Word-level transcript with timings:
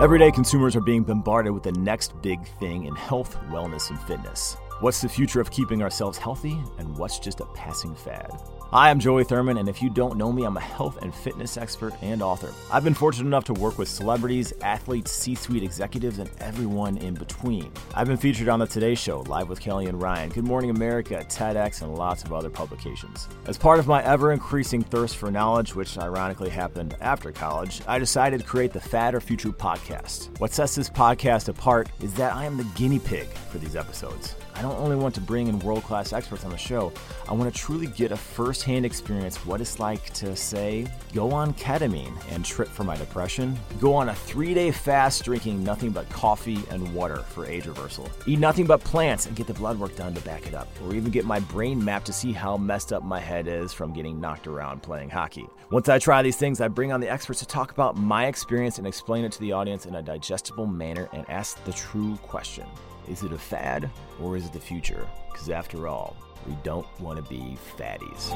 Everyday 0.00 0.32
consumers 0.32 0.74
are 0.76 0.80
being 0.80 1.02
bombarded 1.02 1.52
with 1.52 1.62
the 1.62 1.72
next 1.72 2.22
big 2.22 2.48
thing 2.58 2.86
in 2.86 2.94
health, 2.96 3.36
wellness, 3.50 3.90
and 3.90 4.00
fitness. 4.00 4.56
What's 4.80 5.02
the 5.02 5.10
future 5.10 5.42
of 5.42 5.50
keeping 5.50 5.82
ourselves 5.82 6.16
healthy, 6.16 6.58
and 6.78 6.96
what's 6.96 7.18
just 7.18 7.40
a 7.40 7.44
passing 7.44 7.94
fad? 7.94 8.30
Hi, 8.72 8.88
I'm 8.88 9.00
Joey 9.00 9.24
Thurman, 9.24 9.58
and 9.58 9.68
if 9.68 9.82
you 9.82 9.90
don't 9.90 10.16
know 10.16 10.30
me, 10.30 10.44
I'm 10.44 10.56
a 10.56 10.60
health 10.60 11.02
and 11.02 11.12
fitness 11.12 11.56
expert 11.56 11.92
and 12.02 12.22
author. 12.22 12.54
I've 12.70 12.84
been 12.84 12.94
fortunate 12.94 13.26
enough 13.26 13.42
to 13.46 13.52
work 13.52 13.78
with 13.78 13.88
celebrities, 13.88 14.52
athletes, 14.60 15.10
C 15.10 15.34
suite 15.34 15.64
executives, 15.64 16.20
and 16.20 16.30
everyone 16.38 16.96
in 16.98 17.14
between. 17.14 17.72
I've 17.96 18.06
been 18.06 18.16
featured 18.16 18.48
on 18.48 18.60
The 18.60 18.68
Today 18.68 18.94
Show, 18.94 19.22
Live 19.22 19.48
with 19.48 19.58
Kelly 19.58 19.86
and 19.86 20.00
Ryan, 20.00 20.30
Good 20.30 20.44
Morning 20.44 20.70
America, 20.70 21.26
TEDx, 21.28 21.82
and 21.82 21.96
lots 21.96 22.22
of 22.22 22.32
other 22.32 22.48
publications. 22.48 23.26
As 23.48 23.58
part 23.58 23.80
of 23.80 23.88
my 23.88 24.04
ever 24.04 24.30
increasing 24.30 24.84
thirst 24.84 25.16
for 25.16 25.32
knowledge, 25.32 25.74
which 25.74 25.98
ironically 25.98 26.50
happened 26.50 26.94
after 27.00 27.32
college, 27.32 27.82
I 27.88 27.98
decided 27.98 28.38
to 28.38 28.46
create 28.46 28.72
the 28.72 28.80
Fad 28.80 29.16
or 29.16 29.20
Future 29.20 29.48
podcast. 29.48 30.38
What 30.38 30.54
sets 30.54 30.76
this 30.76 30.88
podcast 30.88 31.48
apart 31.48 31.88
is 32.00 32.14
that 32.14 32.36
I 32.36 32.44
am 32.44 32.56
the 32.56 32.70
guinea 32.76 33.00
pig 33.00 33.26
for 33.50 33.58
these 33.58 33.74
episodes. 33.74 34.36
I 34.60 34.62
don't 34.62 34.78
only 34.78 34.96
want 34.96 35.14
to 35.14 35.22
bring 35.22 35.46
in 35.46 35.58
world 35.60 35.84
class 35.84 36.12
experts 36.12 36.44
on 36.44 36.50
the 36.50 36.58
show, 36.58 36.92
I 37.26 37.32
want 37.32 37.50
to 37.50 37.58
truly 37.58 37.86
get 37.86 38.12
a 38.12 38.16
first 38.16 38.62
hand 38.62 38.84
experience 38.84 39.46
what 39.46 39.58
it's 39.62 39.80
like 39.80 40.12
to, 40.12 40.36
say, 40.36 40.86
go 41.14 41.32
on 41.32 41.54
ketamine 41.54 42.12
and 42.30 42.44
trip 42.44 42.68
for 42.68 42.84
my 42.84 42.94
depression, 42.94 43.58
go 43.80 43.94
on 43.94 44.10
a 44.10 44.14
three 44.14 44.52
day 44.52 44.70
fast 44.70 45.24
drinking 45.24 45.64
nothing 45.64 45.92
but 45.92 46.06
coffee 46.10 46.58
and 46.68 46.94
water 46.94 47.20
for 47.20 47.46
age 47.46 47.64
reversal, 47.64 48.10
eat 48.26 48.38
nothing 48.38 48.66
but 48.66 48.84
plants 48.84 49.24
and 49.24 49.34
get 49.34 49.46
the 49.46 49.54
blood 49.54 49.78
work 49.78 49.96
done 49.96 50.12
to 50.12 50.20
back 50.26 50.46
it 50.46 50.52
up, 50.52 50.68
or 50.84 50.94
even 50.94 51.10
get 51.10 51.24
my 51.24 51.40
brain 51.40 51.82
mapped 51.82 52.04
to 52.04 52.12
see 52.12 52.30
how 52.30 52.58
messed 52.58 52.92
up 52.92 53.02
my 53.02 53.18
head 53.18 53.48
is 53.48 53.72
from 53.72 53.94
getting 53.94 54.20
knocked 54.20 54.46
around 54.46 54.82
playing 54.82 55.08
hockey. 55.08 55.46
Once 55.70 55.88
I 55.88 55.98
try 55.98 56.20
these 56.20 56.36
things, 56.36 56.60
I 56.60 56.68
bring 56.68 56.92
on 56.92 57.00
the 57.00 57.08
experts 57.08 57.40
to 57.40 57.46
talk 57.46 57.72
about 57.72 57.96
my 57.96 58.26
experience 58.26 58.76
and 58.76 58.86
explain 58.86 59.24
it 59.24 59.32
to 59.32 59.40
the 59.40 59.52
audience 59.52 59.86
in 59.86 59.94
a 59.94 60.02
digestible 60.02 60.66
manner 60.66 61.08
and 61.14 61.24
ask 61.30 61.64
the 61.64 61.72
true 61.72 62.18
question. 62.18 62.66
Is 63.10 63.24
it 63.24 63.32
a 63.32 63.38
fad 63.38 63.90
or 64.22 64.36
is 64.36 64.46
it 64.46 64.52
the 64.52 64.60
future? 64.60 65.04
Because 65.32 65.50
after 65.50 65.88
all, 65.88 66.16
we 66.46 66.56
don't 66.62 66.86
want 67.00 67.16
to 67.16 67.28
be 67.28 67.58
fatties. 67.76 68.30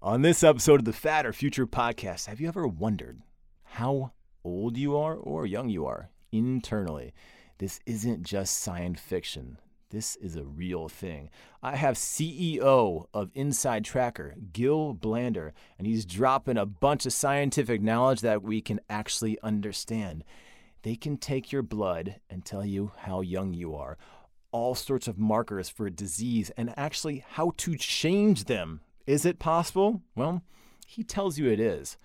On 0.00 0.22
this 0.22 0.42
episode 0.42 0.80
of 0.80 0.86
the 0.86 0.94
Fad 0.94 1.26
or 1.26 1.32
Future 1.34 1.66
podcast, 1.66 2.24
have 2.24 2.40
you 2.40 2.48
ever 2.48 2.66
wondered 2.66 3.20
how 3.64 4.12
old 4.42 4.78
you 4.78 4.96
are 4.96 5.14
or 5.14 5.44
young 5.44 5.68
you 5.68 5.84
are 5.84 6.08
internally? 6.32 7.12
This 7.58 7.80
isn't 7.84 8.22
just 8.22 8.56
science 8.56 8.98
fiction. 8.98 9.58
This 9.90 10.16
is 10.16 10.36
a 10.36 10.44
real 10.44 10.88
thing. 10.88 11.28
I 11.62 11.76
have 11.76 11.96
CEO 11.96 13.08
of 13.12 13.30
Inside 13.34 13.84
Tracker, 13.84 14.36
Gil 14.54 14.94
Blander, 14.94 15.52
and 15.76 15.86
he's 15.86 16.06
dropping 16.06 16.56
a 16.56 16.64
bunch 16.64 17.04
of 17.04 17.12
scientific 17.12 17.82
knowledge 17.82 18.22
that 18.22 18.42
we 18.42 18.62
can 18.62 18.80
actually 18.88 19.38
understand. 19.42 20.24
They 20.82 20.96
can 20.96 21.16
take 21.16 21.52
your 21.52 21.62
blood 21.62 22.16
and 22.28 22.44
tell 22.44 22.64
you 22.64 22.92
how 22.98 23.20
young 23.20 23.54
you 23.54 23.74
are, 23.74 23.96
all 24.50 24.74
sorts 24.74 25.06
of 25.06 25.18
markers 25.18 25.68
for 25.68 25.88
disease, 25.88 26.50
and 26.56 26.74
actually 26.76 27.24
how 27.30 27.52
to 27.58 27.76
change 27.76 28.44
them. 28.44 28.80
Is 29.06 29.24
it 29.24 29.38
possible? 29.38 30.02
Well, 30.16 30.42
he 30.86 31.04
tells 31.04 31.38
you 31.38 31.48
it 31.48 31.60
is. 31.60 31.96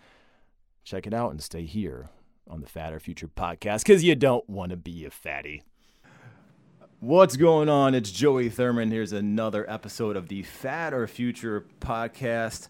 Check 0.83 1.07
it 1.07 1.13
out 1.13 1.31
and 1.31 1.41
stay 1.41 1.65
here 1.65 2.09
on 2.49 2.61
the 2.61 2.67
Fad 2.67 2.93
or 2.93 2.99
Future 2.99 3.27
podcast 3.27 3.79
because 3.79 4.03
you 4.03 4.15
don't 4.15 4.47
want 4.49 4.69
to 4.69 4.77
be 4.77 5.05
a 5.05 5.09
fatty. 5.11 5.63
What's 6.99 7.35
going 7.35 7.69
on? 7.69 7.93
It's 7.93 8.11
Joey 8.11 8.49
Thurman. 8.49 8.89
Here's 8.89 9.11
another 9.11 9.69
episode 9.69 10.15
of 10.15 10.29
the 10.29 10.43
Fad 10.43 10.93
or 10.93 11.05
Future 11.07 11.65
podcast. 11.79 12.69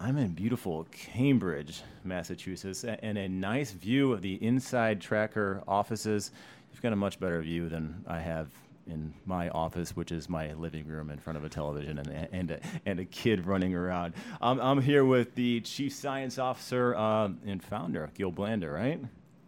I'm 0.00 0.16
in 0.16 0.28
beautiful 0.28 0.86
Cambridge, 0.92 1.82
Massachusetts, 2.04 2.84
and 2.84 3.18
a 3.18 3.28
nice 3.28 3.72
view 3.72 4.12
of 4.12 4.22
the 4.22 4.34
inside 4.34 5.00
tracker 5.00 5.60
offices. 5.66 6.30
You've 6.72 6.80
got 6.80 6.92
a 6.92 6.96
much 6.96 7.18
better 7.18 7.40
view 7.40 7.68
than 7.68 8.04
I 8.06 8.20
have 8.20 8.48
in 8.86 9.12
my 9.26 9.48
office, 9.48 9.96
which 9.96 10.12
is 10.12 10.28
my 10.28 10.52
living 10.54 10.86
room 10.86 11.10
in 11.10 11.18
front 11.18 11.36
of 11.36 11.42
a 11.42 11.48
television 11.48 11.98
and, 11.98 12.28
and, 12.30 12.50
a, 12.52 12.60
and 12.86 13.00
a 13.00 13.04
kid 13.06 13.44
running 13.44 13.74
around. 13.74 14.14
Um, 14.40 14.60
I'm 14.60 14.80
here 14.80 15.04
with 15.04 15.34
the 15.34 15.62
Chief 15.62 15.92
Science 15.92 16.38
Officer 16.38 16.94
uh, 16.94 17.30
and 17.44 17.60
founder, 17.60 18.08
Gil 18.14 18.30
Blander, 18.30 18.72
right? 18.72 19.00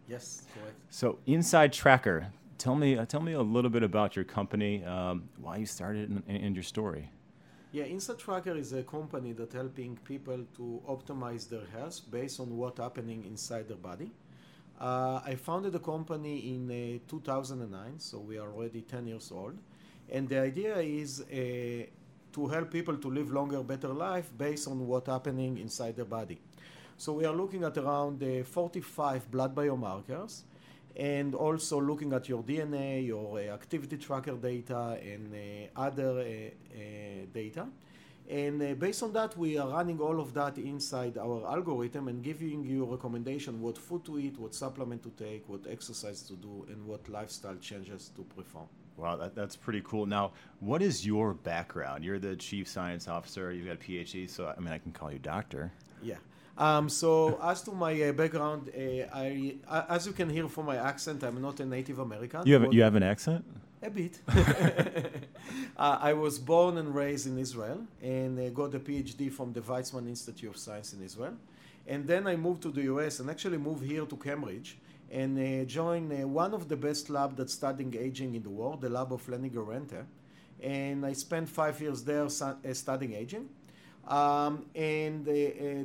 Yes, 0.09 0.43
correct. 0.53 0.75
So, 0.89 1.17
Inside 1.27 1.71
Tracker, 1.71 2.27
tell 2.57 2.75
me, 2.75 2.97
uh, 2.97 3.05
tell 3.05 3.21
me 3.21 3.31
a 3.33 3.41
little 3.41 3.71
bit 3.71 3.83
about 3.83 4.17
your 4.17 4.25
company, 4.25 4.83
um, 4.83 5.29
why 5.39 5.55
you 5.57 5.65
started, 5.65 6.09
and, 6.09 6.23
and 6.27 6.55
your 6.57 6.63
story. 6.63 7.09
Yeah, 7.73 7.85
Inside 7.85 8.19
Tracker 8.19 8.57
is 8.57 8.73
a 8.73 8.83
company 8.83 9.31
that 9.31 9.53
helping 9.53 9.97
people 10.03 10.39
to 10.57 10.81
optimize 10.89 11.47
their 11.47 11.65
health 11.67 12.01
based 12.11 12.41
on 12.41 12.57
what 12.57 12.77
happening 12.79 13.23
inside 13.23 13.69
their 13.69 13.77
body. 13.77 14.11
Uh, 14.77 15.21
I 15.25 15.35
founded 15.35 15.71
the 15.71 15.79
company 15.79 16.53
in 16.53 16.69
uh, 16.69 17.09
2009, 17.09 17.97
so 17.97 18.17
we 18.19 18.37
are 18.37 18.51
already 18.51 18.81
10 18.81 19.07
years 19.07 19.31
old. 19.31 19.57
And 20.11 20.27
the 20.27 20.39
idea 20.39 20.79
is 20.79 21.21
uh, 21.21 21.85
to 22.33 22.47
help 22.47 22.71
people 22.71 22.97
to 22.97 23.07
live 23.07 23.31
longer, 23.31 23.63
better 23.63 23.87
life 23.87 24.29
based 24.37 24.67
on 24.67 24.85
what 24.85 25.07
happening 25.07 25.57
inside 25.57 25.95
their 25.95 26.03
body. 26.03 26.41
So 26.97 27.13
we 27.13 27.23
are 27.23 27.33
looking 27.33 27.63
at 27.63 27.77
around 27.77 28.21
uh, 28.21 28.43
45 28.43 29.31
blood 29.31 29.55
biomarkers 29.55 30.41
and 30.95 31.35
also 31.35 31.79
looking 31.79 32.13
at 32.13 32.27
your 32.27 32.43
DNA, 32.43 33.05
your 33.05 33.39
uh, 33.39 33.53
activity 33.53 33.97
tracker 33.97 34.35
data, 34.35 34.99
and 35.01 35.33
uh, 35.33 35.79
other 35.79 36.19
uh, 36.19 36.23
uh 36.23 37.25
data. 37.33 37.67
And 38.29 38.61
uh, 38.61 38.73
based 38.75 39.03
on 39.03 39.11
that, 39.13 39.37
we 39.37 39.57
are 39.57 39.67
running 39.67 39.99
all 39.99 40.21
of 40.21 40.33
that 40.35 40.57
inside 40.57 41.17
our 41.17 41.45
algorithm 41.45 42.07
and 42.07 42.23
giving 42.23 42.63
you 42.63 42.83
a 42.83 42.85
recommendation 42.85 43.61
what 43.61 43.77
food 43.77 44.05
to 44.05 44.19
eat, 44.19 44.39
what 44.39 44.55
supplement 44.55 45.03
to 45.03 45.09
take, 45.09 45.49
what 45.49 45.61
exercise 45.69 46.21
to 46.23 46.33
do, 46.33 46.65
and 46.69 46.85
what 46.85 47.09
lifestyle 47.09 47.57
changes 47.57 48.09
to 48.15 48.23
perform. 48.23 48.67
Wow, 48.95 49.17
that, 49.17 49.35
that's 49.35 49.55
pretty 49.55 49.81
cool. 49.81 50.05
Now, 50.05 50.31
what 50.59 50.81
is 50.81 51.05
your 51.05 51.33
background? 51.33 52.05
You're 52.05 52.19
the 52.19 52.35
chief 52.35 52.67
science 52.67 53.07
officer. 53.07 53.51
You've 53.51 53.67
got 53.67 53.75
a 53.75 53.79
PhD, 53.79 54.29
so 54.29 54.53
I 54.55 54.59
mean, 54.59 54.71
I 54.73 54.77
can 54.77 54.91
call 54.91 55.11
you 55.11 55.19
doctor. 55.19 55.71
Yeah. 56.01 56.17
Um, 56.61 56.89
so 56.89 57.39
as 57.41 57.63
to 57.63 57.71
my 57.71 57.99
uh, 58.03 58.11
background, 58.11 58.69
uh, 58.69 59.07
I, 59.11 59.55
uh, 59.67 59.85
as 59.89 60.05
you 60.05 60.13
can 60.13 60.29
hear 60.29 60.47
from 60.47 60.67
my 60.67 60.77
accent, 60.77 61.23
I'm 61.23 61.41
not 61.41 61.59
a 61.59 61.65
Native 61.65 61.97
American. 61.97 62.45
You 62.45 62.53
have 62.59 62.71
you 62.71 62.83
have 62.83 62.93
an 62.93 63.01
accent? 63.03 63.43
A 63.81 63.89
bit. 63.89 64.19
Uh, 65.77 65.97
I 65.99 66.13
was 66.13 66.37
born 66.37 66.77
and 66.77 66.93
raised 66.93 67.25
in 67.25 67.37
Israel 67.39 67.79
and 68.03 68.37
uh, 68.37 68.49
got 68.49 68.75
a 68.75 68.79
PhD 68.79 69.31
from 69.31 69.51
the 69.51 69.61
Weizmann 69.61 70.07
Institute 70.07 70.51
of 70.51 70.57
Science 70.57 70.93
in 70.93 71.01
Israel. 71.01 71.35
And 71.87 72.05
then 72.05 72.27
I 72.27 72.35
moved 72.35 72.61
to 72.63 72.71
the 72.71 72.83
US 72.93 73.19
and 73.19 73.27
actually 73.29 73.57
moved 73.57 73.83
here 73.83 74.05
to 74.05 74.15
Cambridge 74.15 74.77
and 75.09 75.31
uh, 75.39 75.65
joined 75.65 76.11
one 76.31 76.53
of 76.53 76.69
the 76.69 76.77
best 76.77 77.09
labs 77.09 77.35
that's 77.37 77.53
studying 77.53 77.95
aging 77.97 78.35
in 78.35 78.43
the 78.43 78.49
world, 78.59 78.81
the 78.81 78.89
lab 78.89 79.11
of 79.11 79.27
Lenny 79.27 79.49
Guarente. 79.49 80.01
And 80.61 81.03
I 81.03 81.13
spent 81.13 81.49
five 81.49 81.81
years 81.81 82.03
there 82.03 82.29
studying 82.29 83.13
aging. 83.13 83.49
Um, 84.07 84.65
and 84.75 85.27
uh, 85.27 85.31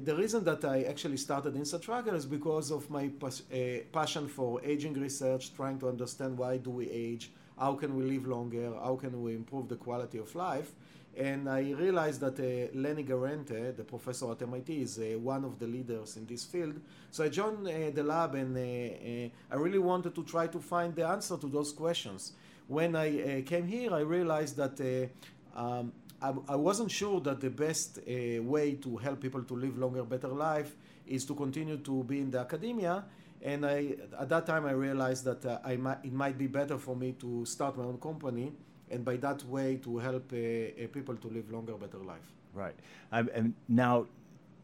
the 0.02 0.14
reason 0.16 0.42
that 0.44 0.64
I 0.64 0.82
actually 0.84 1.18
started 1.18 1.54
Inside 1.54 1.82
Tracker 1.82 2.14
is 2.14 2.24
because 2.24 2.70
of 2.70 2.88
my 2.90 3.08
pas- 3.08 3.42
uh, 3.52 3.80
passion 3.92 4.26
for 4.26 4.60
aging 4.64 4.94
research, 4.94 5.54
trying 5.54 5.78
to 5.80 5.88
understand 5.88 6.38
why 6.38 6.56
do 6.56 6.70
we 6.70 6.90
age, 6.90 7.30
how 7.58 7.74
can 7.74 7.94
we 7.94 8.04
live 8.04 8.26
longer, 8.26 8.72
how 8.82 8.96
can 8.96 9.22
we 9.22 9.34
improve 9.34 9.68
the 9.68 9.76
quality 9.76 10.18
of 10.18 10.34
life. 10.34 10.72
And 11.16 11.48
I 11.48 11.72
realized 11.72 12.20
that 12.20 12.38
uh, 12.38 12.78
Lenny 12.78 13.02
Guarente, 13.02 13.74
the 13.74 13.84
professor 13.84 14.30
at 14.32 14.42
MIT, 14.42 14.82
is 14.82 14.98
uh, 14.98 15.18
one 15.18 15.44
of 15.44 15.58
the 15.58 15.66
leaders 15.66 16.16
in 16.18 16.26
this 16.26 16.44
field. 16.44 16.74
So 17.10 17.24
I 17.24 17.28
joined 17.30 17.66
uh, 17.66 17.90
the 17.90 18.02
lab 18.02 18.34
and 18.34 18.58
I 18.58 19.54
really 19.54 19.78
wanted 19.78 20.14
to 20.14 20.24
try 20.24 20.46
to 20.48 20.58
find 20.58 20.94
the 20.94 21.06
answer 21.06 21.38
to 21.38 21.46
those 21.46 21.72
questions. 21.72 22.32
When 22.66 22.96
I 22.96 23.42
came 23.42 23.66
here, 23.66 23.94
I 23.94 24.00
realized 24.00 24.56
that 24.56 25.08
um, 25.54 25.92
I, 26.22 26.56
wasn't 26.56 26.90
sure 26.90 27.20
that 27.20 27.40
the 27.40 27.50
best 27.50 27.98
uh, 27.98 28.42
way 28.42 28.74
to 28.74 28.96
help 28.96 29.20
people 29.20 29.42
to 29.42 29.54
live 29.54 29.78
longer, 29.78 30.02
better 30.02 30.28
life 30.28 30.74
is 31.06 31.24
to 31.26 31.34
continue 31.34 31.76
to 31.78 32.04
be 32.04 32.20
in 32.20 32.30
the 32.30 32.40
academia. 32.40 33.04
And 33.42 33.66
I, 33.66 33.94
at 34.18 34.28
that 34.30 34.46
time, 34.46 34.66
I 34.66 34.72
realized 34.72 35.24
that 35.24 35.44
uh, 35.44 35.58
I 35.64 35.76
might, 35.76 35.98
it 36.04 36.12
might 36.12 36.38
be 36.38 36.46
better 36.46 36.78
for 36.78 36.96
me 36.96 37.12
to 37.20 37.44
start 37.44 37.76
my 37.76 37.84
own 37.84 37.98
company, 37.98 38.52
and 38.90 39.04
by 39.04 39.16
that 39.18 39.44
way, 39.44 39.76
to 39.76 39.98
help 39.98 40.32
uh, 40.32 40.36
uh 40.36 40.86
people 40.92 41.16
to 41.16 41.28
live 41.28 41.50
longer, 41.50 41.74
better 41.74 41.98
life. 41.98 42.32
Right. 42.54 42.74
Um, 43.12 43.28
and 43.34 43.54
now, 43.68 44.06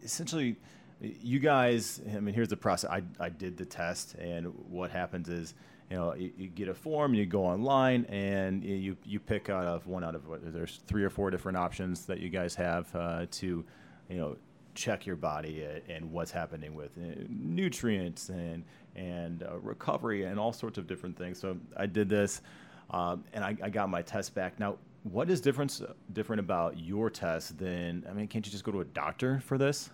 essentially, 0.02 0.56
you 1.00 1.38
guys. 1.38 2.00
I 2.08 2.20
mean, 2.20 2.34
here's 2.34 2.48
the 2.48 2.56
process. 2.56 2.90
I 2.90 3.02
I 3.20 3.28
did 3.28 3.56
the 3.56 3.66
test, 3.66 4.14
and 4.14 4.46
what 4.70 4.90
happens 4.90 5.28
is 5.28 5.54
you 5.92 5.98
know, 5.98 6.14
you, 6.14 6.32
you, 6.38 6.48
get 6.48 6.68
a 6.68 6.74
form, 6.74 7.12
you 7.12 7.26
go 7.26 7.44
online, 7.44 8.06
and 8.06 8.64
you 8.64 8.96
you 9.04 9.20
pick 9.20 9.50
out 9.50 9.66
of 9.66 9.86
one 9.86 10.02
out 10.02 10.14
of 10.14 10.22
there's 10.42 10.80
three 10.86 11.04
or 11.04 11.10
four 11.10 11.30
different 11.30 11.58
options 11.58 12.06
that 12.06 12.18
you 12.18 12.30
guys 12.30 12.54
have 12.54 12.88
uh, 12.96 13.26
to, 13.30 13.62
you 14.08 14.16
know, 14.16 14.38
check 14.74 15.04
your 15.04 15.16
body 15.16 15.66
and 15.90 16.10
what's 16.10 16.30
happening 16.30 16.74
with 16.74 16.96
uh, 16.96 17.24
nutrients 17.28 18.30
and 18.30 18.64
and 18.96 19.42
uh, 19.42 19.58
recovery 19.58 20.22
and 20.24 20.40
all 20.40 20.50
sorts 20.50 20.78
of 20.78 20.86
different 20.86 21.14
things. 21.14 21.38
So 21.38 21.58
I 21.76 21.84
did 21.84 22.08
this, 22.08 22.40
um, 22.88 23.22
and 23.34 23.44
I, 23.44 23.54
I, 23.62 23.68
got 23.68 23.90
my 23.90 24.00
test 24.00 24.34
back. 24.34 24.58
Now, 24.58 24.78
what 25.02 25.28
is 25.28 25.42
difference 25.42 25.82
different 26.14 26.40
about 26.40 26.78
your 26.78 27.10
test 27.10 27.58
than? 27.58 28.06
I 28.08 28.14
mean, 28.14 28.28
can't 28.28 28.46
you 28.46 28.50
just 28.50 28.64
go 28.64 28.72
to 28.72 28.80
a 28.80 28.86
doctor 28.86 29.42
for 29.44 29.58
this? 29.58 29.90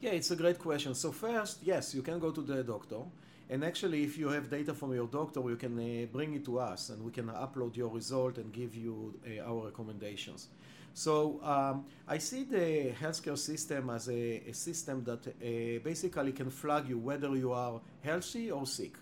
Yeah, 0.00 0.12
it's 0.12 0.30
a 0.30 0.36
great 0.36 0.58
question. 0.58 0.94
So 0.94 1.12
first, 1.12 1.58
yes, 1.62 1.94
you 1.94 2.00
can 2.00 2.18
go 2.18 2.30
to 2.30 2.40
the 2.40 2.62
doctor, 2.62 3.02
and 3.48 3.64
actually, 3.64 4.02
if 4.02 4.18
you 4.18 4.28
have 4.28 4.50
data 4.50 4.74
from 4.74 4.92
your 4.94 5.06
doctor, 5.06 5.40
you 5.48 5.56
can 5.56 5.78
uh, 5.78 6.06
bring 6.06 6.34
it 6.34 6.44
to 6.46 6.58
us, 6.58 6.90
and 6.90 7.04
we 7.04 7.12
can 7.12 7.28
upload 7.28 7.76
your 7.76 7.88
result 7.88 8.38
and 8.38 8.52
give 8.52 8.74
you 8.74 9.14
uh, 9.24 9.48
our 9.48 9.66
recommendations. 9.66 10.48
So 10.94 11.40
um, 11.42 11.84
I 12.08 12.18
see 12.18 12.44
the 12.44 12.92
healthcare 12.98 13.36
system 13.36 13.90
as 13.90 14.08
a, 14.08 14.42
a 14.48 14.52
system 14.54 15.04
that 15.04 15.26
uh, 15.26 15.84
basically 15.84 16.32
can 16.32 16.50
flag 16.50 16.88
you 16.88 16.98
whether 16.98 17.36
you 17.36 17.52
are 17.52 17.80
healthy 18.02 18.50
or 18.50 18.66
sick. 18.66 18.96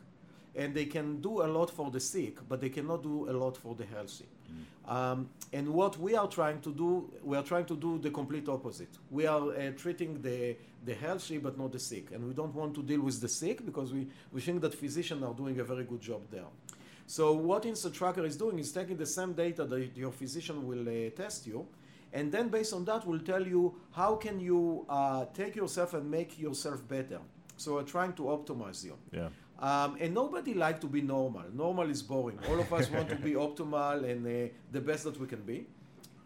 And 0.56 0.75
they 0.75 0.87
can 0.87 1.20
do 1.20 1.43
a 1.43 1.46
lot 1.46 1.70
for 1.70 1.91
the 1.91 2.00
sick, 2.00 2.38
but 2.49 2.61
they 2.61 2.69
cannot 2.69 3.02
do 3.02 3.31
a 3.31 3.32
lot 3.32 3.56
for 3.56 3.75
the 3.75 3.85
healthy. 3.85 4.26
Um, 4.86 5.30
and 5.52 5.68
what 5.68 5.98
we 5.98 6.14
are 6.14 6.28
trying 6.28 6.60
to 6.60 6.72
do, 6.72 7.10
we 7.22 7.36
are 7.36 7.42
trying 7.42 7.64
to 7.66 7.76
do 7.76 7.98
the 7.98 8.10
complete 8.10 8.48
opposite. 8.48 8.90
We 9.10 9.26
are 9.26 9.50
uh, 9.50 9.70
treating 9.76 10.20
the, 10.20 10.56
the 10.84 10.94
healthy 10.94 11.38
but 11.38 11.58
not 11.58 11.72
the 11.72 11.78
sick. 11.78 12.10
And 12.12 12.26
we 12.26 12.34
don't 12.34 12.54
want 12.54 12.74
to 12.74 12.82
deal 12.82 13.00
with 13.00 13.20
the 13.20 13.28
sick 13.28 13.64
because 13.64 13.92
we, 13.92 14.06
we 14.32 14.40
think 14.40 14.60
that 14.60 14.74
physicians 14.74 15.22
are 15.22 15.32
doing 15.32 15.58
a 15.60 15.64
very 15.64 15.84
good 15.84 16.00
job 16.00 16.22
there. 16.30 16.44
So 17.06 17.32
what 17.32 17.64
InsideTracker 17.64 18.26
is 18.26 18.36
doing 18.36 18.58
is 18.58 18.72
taking 18.72 18.96
the 18.96 19.06
same 19.06 19.32
data 19.32 19.64
that 19.64 19.96
your 19.96 20.12
physician 20.12 20.66
will 20.66 20.88
uh, 20.88 21.10
test 21.10 21.46
you, 21.46 21.66
and 22.14 22.30
then 22.30 22.48
based 22.48 22.72
on 22.72 22.84
that 22.86 23.06
we'll 23.06 23.20
tell 23.20 23.46
you 23.46 23.74
how 23.90 24.14
can 24.14 24.40
you 24.40 24.86
uh, 24.88 25.26
take 25.34 25.54
yourself 25.56 25.92
and 25.94 26.10
make 26.10 26.38
yourself 26.38 26.86
better 26.88 27.18
so 27.56 27.74
we're 27.74 27.82
trying 27.82 28.12
to 28.14 28.22
optimize 28.22 28.84
you 28.84 28.96
yeah 29.12 29.28
um, 29.58 29.96
and 30.00 30.12
nobody 30.14 30.54
like 30.54 30.80
to 30.80 30.86
be 30.86 31.00
normal. 31.00 31.44
Normal 31.52 31.90
is 31.90 32.02
boring. 32.02 32.38
All 32.48 32.58
of 32.58 32.72
us 32.72 32.90
want 32.90 33.08
to 33.08 33.16
be 33.16 33.32
optimal 33.46 34.08
and 34.08 34.26
uh, 34.26 34.52
the 34.72 34.80
best 34.80 35.04
that 35.04 35.18
we 35.18 35.26
can 35.26 35.42
be. 35.42 35.66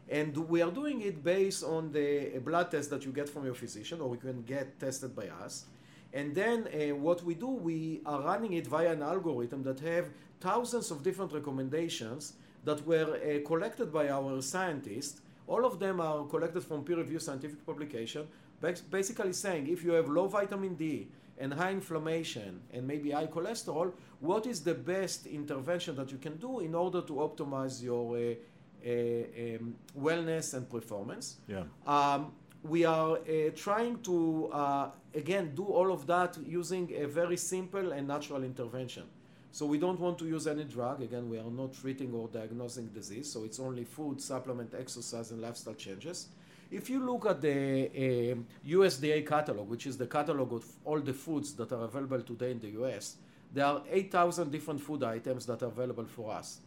And 0.08 0.36
we 0.48 0.62
are 0.62 0.70
doing 0.70 1.02
it 1.02 1.22
based 1.22 1.62
on 1.62 1.92
the 1.92 2.38
blood 2.42 2.70
test 2.70 2.88
that 2.90 3.04
you 3.04 3.12
get 3.12 3.28
from 3.28 3.44
your 3.44 3.54
physician 3.54 4.00
or 4.00 4.14
you 4.14 4.20
can 4.20 4.42
get 4.42 4.80
tested 4.80 5.14
by 5.14 5.28
us. 5.44 5.66
And 6.14 6.34
then 6.34 6.66
uh, 6.69 6.94
what 6.94 7.22
we 7.22 7.34
do 7.34 7.48
we 7.48 8.00
are 8.06 8.22
running 8.22 8.54
it 8.54 8.66
via 8.66 8.92
an 8.92 9.02
algorithm 9.02 9.62
that 9.64 9.81
have 9.81 10.08
thousands 10.40 10.90
of 10.90 11.02
different 11.02 11.32
recommendations 11.32 12.32
that 12.64 12.86
were 12.86 13.16
uh, 13.16 13.46
collected 13.46 13.92
by 13.92 14.08
our 14.08 14.40
scientists 14.40 15.20
all 15.48 15.64
of 15.64 15.78
them 15.78 16.00
are 16.00 16.24
collected 16.26 16.62
from 16.62 16.84
peer-reviewed 16.84 17.22
scientific 17.22 17.64
publication, 17.64 18.28
basically 18.90 19.32
saying 19.32 19.66
if 19.66 19.82
you 19.82 19.92
have 19.92 20.08
low 20.08 20.28
vitamin 20.28 20.74
D 20.74 21.08
and 21.38 21.52
high 21.52 21.70
inflammation 21.70 22.61
and 22.73 22.87
maybe 22.87 23.11
high 23.11 23.26
cholesterol, 23.26 23.93
what 24.20 24.46
is 24.46 24.61
the 24.61 24.75
best 24.75 25.26
intervention 25.26 25.96
that 25.96 26.11
you 26.11 26.19
can 26.19 26.37
do 26.37 26.61
in 26.61 26.75
order 26.75 27.00
to 27.02 27.14
optimize 27.14 27.82
your 27.82 28.17
uh, 28.17 28.35
uh, 28.85 29.56
um, 29.56 29.75
wellness 29.99 30.55
and 30.55 30.69
performance? 30.69 31.37
Yeah. 31.46 31.64
Um, 31.87 32.32
we 32.62 32.85
are 32.85 33.19
uh, 33.19 33.50
trying 33.55 34.02
to 34.02 34.50
uh, 34.52 34.90
again 35.14 35.55
do 35.55 35.64
all 35.64 35.93
of 35.93 36.06
that 36.06 36.37
using 36.44 36.93
a 36.96 37.06
very 37.06 37.37
simple 37.37 37.93
and 37.93 38.08
natural 38.08 38.43
intervention. 38.43 39.05
So 39.50 39.64
we 39.64 39.79
don't 39.79 39.99
want 39.99 40.19
to 40.19 40.26
use 40.26 40.46
any 40.46 40.64
drug. 40.64 41.02
Again, 41.02 41.31
we 41.31 41.38
are 41.38 41.50
not 41.50 41.73
treating 41.73 42.12
or 42.12 42.29
diagnosing 42.29 42.88
disease. 42.88 43.32
So 43.32 43.44
it's 43.44 43.58
only 43.58 43.84
food, 43.84 44.20
supplement, 44.20 44.75
exercise, 44.75 45.31
and 45.31 45.41
lifestyle 45.41 45.75
changes. 45.75 46.29
If 46.70 46.91
you 46.91 47.05
look 47.05 47.26
at 47.26 47.41
the 47.41 47.87
uh, 47.87 48.69
USDA 48.69 49.26
catalog, 49.26 49.69
which 49.69 49.87
is 49.87 49.97
the 49.97 50.06
catalog 50.06 50.53
of 50.53 50.65
all 50.85 51.00
the 51.00 51.15
foods 51.15 51.55
that 51.55 51.73
are 51.73 51.85
available 51.85 52.20
today 52.20 52.50
in 52.50 52.61
the 52.61 52.69
US, 52.82 53.17
there 53.53 53.65
are 53.65 53.82
8,000 53.91 54.50
different 54.50 54.81
food 54.81 55.03
items 55.03 55.47
that 55.47 55.62
are 55.62 55.69
available 55.69 56.05
for 56.05 56.32
us. 56.32 56.61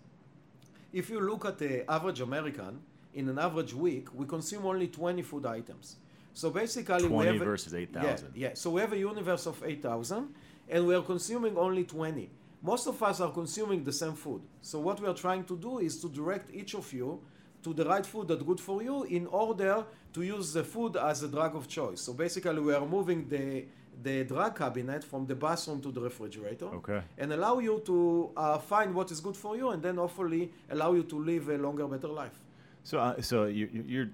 If 0.92 1.10
you 1.10 1.22
look 1.22 1.46
at 1.46 1.60
the 1.60 1.90
average 1.90 2.22
American, 2.22 2.80
in 3.14 3.30
an 3.30 3.38
average 3.38 3.74
week, 3.74 4.08
we 4.14 4.26
consume 4.26 4.66
only 4.66 4.88
20 4.88 5.22
food 5.22 5.46
items. 5.46 5.98
So 6.34 6.50
basically, 6.50 7.08
20 7.08 7.16
we 7.16 7.26
have 7.26 7.46
versus 7.46 7.74
8,000. 7.74 8.32
Yeah, 8.34 8.48
yeah, 8.48 8.54
so 8.56 8.72
we 8.72 8.82
have 8.82 8.94
a 8.94 8.98
universe 8.98 9.46
of 9.46 9.62
8,000, 9.64 10.34
and 10.70 10.88
we 10.88 10.96
are 10.96 11.02
consuming 11.02 11.58
only 11.58 11.84
20 11.84 12.30
most 12.62 12.88
of 12.88 13.02
us 13.02 13.20
are 13.20 13.32
consuming 13.32 13.84
the 13.84 13.92
same 13.92 14.14
food. 14.14 14.42
So 14.62 14.80
what 14.80 15.02
we 15.02 15.08
are 15.08 15.14
trying 15.14 15.46
to 15.46 15.58
do 15.58 15.80
is 15.80 16.00
to 16.02 16.10
direct 16.10 16.54
each 16.54 16.76
of 16.76 16.92
you 16.94 17.22
to 17.64 17.74
the 17.74 17.86
right 17.86 18.06
food 18.06 18.28
that's 18.28 18.44
good 18.44 18.60
for 18.60 18.82
you 18.82 19.04
in 19.04 19.28
order 19.28 19.86
to 20.14 20.22
use 20.22 20.54
the 20.54 20.64
food 20.64 20.98
as 20.98 21.24
a 21.24 21.28
drug 21.28 21.56
of 21.56 21.68
choice. 21.68 22.02
So 22.02 22.14
basically 22.14 22.60
we 22.60 22.74
are 22.74 22.86
moving 22.86 23.28
the 23.28 23.66
the 24.04 24.24
drug 24.24 24.58
cabinet 24.58 25.04
from 25.04 25.26
the 25.26 25.36
bathroom 25.36 25.82
to 25.82 25.92
the 25.92 26.02
refrigerator 26.02 26.66
okay. 26.66 27.02
and 27.18 27.34
allow 27.34 27.60
you 27.60 27.82
to 27.86 28.32
uh, 28.36 28.58
find 28.58 28.94
what 28.96 29.12
is 29.12 29.20
good 29.20 29.38
for 29.38 29.56
you 29.56 29.70
and 29.70 29.84
then 29.84 29.98
hopefully 29.98 30.52
allow 30.70 30.94
you 30.94 31.04
to 31.04 31.20
live 31.24 31.50
a 31.50 31.58
longer 31.58 31.88
better 31.88 32.08
life 32.08 32.40
so 32.84 33.00
uh, 33.00 33.22
so 33.22 33.46
you, 33.46 33.70
you're 33.86 34.10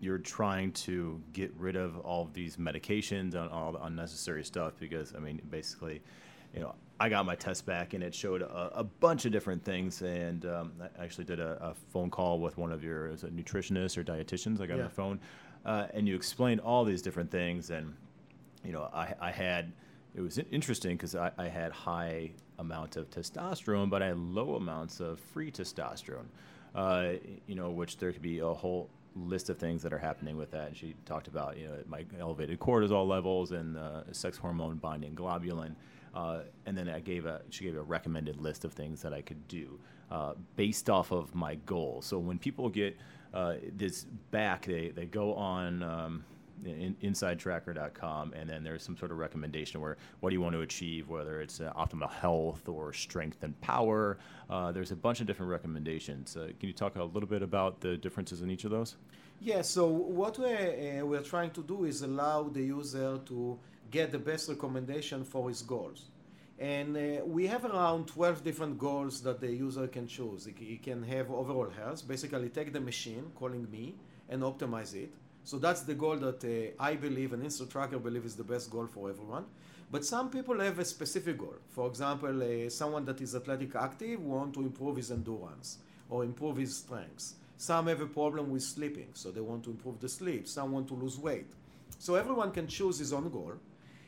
you're 0.00 0.18
trying 0.18 0.70
to 0.72 1.20
get 1.32 1.52
rid 1.56 1.74
of 1.74 1.98
all 2.00 2.22
of 2.22 2.34
these 2.34 2.56
medications 2.56 3.34
and 3.34 3.50
all 3.50 3.72
the 3.72 3.82
unnecessary 3.82 4.44
stuff 4.44 4.74
because 4.78 5.14
i 5.16 5.18
mean 5.18 5.40
basically 5.50 6.00
you 6.56 6.62
know 6.62 6.74
I 6.98 7.08
got 7.08 7.26
my 7.26 7.34
test 7.34 7.66
back 7.66 7.94
and 7.94 8.02
it 8.02 8.14
showed 8.14 8.42
a, 8.42 8.70
a 8.74 8.84
bunch 8.84 9.26
of 9.26 9.32
different 9.32 9.62
things. 9.62 10.00
And 10.02 10.46
um, 10.46 10.72
I 10.80 11.04
actually 11.04 11.24
did 11.24 11.40
a, 11.40 11.58
a, 11.60 11.74
phone 11.92 12.10
call 12.10 12.40
with 12.40 12.56
one 12.56 12.72
of 12.72 12.82
your 12.82 13.08
is 13.08 13.22
it 13.22 13.36
nutritionists 13.36 13.98
or 13.98 14.04
dietitians. 14.04 14.60
I 14.60 14.66
got 14.66 14.76
yeah. 14.76 14.84
on 14.84 14.88
the 14.88 14.94
phone, 14.94 15.20
uh, 15.64 15.86
and 15.92 16.08
you 16.08 16.16
explained 16.16 16.60
all 16.60 16.84
these 16.84 17.02
different 17.02 17.30
things. 17.30 17.70
And 17.70 17.94
you 18.64 18.72
know, 18.72 18.88
I, 18.94 19.14
I 19.20 19.30
had 19.30 19.72
it 20.14 20.22
was 20.22 20.38
interesting 20.50 20.96
because 20.96 21.14
I, 21.14 21.30
I, 21.36 21.48
had 21.48 21.72
high 21.72 22.30
amounts 22.58 22.96
of 22.96 23.10
testosterone, 23.10 23.90
but 23.90 24.02
I 24.02 24.06
had 24.06 24.18
low 24.18 24.54
amounts 24.54 25.00
of 25.00 25.20
free 25.20 25.50
testosterone. 25.50 26.24
Uh, 26.74 27.12
you 27.46 27.54
know, 27.54 27.70
which 27.70 27.98
there 27.98 28.12
could 28.12 28.22
be 28.22 28.38
a 28.38 28.46
whole 28.46 28.88
list 29.14 29.48
of 29.48 29.58
things 29.58 29.82
that 29.82 29.92
are 29.92 29.98
happening 29.98 30.36
with 30.36 30.50
that. 30.50 30.68
And 30.68 30.76
she 30.76 30.94
talked 31.04 31.28
about 31.28 31.58
you 31.58 31.66
know 31.66 31.74
my 31.86 32.06
elevated 32.18 32.58
cortisol 32.58 33.06
levels 33.06 33.52
and 33.52 33.76
uh, 33.76 34.10
sex 34.12 34.38
hormone 34.38 34.76
binding 34.76 35.14
globulin. 35.14 35.74
Uh, 36.16 36.40
and 36.64 36.76
then 36.76 36.88
I 36.88 37.00
gave 37.00 37.26
a 37.26 37.42
she 37.50 37.64
gave 37.64 37.76
a 37.76 37.82
recommended 37.82 38.40
list 38.40 38.64
of 38.64 38.72
things 38.72 39.02
that 39.02 39.12
I 39.12 39.20
could 39.20 39.46
do 39.48 39.78
uh, 40.10 40.32
based 40.56 40.88
off 40.88 41.12
of 41.12 41.34
my 41.34 41.56
goal. 41.66 42.00
So 42.00 42.18
when 42.18 42.38
people 42.38 42.70
get 42.70 42.96
uh, 43.34 43.56
this 43.76 44.04
back, 44.30 44.64
they 44.64 44.88
they 44.88 45.04
go 45.04 45.34
on. 45.34 45.82
Um, 45.82 46.24
in, 46.64 46.96
insidetracker.com 47.02 48.32
and 48.32 48.48
then 48.48 48.64
there's 48.64 48.82
some 48.82 48.96
sort 48.96 49.10
of 49.10 49.18
recommendation 49.18 49.78
where 49.78 49.98
what 50.20 50.30
do 50.30 50.34
you 50.34 50.40
want 50.40 50.54
to 50.54 50.62
achieve 50.62 51.06
whether 51.10 51.42
it's 51.42 51.60
uh, 51.60 51.70
optimal 51.76 52.10
health 52.10 52.66
or 52.66 52.94
strength 52.94 53.42
and 53.42 53.60
power 53.60 54.16
uh, 54.48 54.72
there's 54.72 54.90
a 54.90 54.96
bunch 54.96 55.20
of 55.20 55.26
different 55.26 55.52
recommendations 55.52 56.34
uh, 56.34 56.46
can 56.58 56.66
you 56.66 56.72
talk 56.72 56.96
a 56.96 57.04
little 57.04 57.28
bit 57.28 57.42
about 57.42 57.78
the 57.82 57.98
differences 57.98 58.40
in 58.40 58.50
each 58.50 58.64
of 58.64 58.70
those 58.70 58.96
yeah 59.38 59.60
so 59.60 59.86
what 59.86 60.38
we're, 60.38 61.02
uh, 61.02 61.04
we're 61.04 61.20
trying 61.20 61.50
to 61.50 61.62
do 61.62 61.84
is 61.84 62.00
allow 62.00 62.44
the 62.44 62.62
user 62.62 63.18
to 63.26 63.58
get 63.90 64.12
the 64.12 64.18
best 64.18 64.48
recommendation 64.48 65.24
for 65.24 65.48
his 65.48 65.62
goals. 65.62 66.06
And 66.58 66.96
uh, 66.96 67.24
we 67.26 67.46
have 67.46 67.64
around 67.64 68.06
12 68.06 68.42
different 68.42 68.78
goals 68.78 69.20
that 69.22 69.40
the 69.40 69.52
user 69.52 69.86
can 69.88 70.06
choose. 70.06 70.48
He 70.58 70.78
can 70.78 71.02
have 71.02 71.30
overall 71.30 71.68
health, 71.68 72.08
basically 72.08 72.48
take 72.48 72.72
the 72.72 72.80
machine, 72.80 73.30
calling 73.34 73.70
me, 73.70 73.94
and 74.28 74.42
optimize 74.42 74.94
it. 74.94 75.12
So 75.44 75.58
that's 75.58 75.82
the 75.82 75.94
goal 75.94 76.16
that 76.16 76.44
uh, 76.44 76.82
I 76.82 76.96
believe 76.96 77.32
and 77.32 77.42
InsideTracker 77.42 78.02
believe 78.02 78.24
is 78.24 78.34
the 78.34 78.44
best 78.44 78.70
goal 78.70 78.86
for 78.86 79.10
everyone. 79.10 79.44
But 79.90 80.04
some 80.04 80.30
people 80.30 80.58
have 80.60 80.78
a 80.78 80.84
specific 80.84 81.38
goal. 81.38 81.54
For 81.68 81.86
example, 81.86 82.42
uh, 82.42 82.68
someone 82.70 83.04
that 83.04 83.20
is 83.20 83.36
athletic 83.36 83.76
active 83.76 84.20
want 84.20 84.54
to 84.54 84.60
improve 84.60 84.96
his 84.96 85.12
endurance 85.12 85.78
or 86.10 86.24
improve 86.24 86.56
his 86.56 86.76
strength. 86.76 87.34
Some 87.58 87.86
have 87.86 88.00
a 88.00 88.06
problem 88.06 88.50
with 88.50 88.62
sleeping, 88.62 89.08
so 89.14 89.30
they 89.30 89.40
want 89.40 89.62
to 89.64 89.70
improve 89.70 90.00
the 90.00 90.08
sleep. 90.08 90.48
Some 90.48 90.72
want 90.72 90.88
to 90.88 90.94
lose 90.94 91.18
weight. 91.18 91.50
So 91.98 92.14
everyone 92.16 92.50
can 92.50 92.66
choose 92.66 92.98
his 92.98 93.12
own 93.12 93.30
goal. 93.30 93.54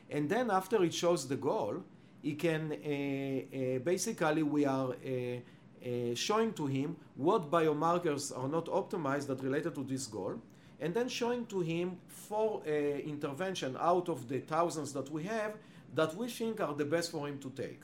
And 0.09 0.29
then 0.29 0.49
after 0.49 0.83
it 0.83 0.93
shows 0.93 1.27
the 1.27 1.35
goal, 1.35 1.83
he 2.21 2.33
can 2.33 2.71
uh, 2.71 2.75
uh, 2.75 3.79
basically 3.79 4.43
we 4.43 4.65
are 4.65 4.91
uh, 4.91 6.15
showing 6.15 6.53
to 6.53 6.67
him 6.67 6.97
what 7.15 7.49
biomarkers 7.49 8.37
are 8.37 8.49
not 8.49 8.65
optimized 8.65 9.27
that 9.27 9.41
related 9.41 9.75
to 9.75 9.83
this 9.83 10.07
goal, 10.07 10.41
and 10.81 10.93
then 10.93 11.07
showing 11.07 11.45
to 11.47 11.61
him 11.61 11.97
four 12.07 12.63
intervention 12.65 13.77
out 13.79 14.09
of 14.09 14.27
the 14.27 14.39
thousands 14.39 14.91
that 14.93 15.09
we 15.09 15.23
have 15.23 15.53
that 15.95 16.15
we 16.15 16.27
think 16.27 16.59
are 16.61 16.73
the 16.73 16.85
best 16.85 17.11
for 17.11 17.27
him 17.27 17.37
to 17.39 17.49
take. 17.51 17.81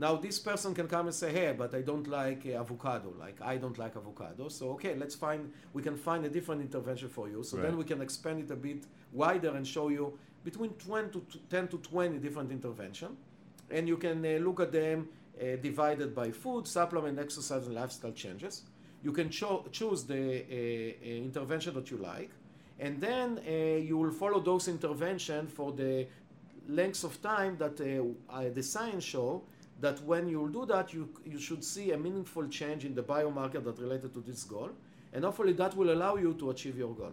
Now, 0.00 0.16
this 0.16 0.38
person 0.38 0.74
can 0.74 0.88
come 0.88 1.06
and 1.06 1.14
say, 1.14 1.30
hey, 1.30 1.54
but 1.56 1.74
I 1.74 1.82
don't 1.82 2.08
like 2.08 2.46
uh, 2.46 2.60
avocado. 2.60 3.12
Like, 3.18 3.38
I 3.42 3.58
don't 3.58 3.76
like 3.76 3.96
avocado. 3.96 4.48
So, 4.48 4.70
okay, 4.70 4.94
let's 4.96 5.14
find, 5.14 5.52
we 5.74 5.82
can 5.82 5.94
find 5.94 6.24
a 6.24 6.28
different 6.30 6.62
intervention 6.62 7.10
for 7.10 7.28
you. 7.28 7.42
So 7.42 7.58
right. 7.58 7.66
then 7.66 7.76
we 7.76 7.84
can 7.84 8.00
expand 8.00 8.40
it 8.40 8.50
a 8.50 8.56
bit 8.56 8.84
wider 9.12 9.50
and 9.50 9.66
show 9.66 9.88
you 9.88 10.18
between 10.44 10.70
20 10.70 11.20
to 11.20 11.38
10 11.48 11.68
to 11.68 11.78
20 11.78 12.18
different 12.18 12.50
intervention 12.50 13.16
and 13.70 13.86
you 13.86 13.96
can 13.96 14.24
uh, 14.24 14.38
look 14.38 14.60
at 14.60 14.72
them 14.72 15.08
uh, 15.40 15.56
divided 15.62 16.14
by 16.14 16.30
food, 16.30 16.66
supplement, 16.66 17.18
exercise, 17.18 17.66
and 17.66 17.74
lifestyle 17.74 18.12
changes. 18.12 18.62
You 19.02 19.12
can 19.12 19.30
cho- 19.30 19.64
choose 19.72 20.04
the 20.04 20.16
uh, 20.16 20.52
uh 20.52 21.26
intervention 21.26 21.74
that 21.74 21.90
you 21.90 21.96
like, 21.96 22.30
and 22.78 23.00
then 23.00 23.40
uh, 23.46 23.50
you 23.88 23.96
will 23.96 24.10
follow 24.10 24.40
those 24.40 24.68
intervention 24.68 25.46
for 25.46 25.72
the 25.72 26.06
lengths 26.68 27.04
of 27.04 27.20
time 27.22 27.56
that 27.58 27.80
uh, 27.80 28.42
the 28.54 28.62
science 28.62 29.04
show 29.04 29.42
that 29.80 30.02
when 30.02 30.28
you 30.28 30.50
do 30.52 30.66
that, 30.66 30.92
you, 30.92 31.08
you 31.24 31.38
should 31.38 31.64
see 31.64 31.92
a 31.92 31.96
meaningful 31.96 32.46
change 32.48 32.84
in 32.84 32.94
the 32.94 33.02
biomarker 33.02 33.64
that 33.64 33.78
related 33.78 34.12
to 34.12 34.20
this 34.20 34.44
goal, 34.44 34.70
and 35.12 35.24
hopefully 35.24 35.54
that 35.54 35.74
will 35.74 35.90
allow 35.90 36.16
you 36.16 36.34
to 36.34 36.50
achieve 36.50 36.76
your 36.76 36.94
goal. 36.94 37.12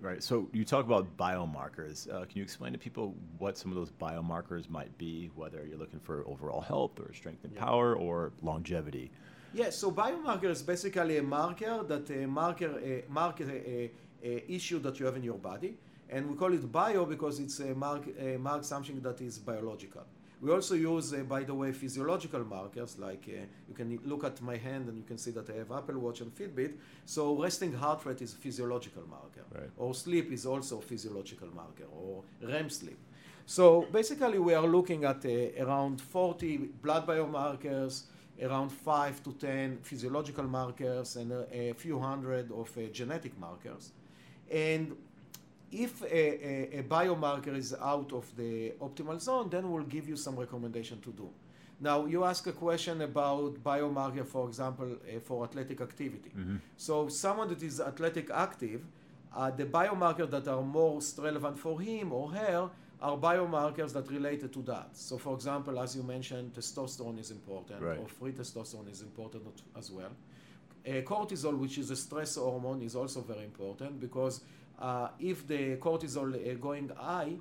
Right. 0.00 0.22
So 0.22 0.48
you 0.52 0.64
talk 0.64 0.84
about 0.84 1.16
biomarkers. 1.16 2.06
Uh, 2.12 2.20
can 2.26 2.36
you 2.36 2.42
explain 2.42 2.72
to 2.72 2.78
people 2.78 3.14
what 3.38 3.56
some 3.56 3.70
of 3.70 3.76
those 3.76 3.90
biomarkers 3.90 4.68
might 4.68 4.96
be, 4.98 5.30
whether 5.34 5.64
you're 5.66 5.78
looking 5.78 6.00
for 6.00 6.22
overall 6.26 6.60
health 6.60 7.00
or 7.00 7.12
strength 7.14 7.44
and 7.44 7.52
Yeah. 7.54 7.64
power 7.64 7.94
or 7.94 8.32
longevity? 8.42 9.10
Yeah, 9.54 9.70
so 9.70 9.90
biomarker 9.90 10.50
is 10.50 10.62
basically 10.62 11.16
a 11.16 11.22
marker 11.22 11.82
that 11.84 12.10
a 12.10 12.26
marker 12.26 12.78
a 12.78 13.04
mark 13.08 13.40
a, 13.40 13.44
a, 13.50 13.90
a 14.22 14.52
issue 14.52 14.78
that 14.80 15.00
you 15.00 15.06
have 15.06 15.16
in 15.16 15.22
your 15.22 15.38
body, 15.38 15.78
and 16.10 16.28
we 16.28 16.36
call 16.36 16.52
it 16.52 16.70
bio 16.70 17.06
because 17.06 17.40
it's 17.40 17.58
a 17.60 17.74
mark 17.74 18.04
a 18.18 18.36
mark 18.36 18.64
something 18.64 19.00
that 19.00 19.20
is 19.22 19.38
biological. 19.38 20.04
We 20.46 20.52
also 20.52 20.76
use, 20.76 21.12
uh, 21.12 21.24
by 21.24 21.42
the 21.42 21.54
way, 21.54 21.72
physiological 21.72 22.44
markers 22.44 23.00
like 23.00 23.24
uh, 23.26 23.46
you 23.68 23.74
can 23.74 23.98
look 24.04 24.22
at 24.22 24.40
my 24.40 24.56
hand 24.56 24.88
and 24.88 24.96
you 24.96 25.02
can 25.02 25.18
see 25.18 25.32
that 25.32 25.50
I 25.50 25.54
have 25.54 25.72
Apple 25.72 25.98
Watch 25.98 26.20
and 26.20 26.32
Fitbit. 26.32 26.74
So 27.04 27.34
resting 27.34 27.72
heart 27.72 28.06
rate 28.06 28.22
is 28.22 28.32
a 28.32 28.36
physiological 28.36 29.02
marker, 29.10 29.44
Right. 29.52 29.70
or 29.76 29.92
sleep 29.92 30.30
is 30.30 30.46
also 30.46 30.78
a 30.78 30.82
physiological 30.82 31.48
marker, 31.52 31.86
or 31.90 32.22
REM 32.40 32.70
sleep. 32.70 32.98
So 33.44 33.88
basically, 33.90 34.38
we 34.38 34.54
are 34.54 34.68
looking 34.68 35.02
at 35.02 35.26
uh, 35.26 35.64
around 35.64 36.00
40 36.00 36.58
blood 36.80 37.08
biomarkers, 37.08 38.04
around 38.40 38.70
5 38.70 39.24
to 39.24 39.32
10 39.32 39.78
physiological 39.82 40.44
markers, 40.44 41.16
and 41.16 41.32
a, 41.32 41.70
a 41.70 41.74
few 41.74 41.98
hundred 41.98 42.52
of 42.52 42.70
uh, 42.78 42.82
genetic 42.92 43.36
markers. 43.40 43.90
And 44.48 44.96
if 45.72 46.02
a, 46.02 46.06
a, 46.76 46.78
a 46.80 46.82
biomarker 46.82 47.56
is 47.56 47.74
out 47.74 48.12
of 48.12 48.24
the 48.36 48.72
optimal 48.80 49.20
zone, 49.20 49.48
then 49.50 49.70
we'll 49.70 49.84
give 49.84 50.08
you 50.08 50.16
some 50.16 50.36
recommendation 50.36 51.00
to 51.00 51.10
do. 51.10 51.28
Now, 51.80 52.06
you 52.06 52.24
ask 52.24 52.46
a 52.46 52.52
question 52.52 53.02
about 53.02 53.62
biomarker, 53.62 54.24
for 54.26 54.48
example, 54.48 54.92
uh, 54.94 55.20
for 55.20 55.44
athletic 55.44 55.80
activity. 55.82 56.32
So, 56.76 57.08
someone 57.08 57.48
that 57.48 57.62
is 57.62 57.80
athletic 57.80 58.30
active, 58.30 58.80
uh, 59.34 59.50
the 59.50 59.66
biomarkers 59.66 60.30
that 60.30 60.48
are 60.48 60.62
most 60.62 61.18
relevant 61.18 61.58
for 61.58 61.78
him 61.80 62.12
or 62.12 62.30
her 62.30 62.70
are 63.02 63.18
biomarkers 63.18 63.92
that 63.92 64.10
related 64.10 64.54
to 64.54 64.62
that. 64.62 64.96
So, 64.96 65.18
for 65.18 65.34
example, 65.34 65.78
as 65.78 65.94
you 65.94 66.02
mentioned, 66.02 66.54
testosterone 66.54 67.18
is 67.20 67.30
important, 67.30 67.82
Right. 67.82 67.98
or 67.98 68.06
free 68.08 68.32
testosterone 68.32 68.90
is 68.90 69.02
important 69.02 69.42
as 69.76 69.90
well. 69.90 70.12
Uh, 70.86 71.02
cortisol, 71.02 71.58
which 71.58 71.76
is 71.76 71.90
a 71.90 71.96
stress 71.96 72.36
hormone, 72.36 72.80
is 72.80 72.96
also 72.96 73.20
very 73.20 73.44
important 73.44 74.00
because 74.00 74.40
if 75.18 75.46
the 75.46 75.76
cortisol 75.76 76.34
uh, 76.34 76.54
going 76.54 76.90
high, 76.96 77.34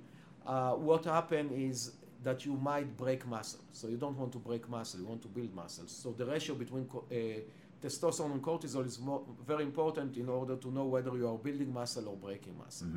uh, 0.45 0.71
what 0.73 1.05
happen 1.05 1.49
is 1.51 1.91
that 2.23 2.45
you 2.45 2.53
might 2.55 2.95
break 2.97 3.25
muscle. 3.27 3.59
So 3.71 3.87
you 3.87 3.97
don't 3.97 4.17
want 4.17 4.31
to 4.33 4.39
break 4.39 4.67
muscle; 4.69 4.99
you 4.99 5.05
want 5.07 5.21
to 5.21 5.27
build 5.27 5.53
muscle. 5.53 5.87
So 5.87 6.11
the 6.11 6.25
ratio 6.25 6.55
between 6.55 6.85
co- 6.85 7.05
uh, 7.11 7.15
testosterone 7.81 8.31
and 8.33 8.41
cortisol 8.41 8.85
is 8.85 8.99
more, 8.99 9.21
very 9.45 9.63
important 9.63 10.17
in 10.17 10.29
order 10.29 10.55
to 10.55 10.71
know 10.71 10.85
whether 10.85 11.15
you 11.15 11.27
are 11.27 11.37
building 11.37 11.71
muscle 11.73 12.07
or 12.09 12.15
breaking 12.15 12.57
muscle. 12.57 12.87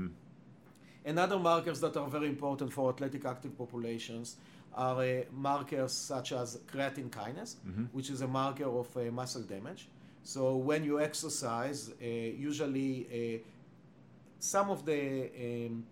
And 1.05 1.19
other 1.19 1.39
markers 1.39 1.81
that 1.81 1.97
are 1.97 2.09
very 2.09 2.29
important 2.29 2.73
for 2.73 2.91
athletic 2.91 3.25
active 3.25 3.57
populations 3.57 4.37
are 4.75 5.03
uh, 5.03 5.23
markers 5.33 5.93
such 5.93 6.33
as 6.33 6.59
creatine 6.73 7.11
kinase, 7.11 7.57
which 7.93 8.11
is 8.11 8.21
a 8.21 8.27
marker 8.29 8.67
of 8.67 8.95
uh, 8.97 9.01
muscle 9.11 9.43
damage. 9.43 9.89
So 10.23 10.57
when 10.57 10.85
you 10.85 11.01
exercise, 11.01 11.91
uh, 11.91 12.05
usually 12.07 13.07
uh, 13.09 13.39
some 14.39 14.71
of 14.71 14.85
the 14.85 15.31
um, 15.67 15.85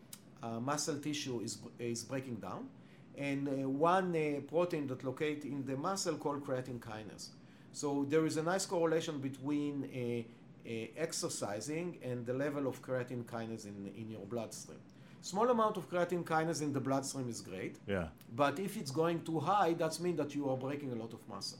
uh, 0.43 0.61
muscle 0.61 0.99
tissue 0.99 1.41
is, 1.41 1.59
is 1.79 2.05
breaking 2.05 2.37
down, 2.37 2.69
and 3.17 3.49
uh, 3.49 3.69
one 3.69 4.15
uh, 4.15 4.41
protein 4.49 4.87
that 4.89 5.03
locate 5.05 5.45
in 5.45 5.65
the 5.65 5.77
muscle 5.77 6.17
called 6.17 6.45
creatine 6.47 6.79
kinase. 6.79 7.29
So 7.73 8.07
there 8.09 8.25
is 8.27 8.37
a 8.37 8.43
nice 8.43 8.67
correlation 8.67 9.19
between 9.19 9.85
uh, 9.85 10.69
uh, 10.69 10.87
exercising 10.97 11.99
and 12.03 12.25
the 12.27 12.33
level 12.35 12.67
of 12.67 12.81
creatine 12.83 13.25
kinase 13.25 13.67
in, 13.67 13.91
in 13.97 14.11
your 14.11 14.27
bloodstream. 14.27 14.79
Small 15.23 15.49
amount 15.51 15.77
of 15.77 15.91
creatine 15.91 16.23
kinase 16.25 16.63
in 16.63 16.73
the 16.73 16.81
bloodstream 16.81 17.29
is 17.29 17.41
great, 17.41 17.77
Yeah. 17.87 18.09
but 18.35 18.59
if 18.61 18.77
it's 18.77 18.91
going 18.93 19.23
too 19.23 19.41
high, 19.41 19.73
that 19.75 19.99
means 20.01 20.19
that 20.19 20.35
you 20.35 20.49
are 20.51 20.57
breaking 20.57 20.93
a 20.93 20.95
lot 20.95 21.13
of 21.13 21.21
muscle. 21.29 21.59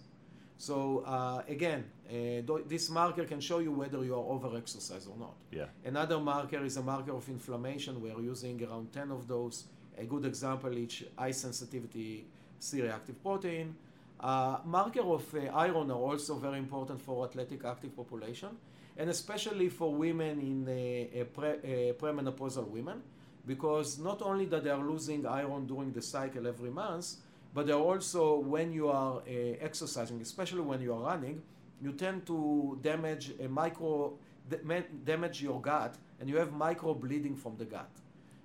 So 0.59 1.05
uh, 1.07 1.43
again, 1.49 1.85
uh, 2.09 2.59
this 2.67 2.89
marker 2.89 3.25
can 3.25 3.41
show 3.41 3.59
you 3.59 3.73
whether 3.73 4.03
you 4.05 4.15
are 4.15 4.25
over-exercised 4.35 5.09
or 5.09 5.17
not. 5.19 5.35
Yeah. 5.51 5.67
Another 5.85 6.19
marker 6.19 6.65
is 6.65 6.77
a 6.77 6.83
marker 6.83 7.13
of 7.13 7.29
inflammation. 7.29 8.01
We 8.01 8.11
are 8.11 8.21
using 8.21 8.63
around 8.65 8.93
10 8.93 9.11
of 9.11 9.29
those. 9.29 9.65
A 9.99 10.05
good 10.05 10.25
example 10.25 10.77
is 10.77 11.05
high 11.17 11.31
sensitivity 11.33 12.27
C-reactive 12.59 13.23
protein. 13.23 13.75
Uh, 14.19 14.59
marker 14.65 15.03
of 15.03 15.35
uh, 15.35 15.41
iron 15.55 15.91
are 15.91 15.95
also 15.95 16.37
very 16.37 16.59
important 16.59 17.01
for 17.01 17.25
athletic 17.27 17.65
active 17.65 17.95
population, 17.95 18.49
and 18.97 19.11
especially 19.11 19.69
for 19.69 19.95
women 19.95 20.41
in 20.41 20.63
uh, 20.67 21.25
pre, 21.25 21.49
uh, 21.51 21.93
premenopausal 21.95 22.67
women, 22.69 23.03
because 23.47 23.99
not 23.99 24.23
only 24.23 24.47
that 24.47 24.65
they 24.65 24.71
are 24.71 24.83
losing 24.83 25.27
iron 25.27 25.67
during 25.67 25.93
the 25.93 26.01
cycle 26.01 26.47
every 26.47 26.71
month, 26.71 27.17
but 27.57 27.67
they're 27.67 27.87
also 27.93 28.37
when 28.37 28.71
you 28.71 28.91
are 28.91 29.23
uh, 29.27 29.69
exercising, 29.69 30.21
especially 30.21 30.61
when 30.61 30.83
you 30.83 30.93
are 30.93 31.01
running, 31.01 31.41
you 31.81 31.93
tend 31.93 32.27
to 32.27 32.79
damage 32.83 33.33
a 33.41 33.49
micro 33.49 34.13
damage 35.05 35.43
your 35.43 35.59
gut, 35.61 35.97
and 36.21 36.29
you 36.29 36.37
have 36.37 36.53
micro 36.53 36.93
bleeding 36.93 37.35
from 37.35 37.57
the 37.57 37.65
gut. 37.65 37.89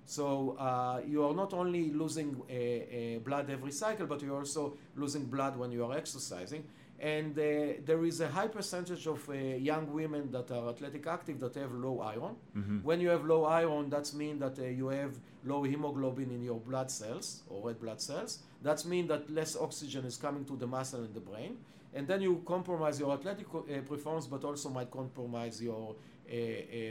So 0.06 0.56
uh, 0.58 1.02
you 1.06 1.24
are 1.26 1.34
not 1.34 1.52
only 1.52 1.90
losing 1.90 2.40
uh, 2.40 2.54
uh, 2.54 3.18
blood 3.18 3.50
every 3.50 3.70
cycle, 3.70 4.06
but 4.06 4.22
you're 4.22 4.38
also 4.38 4.78
losing 4.96 5.26
blood 5.26 5.58
when 5.58 5.70
you 5.70 5.84
are 5.84 5.94
exercising. 5.94 6.64
And 7.02 7.36
uh, 7.36 7.42
there 7.84 8.04
is 8.04 8.20
a 8.20 8.28
high 8.28 8.46
percentage 8.46 9.08
of 9.08 9.28
uh, 9.28 9.32
young 9.32 9.92
women 9.92 10.30
that 10.30 10.52
are 10.52 10.68
athletic 10.68 11.04
active 11.08 11.40
that 11.40 11.54
have 11.56 11.72
low 11.72 11.98
iron. 12.00 12.36
When 12.84 13.00
you 13.00 13.08
have 13.08 13.24
low 13.24 13.44
iron, 13.44 13.90
that 13.90 14.14
means 14.14 14.38
that 14.38 14.56
uh, 14.60 14.66
you 14.66 14.86
have 14.86 15.18
low 15.44 15.64
hemoglobin 15.64 16.30
in 16.30 16.42
your 16.44 16.60
blood 16.60 16.92
cells 16.92 17.42
or 17.48 17.66
red 17.66 17.80
blood 17.80 18.00
cells. 18.00 18.38
That 18.62 18.84
means 18.84 19.08
that 19.08 19.28
less 19.28 19.56
oxygen 19.56 20.04
is 20.04 20.16
coming 20.16 20.44
to 20.44 20.56
the 20.56 20.68
muscle 20.68 21.00
and 21.00 21.12
the 21.12 21.20
brain. 21.20 21.56
And 21.92 22.06
then 22.06 22.22
you 22.22 22.40
compromise 22.46 23.00
your 23.00 23.12
athletic 23.12 23.46
uh, 23.52 23.80
performance, 23.80 24.26
but 24.28 24.44
also 24.44 24.70
might 24.70 24.90
compromise 24.90 25.60
your 25.60 25.96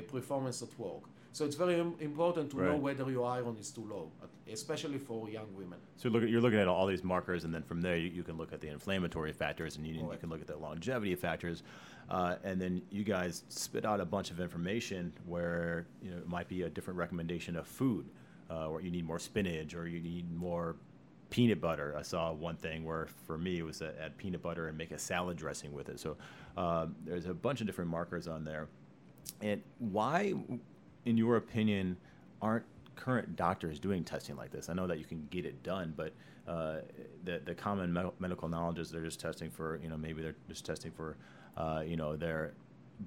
performance 0.07 0.61
at 0.61 0.77
work. 0.79 1.03
So 1.33 1.45
it's 1.45 1.55
very 1.55 1.79
im- 1.79 1.95
important 1.99 2.51
to 2.51 2.57
know 2.57 2.75
whether 2.75 3.09
your 3.09 3.25
iron 3.25 3.55
is 3.57 3.71
too 3.71 3.87
low, 3.89 4.11
especially 4.51 4.97
for 4.97 5.29
young 5.29 5.47
women. 5.55 5.79
So 5.95 6.09
look 6.09 6.23
at, 6.23 6.29
you're 6.29 6.41
looking 6.41 6.59
at 6.59 6.67
all 6.67 6.85
these 6.87 7.05
markers, 7.05 7.45
and 7.45 7.53
then 7.53 7.63
from 7.63 7.81
there 7.81 7.95
you, 7.95 8.09
you 8.09 8.23
can 8.23 8.35
look 8.37 8.51
at 8.51 8.59
the 8.59 8.67
inflammatory 8.67 9.31
factors, 9.31 9.77
and 9.77 9.87
you, 9.87 9.93
you 9.93 10.17
can 10.19 10.29
look 10.29 10.41
at 10.41 10.47
the 10.47 10.57
longevity 10.57 11.15
factors, 11.15 11.63
uh, 12.09 12.35
and 12.43 12.59
then 12.61 12.81
you 12.89 13.05
guys 13.05 13.43
spit 13.47 13.85
out 13.85 14.01
a 14.01 14.05
bunch 14.05 14.29
of 14.29 14.41
information 14.41 15.13
where 15.25 15.87
you 16.01 16.11
know 16.11 16.17
it 16.17 16.27
might 16.27 16.49
be 16.49 16.63
a 16.63 16.69
different 16.69 16.97
recommendation 16.99 17.55
of 17.55 17.65
food, 17.65 18.09
uh, 18.49 18.67
or 18.67 18.81
you 18.81 18.91
need 18.91 19.05
more 19.05 19.19
spinach, 19.19 19.73
or 19.73 19.87
you 19.87 20.01
need 20.01 20.29
more 20.35 20.75
peanut 21.29 21.61
butter. 21.61 21.95
I 21.97 22.01
saw 22.01 22.33
one 22.33 22.57
thing 22.57 22.83
where 22.83 23.07
for 23.25 23.37
me 23.37 23.57
it 23.59 23.63
was 23.63 23.77
to 23.77 23.93
add 24.03 24.17
peanut 24.17 24.41
butter 24.41 24.67
and 24.67 24.77
make 24.77 24.91
a 24.91 24.97
salad 24.99 25.37
dressing 25.37 25.71
with 25.71 25.87
it. 25.87 25.97
So 25.97 26.17
um, 26.57 26.93
there's 27.05 27.25
a 27.25 27.33
bunch 27.33 27.61
of 27.61 27.67
different 27.67 27.89
markers 27.89 28.27
on 28.27 28.43
there. 28.43 28.67
And 29.41 29.61
why, 29.79 30.33
in 31.05 31.17
your 31.17 31.37
opinion, 31.37 31.97
aren't 32.41 32.65
current 32.95 33.35
doctors 33.35 33.79
doing 33.79 34.03
testing 34.03 34.35
like 34.35 34.51
this? 34.51 34.69
I 34.69 34.73
know 34.73 34.87
that 34.87 34.99
you 34.99 35.05
can 35.05 35.27
get 35.31 35.45
it 35.45 35.63
done, 35.63 35.93
but 35.95 36.13
uh, 36.47 36.77
the 37.23 37.41
the 37.45 37.55
common 37.55 37.93
me- 37.93 38.11
medical 38.19 38.47
knowledge 38.49 38.79
is 38.79 38.91
they're 38.91 39.03
just 39.03 39.19
testing 39.19 39.49
for 39.49 39.79
you 39.81 39.89
know 39.89 39.97
maybe 39.97 40.21
they're 40.21 40.35
just 40.47 40.65
testing 40.65 40.91
for 40.91 41.17
uh, 41.57 41.83
you 41.85 41.95
know 41.95 42.15
their 42.15 42.53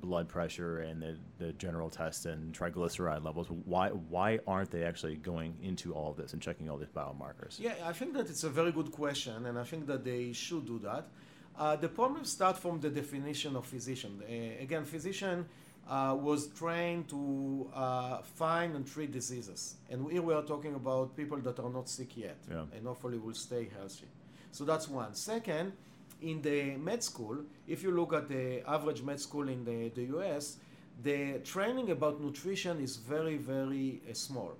blood 0.01 0.29
pressure 0.29 0.81
and 0.81 1.01
the, 1.01 1.17
the 1.39 1.53
general 1.53 1.89
test 1.89 2.27
and 2.27 2.53
triglyceride 2.53 3.25
levels. 3.25 3.49
Why 3.65 3.89
why 3.91 4.41
aren't 4.47 4.71
they 4.71 4.85
actually 4.85 5.17
going 5.17 5.57
into 5.63 5.93
all 5.95 6.11
of 6.11 6.17
this 6.17 6.33
and 6.33 6.43
checking 6.43 6.69
all 6.69 6.77
these 6.77 6.89
biomarkers? 6.89 7.59
Yeah, 7.59 7.75
I 7.85 7.93
think 7.93 8.15
that 8.15 8.29
it's 8.29 8.45
a 8.45 8.51
very 8.51 8.73
good 8.73 8.91
question, 8.91 9.47
and 9.47 9.59
I 9.59 9.65
think 9.65 9.87
that 9.87 10.05
they 10.05 10.33
should 10.33 10.67
do 10.67 10.79
that. 10.81 11.09
Uh, 11.57 11.77
the 11.77 11.89
problem 11.89 12.25
starts 12.25 12.59
from 12.59 12.81
the 12.81 12.91
definition 12.91 13.55
of 13.55 13.65
physician. 13.67 14.21
Uh, 14.23 14.63
again, 14.63 14.85
physician 14.85 15.47
uh, 15.89 16.17
was 16.19 16.47
trained 16.49 17.09
to 17.09 17.69
uh, 17.75 18.19
find 18.23 18.75
and 18.77 18.87
treat 18.87 19.13
diseases, 19.13 19.77
and 19.91 20.11
here 20.11 20.23
we 20.23 20.33
are 20.35 20.43
talking 20.43 20.75
about 20.75 21.17
people 21.17 21.39
that 21.39 21.59
are 21.59 21.71
not 21.71 21.89
sick 21.89 22.17
yet, 22.17 22.37
Yeah. 22.51 22.65
and 22.75 22.87
hopefully 22.87 23.19
will 23.19 23.35
stay 23.35 23.69
healthy. 23.79 24.07
So 24.53 24.65
that's 24.65 24.89
one. 24.89 25.15
Second, 25.15 25.73
in 26.23 26.41
the 26.43 26.77
med 26.77 27.03
school, 27.03 27.39
if 27.69 27.83
you 27.83 27.91
look 27.91 28.13
at 28.15 28.29
the 28.29 28.63
average 28.69 29.03
med 29.03 29.21
school 29.21 29.49
in 29.49 29.65
the, 29.65 29.89
the 29.91 30.05
US, 30.17 30.57
the 31.03 31.41
training 31.45 31.91
about 31.91 32.21
nutrition 32.21 32.81
is 32.81 32.97
very, 32.97 33.37
very 33.37 34.01
uh, 34.09 34.15
small. 34.15 34.53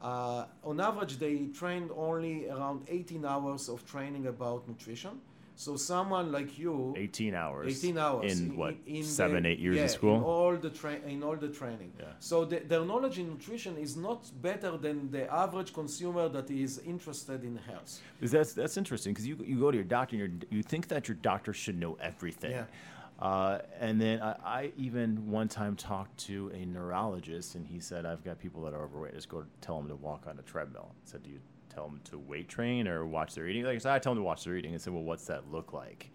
Uh, 0.00 0.44
on 0.64 0.80
average, 0.80 1.18
they 1.18 1.46
trained 1.48 1.90
only 1.94 2.48
around 2.48 2.86
18 2.88 3.24
hours 3.26 3.68
of 3.68 3.84
training 3.86 4.28
about 4.28 4.66
nutrition. 4.66 5.20
So 5.60 5.76
someone 5.76 6.32
like 6.32 6.58
you, 6.58 6.94
18 6.96 7.34
hours. 7.34 7.84
18 7.84 7.98
hours 7.98 8.32
in 8.32 8.56
what 8.56 8.76
in 8.86 9.04
seven, 9.04 9.42
the- 9.42 9.50
eight 9.50 9.58
years 9.58 9.76
yeah, 9.76 9.84
of 9.84 9.90
school. 9.90 10.16
In 10.16 10.22
all 10.22 10.56
the 10.56 10.70
tra- 10.70 11.02
in 11.06 11.22
all 11.22 11.36
the 11.36 11.50
training. 11.50 11.92
Yeah. 11.98 12.06
So 12.18 12.46
the, 12.46 12.60
their 12.60 12.82
knowledge 12.82 13.18
in 13.18 13.28
nutrition 13.28 13.76
is 13.76 13.94
not 13.94 14.30
better 14.40 14.78
than 14.78 15.10
the 15.10 15.30
average 15.30 15.74
consumer 15.74 16.30
that 16.30 16.50
is 16.50 16.78
interested 16.78 17.44
in 17.44 17.56
health. 17.56 18.00
That's 18.22 18.54
that's 18.54 18.78
interesting 18.78 19.12
because 19.12 19.26
you 19.26 19.36
you 19.44 19.60
go 19.60 19.70
to 19.70 19.76
your 19.76 19.90
doctor 19.96 20.16
and 20.16 20.20
you're, 20.22 20.58
you 20.58 20.62
think 20.62 20.88
that 20.88 21.08
your 21.08 21.18
doctor 21.30 21.52
should 21.52 21.78
know 21.78 21.98
everything. 22.00 22.52
Yeah. 22.52 22.64
Uh, 23.18 23.58
and 23.78 24.00
then 24.00 24.22
I, 24.22 24.32
I 24.60 24.72
even 24.78 25.30
one 25.30 25.48
time 25.48 25.76
talked 25.76 26.16
to 26.28 26.50
a 26.54 26.64
neurologist, 26.64 27.54
and 27.54 27.66
he 27.66 27.80
said, 27.80 28.06
"I've 28.06 28.24
got 28.24 28.38
people 28.38 28.62
that 28.64 28.72
are 28.72 28.82
overweight. 28.82 29.12
Just 29.12 29.28
go 29.28 29.44
tell 29.60 29.76
them 29.76 29.88
to 29.88 29.96
walk 29.96 30.22
on 30.26 30.38
a 30.38 30.42
treadmill." 30.42 30.88
I 30.90 31.10
said, 31.10 31.22
"Do 31.22 31.28
you 31.28 31.40
tell 31.70 31.86
them 31.86 32.00
to 32.04 32.18
weight 32.18 32.48
train 32.48 32.86
or 32.88 33.06
watch 33.06 33.34
their 33.34 33.48
eating?" 33.48 33.64
Like 33.64 33.76
I 33.76 33.78
said, 33.78 33.92
I 33.92 33.98
tell 33.98 34.14
them 34.14 34.22
to 34.22 34.26
watch 34.26 34.44
their 34.44 34.56
eating. 34.56 34.74
I 34.74 34.78
said, 34.78 34.92
"Well, 34.92 35.02
what's 35.02 35.26
that 35.26 35.50
look 35.50 35.72
like?" 35.72 36.10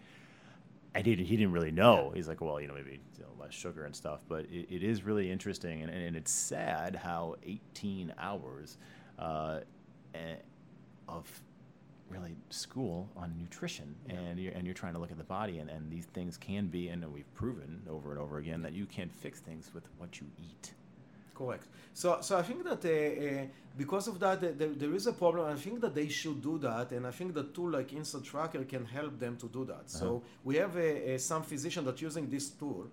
I 0.94 1.02
didn't. 1.02 1.26
He 1.26 1.36
didn't 1.36 1.52
really 1.52 1.72
know. 1.72 2.12
He's 2.16 2.28
like, 2.28 2.42
"Well, 2.42 2.62
you 2.62 2.68
know, 2.68 2.74
maybe 2.74 3.00
you 3.18 3.24
know, 3.24 3.30
less 3.40 3.54
sugar 3.54 3.86
and 3.86 3.96
stuff." 3.96 4.22
But 4.28 4.46
it, 4.46 4.68
it 4.70 4.84
is 4.84 5.04
really 5.04 5.32
interesting, 5.32 5.82
and, 5.82 5.92
and 5.92 6.16
it's 6.16 6.32
sad 6.32 6.96
how 6.96 7.36
18 7.44 8.14
hours 8.18 8.78
uh, 9.20 9.60
of 11.08 11.42
really 12.10 12.36
school 12.50 13.10
on 13.16 13.36
nutrition 13.38 13.96
yeah. 14.08 14.16
and 14.16 14.40
you're, 14.40 14.54
and 14.54 14.66
you're 14.66 14.74
trying 14.74 14.94
to 14.94 15.00
look 15.00 15.12
at 15.12 15.18
the 15.18 15.24
body 15.24 15.58
and, 15.58 15.70
and 15.70 15.92
these 15.92 16.06
things 16.06 16.38
can 16.38 16.68
be 16.68 16.90
and 16.90 17.04
we've 17.12 17.34
proven 17.34 17.82
over 17.90 18.12
and 18.12 18.20
over 18.20 18.38
again 18.38 18.62
that 18.62 18.74
you 18.74 18.86
can 18.86 19.10
fix 19.10 19.40
things 19.40 19.72
with 19.74 19.88
what 19.98 20.20
you 20.20 20.28
eat 20.40 20.74
correct 21.36 21.68
so 21.94 22.18
so 22.22 22.38
i 22.38 22.42
think 22.42 22.64
that 22.64 22.84
uh, 22.86 22.92
uh, 22.92 23.46
because 23.78 24.08
of 24.08 24.20
that 24.20 24.38
uh, 24.44 24.48
there, 24.58 24.74
there 24.82 24.94
is 24.94 25.06
a 25.08 25.14
problem 25.14 25.46
i 25.52 25.60
think 25.66 25.80
that 25.82 25.94
they 25.94 26.08
should 26.08 26.42
do 26.42 26.58
that 26.58 26.92
and 26.92 27.06
i 27.06 27.12
think 27.12 27.34
that 27.34 27.54
tool 27.54 27.70
like 27.70 27.90
InsideTracker 27.90 28.68
can 28.68 28.86
help 28.86 29.20
them 29.20 29.36
to 29.38 29.48
do 29.48 29.66
that 29.66 29.86
uh-huh. 29.88 30.00
so 30.00 30.24
we 30.44 30.56
have 30.56 30.76
some 31.20 31.44
physician 31.44 31.86
that 31.86 32.02
using 32.02 32.30
this 32.30 32.50
tool 32.50 32.88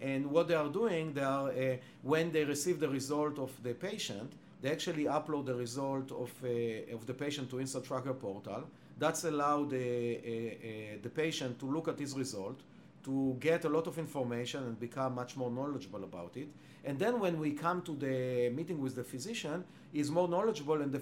and 0.00 0.24
what 0.30 0.46
they 0.48 0.54
are 0.54 0.68
doing 0.68 1.12
they 1.12 1.22
are 1.22 1.50
uh, 1.50 1.76
when 2.02 2.30
they 2.32 2.44
receive 2.44 2.78
the 2.80 2.88
result 2.88 3.38
of 3.38 3.50
the 3.62 3.74
patient 3.74 4.32
they 4.60 4.70
actually 4.70 5.04
upload 5.04 5.46
the 5.46 5.54
result 5.54 6.10
of, 6.12 6.30
uh, 6.42 6.94
of 6.94 7.06
the 7.06 7.14
patient 7.14 7.50
to 7.50 7.56
InsideTracker 7.56 8.18
portal. 8.18 8.64
That's 8.98 9.24
allowed 9.24 9.70
the, 9.70 9.78
uh, 9.78 10.94
uh, 10.96 10.98
the 11.02 11.08
patient 11.08 11.60
to 11.60 11.66
look 11.66 11.86
at 11.88 11.98
his 11.98 12.16
result, 12.16 12.60
to 13.08 13.36
get 13.40 13.64
a 13.64 13.68
lot 13.70 13.86
of 13.86 13.98
information 13.98 14.60
and 14.64 14.78
become 14.78 15.14
much 15.14 15.34
more 15.34 15.50
knowledgeable 15.50 16.04
about 16.04 16.36
it. 16.36 16.48
And 16.84 16.98
then 16.98 17.18
when 17.18 17.40
we 17.40 17.52
come 17.52 17.80
to 17.88 17.92
the 17.96 18.50
meeting 18.50 18.78
with 18.82 18.94
the 18.96 19.02
physician, 19.02 19.64
he's 19.94 20.10
more 20.10 20.28
knowledgeable 20.28 20.82
and 20.82 20.92
the 20.92 21.00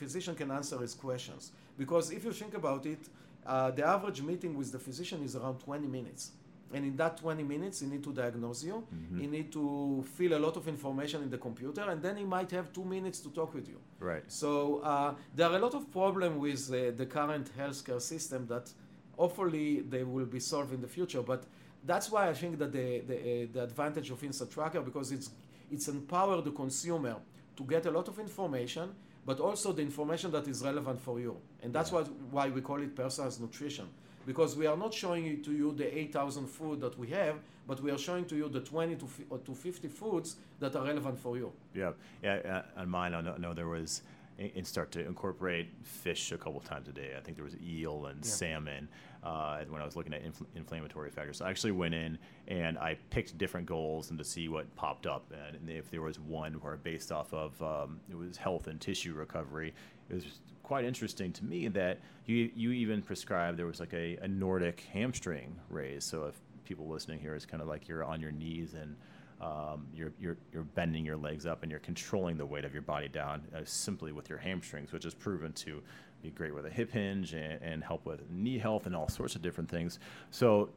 physician 0.00 0.34
can 0.34 0.50
answer 0.50 0.78
his 0.78 0.92
questions. 0.92 1.52
Because 1.78 2.10
if 2.10 2.22
you 2.26 2.32
think 2.32 2.52
about 2.52 2.84
it, 2.84 3.02
uh, 3.46 3.70
the 3.70 3.84
average 3.86 4.20
meeting 4.20 4.58
with 4.58 4.70
the 4.72 4.78
physician 4.78 5.24
is 5.24 5.36
around 5.36 5.58
20 5.60 5.86
minutes. 5.88 6.32
And 6.74 6.84
in 6.84 6.96
that 6.96 7.16
20 7.16 7.42
minutes, 7.44 7.80
he 7.80 7.86
need 7.86 8.04
to 8.04 8.12
diagnose 8.12 8.62
you. 8.62 8.84
Mm-hmm. 8.94 9.20
He 9.20 9.26
need 9.26 9.50
to 9.52 10.04
fill 10.16 10.34
a 10.34 10.40
lot 10.46 10.58
of 10.58 10.68
information 10.68 11.22
in 11.22 11.30
the 11.30 11.38
computer, 11.38 11.80
and 11.88 12.02
then 12.02 12.18
he 12.18 12.24
might 12.24 12.50
have 12.50 12.74
two 12.74 12.84
minutes 12.84 13.20
to 13.20 13.30
talk 13.30 13.54
with 13.54 13.66
you. 13.68 13.78
Right. 14.00 14.22
So 14.28 14.80
uh, 14.80 15.14
there 15.34 15.48
are 15.48 15.56
a 15.56 15.58
lot 15.58 15.74
of 15.74 15.90
problems 15.90 16.36
with 16.38 16.62
uh, 16.70 16.94
the 16.94 17.06
current 17.06 17.50
healthcare 17.56 18.02
system 18.02 18.46
that 18.48 18.70
hopefully 19.18 19.80
they 19.80 20.04
will 20.04 20.24
be 20.24 20.40
solved 20.40 20.72
in 20.72 20.80
the 20.80 20.88
future. 20.88 21.22
But 21.22 21.44
that's 21.84 22.10
why 22.10 22.28
I 22.28 22.34
think 22.34 22.58
that 22.58 22.72
the 22.72 23.00
the, 23.00 23.16
uh, 23.16 23.46
the 23.52 23.62
advantage 23.64 24.10
of 24.10 24.20
InsideTracker 24.20 24.84
because 24.84 25.12
it's 25.12 25.30
it's 25.70 25.88
empower 25.88 26.40
the 26.40 26.52
consumer 26.52 27.16
to 27.56 27.62
get 27.64 27.84
a 27.86 27.90
lot 27.90 28.08
of 28.08 28.18
information, 28.18 28.94
but 29.26 29.40
also 29.40 29.72
the 29.72 29.82
information 29.82 30.30
that 30.30 30.46
is 30.48 30.62
relevant 30.62 31.00
for 31.00 31.20
you. 31.20 31.36
And 31.62 31.72
that's 31.74 31.90
yeah. 31.90 31.98
what, 31.98 32.06
why 32.30 32.48
we 32.48 32.60
call 32.62 32.80
it 32.80 32.94
personalized 32.94 33.40
nutrition 33.40 33.86
because 34.28 34.56
we 34.56 34.66
are 34.66 34.76
not 34.76 34.92
showing 34.92 35.42
to 35.42 35.52
you 35.52 35.72
the 35.72 35.98
8,000 35.98 36.46
food 36.46 36.82
that 36.82 36.98
we 36.98 37.08
have, 37.08 37.36
but 37.66 37.82
we 37.82 37.90
are 37.90 37.96
showing 37.96 38.26
to 38.26 38.36
you 38.36 38.50
the 38.50 38.60
20 38.60 38.96
to, 38.96 39.06
to 39.46 39.54
50 39.54 39.88
foods 39.88 40.36
that 40.60 40.76
are 40.76 40.84
relevant 40.84 41.18
for 41.18 41.38
you. 41.38 41.50
Yeah, 41.74 41.92
yeah. 42.22 42.62
On 42.76 42.90
mine, 42.90 43.14
I 43.14 43.22
know, 43.22 43.54
there 43.54 43.68
was 43.68 44.02
and 44.38 44.66
start 44.66 44.92
to 44.92 45.04
incorporate 45.04 45.68
fish 45.82 46.30
a 46.30 46.38
couple 46.38 46.60
times 46.60 46.86
a 46.88 46.92
day. 46.92 47.14
I 47.16 47.20
think 47.20 47.38
there 47.38 47.44
was 47.44 47.56
eel 47.56 48.06
and 48.06 48.18
yeah. 48.22 48.30
salmon 48.30 48.88
uh, 49.22 49.60
when 49.68 49.82
I 49.82 49.84
was 49.84 49.96
looking 49.96 50.14
at 50.14 50.24
infl- 50.24 50.46
inflammatory 50.54 51.10
factors. 51.10 51.38
So 51.38 51.44
I 51.44 51.50
actually 51.50 51.72
went 51.72 51.94
in 51.94 52.18
and 52.46 52.78
I 52.78 52.96
picked 53.10 53.36
different 53.38 53.66
goals 53.66 54.10
and 54.10 54.18
to 54.18 54.24
see 54.24 54.48
what 54.48 54.74
popped 54.76 55.06
up. 55.06 55.32
And 55.32 55.68
if 55.68 55.90
there 55.90 56.02
was 56.02 56.18
one 56.18 56.54
where 56.54 56.76
based 56.76 57.12
off 57.12 57.32
of 57.32 57.60
um, 57.62 58.00
it 58.10 58.16
was 58.16 58.36
health 58.36 58.66
and 58.66 58.80
tissue 58.80 59.14
recovery, 59.14 59.74
it 60.08 60.14
was 60.14 60.24
quite 60.62 60.84
interesting 60.84 61.32
to 61.32 61.44
me 61.44 61.68
that 61.68 61.98
you 62.26 62.50
you 62.54 62.72
even 62.72 63.00
prescribed 63.02 63.58
there 63.58 63.66
was 63.66 63.80
like 63.80 63.94
a, 63.94 64.18
a 64.22 64.28
Nordic 64.28 64.86
hamstring 64.92 65.56
raise. 65.70 66.04
So 66.04 66.24
if 66.24 66.34
people 66.64 66.86
listening 66.86 67.18
here 67.18 67.34
is 67.34 67.46
kind 67.46 67.62
of 67.62 67.68
like 67.68 67.88
you're 67.88 68.04
on 68.04 68.20
your 68.20 68.32
knees 68.32 68.74
and 68.74 68.94
um, 69.40 69.86
you're, 69.94 70.12
you're, 70.20 70.36
you're 70.52 70.64
bending 70.64 71.04
your 71.04 71.16
legs 71.16 71.46
up 71.46 71.62
and 71.62 71.70
you're 71.70 71.80
controlling 71.80 72.36
the 72.36 72.46
weight 72.46 72.64
of 72.64 72.72
your 72.72 72.82
body 72.82 73.08
down 73.08 73.42
uh, 73.54 73.60
simply 73.64 74.12
with 74.12 74.28
your 74.28 74.38
hamstrings, 74.38 74.92
which 74.92 75.04
is 75.04 75.14
proven 75.14 75.52
to 75.52 75.82
be 76.22 76.30
great 76.30 76.54
with 76.54 76.66
a 76.66 76.70
hip 76.70 76.90
hinge 76.90 77.32
and, 77.34 77.62
and 77.62 77.84
help 77.84 78.04
with 78.04 78.28
knee 78.30 78.58
health 78.58 78.86
and 78.86 78.96
all 78.96 79.08
sorts 79.08 79.36
of 79.36 79.42
different 79.42 79.70
things. 79.70 80.00
So 80.30 80.70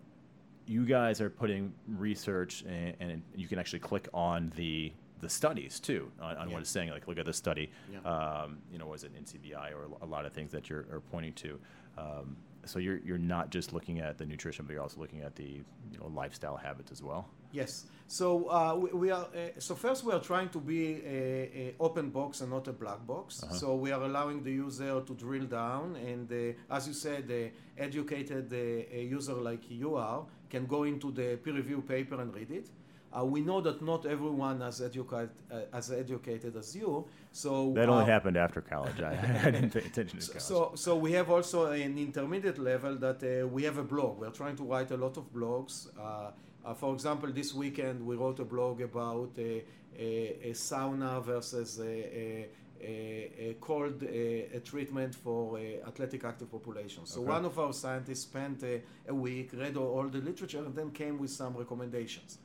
you 0.67 0.85
guys 0.85 1.21
are 1.21 1.29
putting 1.29 1.73
research 1.87 2.63
and, 2.67 2.95
and, 2.99 3.21
you 3.35 3.47
can 3.47 3.57
actually 3.59 3.79
click 3.79 4.07
on 4.13 4.51
the 4.55 4.93
the 5.19 5.29
studies 5.29 5.79
too 5.79 6.11
on, 6.19 6.35
on 6.35 6.47
yeah. 6.47 6.53
what 6.53 6.61
it's 6.61 6.69
saying. 6.69 6.89
Like, 6.89 7.07
look 7.07 7.19
at 7.19 7.27
this 7.27 7.37
study. 7.37 7.71
Yeah. 7.91 7.99
Um, 8.09 8.57
you 8.71 8.79
know, 8.79 8.87
was 8.87 9.03
it 9.03 9.11
NCBI 9.13 9.71
or 9.71 9.87
a 10.01 10.05
lot 10.05 10.25
of 10.25 10.33
things 10.33 10.51
that 10.51 10.69
you're 10.69 10.85
are 10.91 11.01
pointing 11.11 11.33
to. 11.33 11.59
Um, 11.97 12.37
so 12.65 12.79
you're 12.79 12.97
you're 12.97 13.17
not 13.17 13.49
just 13.49 13.73
looking 13.73 13.99
at 13.99 14.17
the 14.17 14.25
nutrition, 14.25 14.65
but 14.65 14.73
you're 14.73 14.81
also 14.81 14.99
looking 14.99 15.21
at 15.21 15.35
the 15.35 15.61
you 15.91 15.99
know 15.99 16.07
lifestyle 16.07 16.57
habits 16.57 16.91
as 16.91 17.03
well. 17.03 17.29
Yes. 17.51 17.85
So 18.07 18.49
uh, 18.49 18.75
we, 18.75 18.89
we, 18.91 19.11
are. 19.11 19.27
Uh, 19.33 19.57
so 19.57 19.73
first, 19.73 20.03
we 20.03 20.11
are 20.11 20.19
trying 20.19 20.49
to 20.49 20.59
be 20.59 21.01
a, 21.05 21.17
a 21.55 21.75
open 21.79 22.09
box 22.09 22.41
and 22.41 22.51
not 22.51 22.67
a 22.67 22.73
black 22.73 23.07
box. 23.07 23.41
Uh-huh. 23.41 23.53
So 23.53 23.75
we 23.75 23.93
are 23.93 24.03
allowing 24.03 24.43
the 24.43 24.51
user 24.51 24.99
to 24.99 25.13
drill 25.13 25.45
down, 25.45 25.95
and 25.95 26.29
uh, 26.29 26.75
as 26.75 26.87
you 26.87 26.93
said, 26.93 27.29
the 27.29 27.51
educated 27.77 28.51
uh, 28.51 28.97
user 28.97 29.35
like 29.35 29.63
you 29.69 29.95
are 29.95 30.25
can 30.49 30.65
go 30.65 30.83
into 30.83 31.11
the 31.11 31.37
peer 31.37 31.53
review 31.53 31.81
paper 31.81 32.19
and 32.19 32.35
read 32.35 32.51
it. 32.51 32.67
Uh, 33.17 33.23
we 33.23 33.41
know 33.41 33.61
that 33.61 33.81
not 33.81 34.05
everyone 34.05 34.61
as 34.61 34.81
educated 34.81 35.29
uh, 35.49 35.77
as 35.77 35.91
educated 35.91 36.55
as 36.57 36.75
you. 36.75 37.05
So 37.31 37.71
that 37.75 37.87
only 37.87 38.05
happened 38.05 38.35
after 38.35 38.59
college. 38.59 39.01
I, 39.01 39.11
I, 39.45 39.51
didn't 39.51 39.71
pay 39.71 39.79
attention 39.79 40.19
to 40.19 40.27
college. 40.27 40.41
So, 40.41 40.71
so 40.75 40.97
we 40.97 41.13
have 41.13 41.29
also 41.29 41.71
an 41.71 41.97
intermediate 41.97 42.57
level 42.57 42.95
that 42.97 43.23
uh, 43.23 43.47
we 43.47 43.63
have 43.63 43.77
a 43.77 43.83
blog. 43.83 44.19
We're 44.19 44.29
trying 44.31 44.57
to 44.57 44.63
write 44.63 44.91
a 44.91 44.97
lot 44.97 45.15
of 45.15 45.31
blogs. 45.33 45.87
Uh, 46.63 46.69
uh, 46.69 46.73
for 46.73 46.93
example, 46.93 47.29
this 47.31 47.53
weekend 47.53 48.05
we 48.05 48.15
wrote 48.15 48.39
a 48.39 48.45
blog 48.45 48.81
about 48.81 49.31
a, 49.37 49.63
a 49.97 50.51
sauna 50.53 51.23
versus 51.23 51.79
a, 51.79 52.47
a 52.83 53.55
cold 53.61 54.03
treatment 54.63 55.13
for 55.13 55.59
athletic 55.87 56.23
active 56.23 56.51
population. 56.51 57.05
So 57.05 57.21
okay. 57.21 57.29
one 57.29 57.45
of 57.45 57.59
our 57.59 57.73
scientists 57.73 58.21
spent 58.21 58.63
a 58.63 59.13
week, 59.13 59.51
read 59.53 59.77
all, 59.77 60.07
the 60.07 60.19
literature, 60.19 60.59
and 60.59 60.75
then 60.75 60.91
came 60.91 61.19
with 61.19 61.29
some 61.29 61.55
recommendations. 61.55 62.39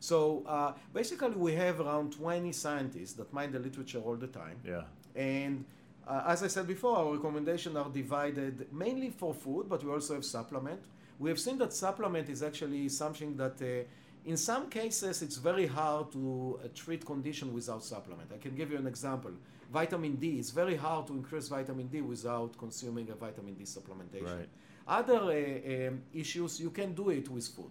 So 0.00 0.42
uh, 0.46 0.72
basically, 0.92 1.30
we 1.30 1.54
have 1.54 1.80
around 1.80 2.12
20 2.12 2.50
scientists 2.52 3.12
that 3.14 3.32
mine 3.32 3.52
the 3.52 3.60
literature 3.60 4.00
all 4.00 4.16
the 4.16 4.26
time. 4.26 4.58
Yeah. 4.64 4.82
And 5.14 5.64
uh, 6.08 6.24
as 6.26 6.42
I 6.42 6.48
said 6.48 6.66
before, 6.66 6.96
our 6.96 7.12
recommendations 7.12 7.76
are 7.76 7.88
divided 7.88 8.66
mainly 8.72 9.10
for 9.10 9.32
food, 9.32 9.68
but 9.68 9.84
we 9.84 9.92
also 9.92 10.14
have 10.14 10.24
supplement. 10.24 10.80
We 11.18 11.30
have 11.30 11.38
seen 11.38 11.58
that 11.58 11.72
supplement 11.72 12.28
is 12.28 12.42
actually 12.42 12.88
something 12.88 13.36
that, 13.36 13.60
uh, 13.62 14.28
in 14.28 14.36
some 14.36 14.68
cases, 14.68 15.22
it's 15.22 15.36
very 15.36 15.66
hard 15.66 16.12
to 16.12 16.60
uh, 16.64 16.68
treat 16.74 17.04
condition 17.04 17.52
without 17.52 17.84
supplement. 17.84 18.30
I 18.34 18.38
can 18.38 18.54
give 18.54 18.70
you 18.70 18.78
an 18.78 18.86
example. 18.86 19.32
Vitamin 19.72 20.16
D 20.16 20.38
is 20.38 20.50
very 20.50 20.76
hard 20.76 21.06
to 21.06 21.14
increase 21.14 21.48
vitamin 21.48 21.86
D 21.88 22.00
without 22.00 22.58
consuming 22.58 23.08
a 23.10 23.14
vitamin 23.14 23.54
D 23.54 23.64
supplementation. 23.64 24.38
Right. 24.38 24.48
Other 24.86 25.20
uh, 25.20 25.88
um, 25.88 26.02
issues 26.12 26.60
you 26.60 26.70
can 26.70 26.94
do 26.94 27.10
it 27.10 27.28
with 27.28 27.46
food. 27.48 27.70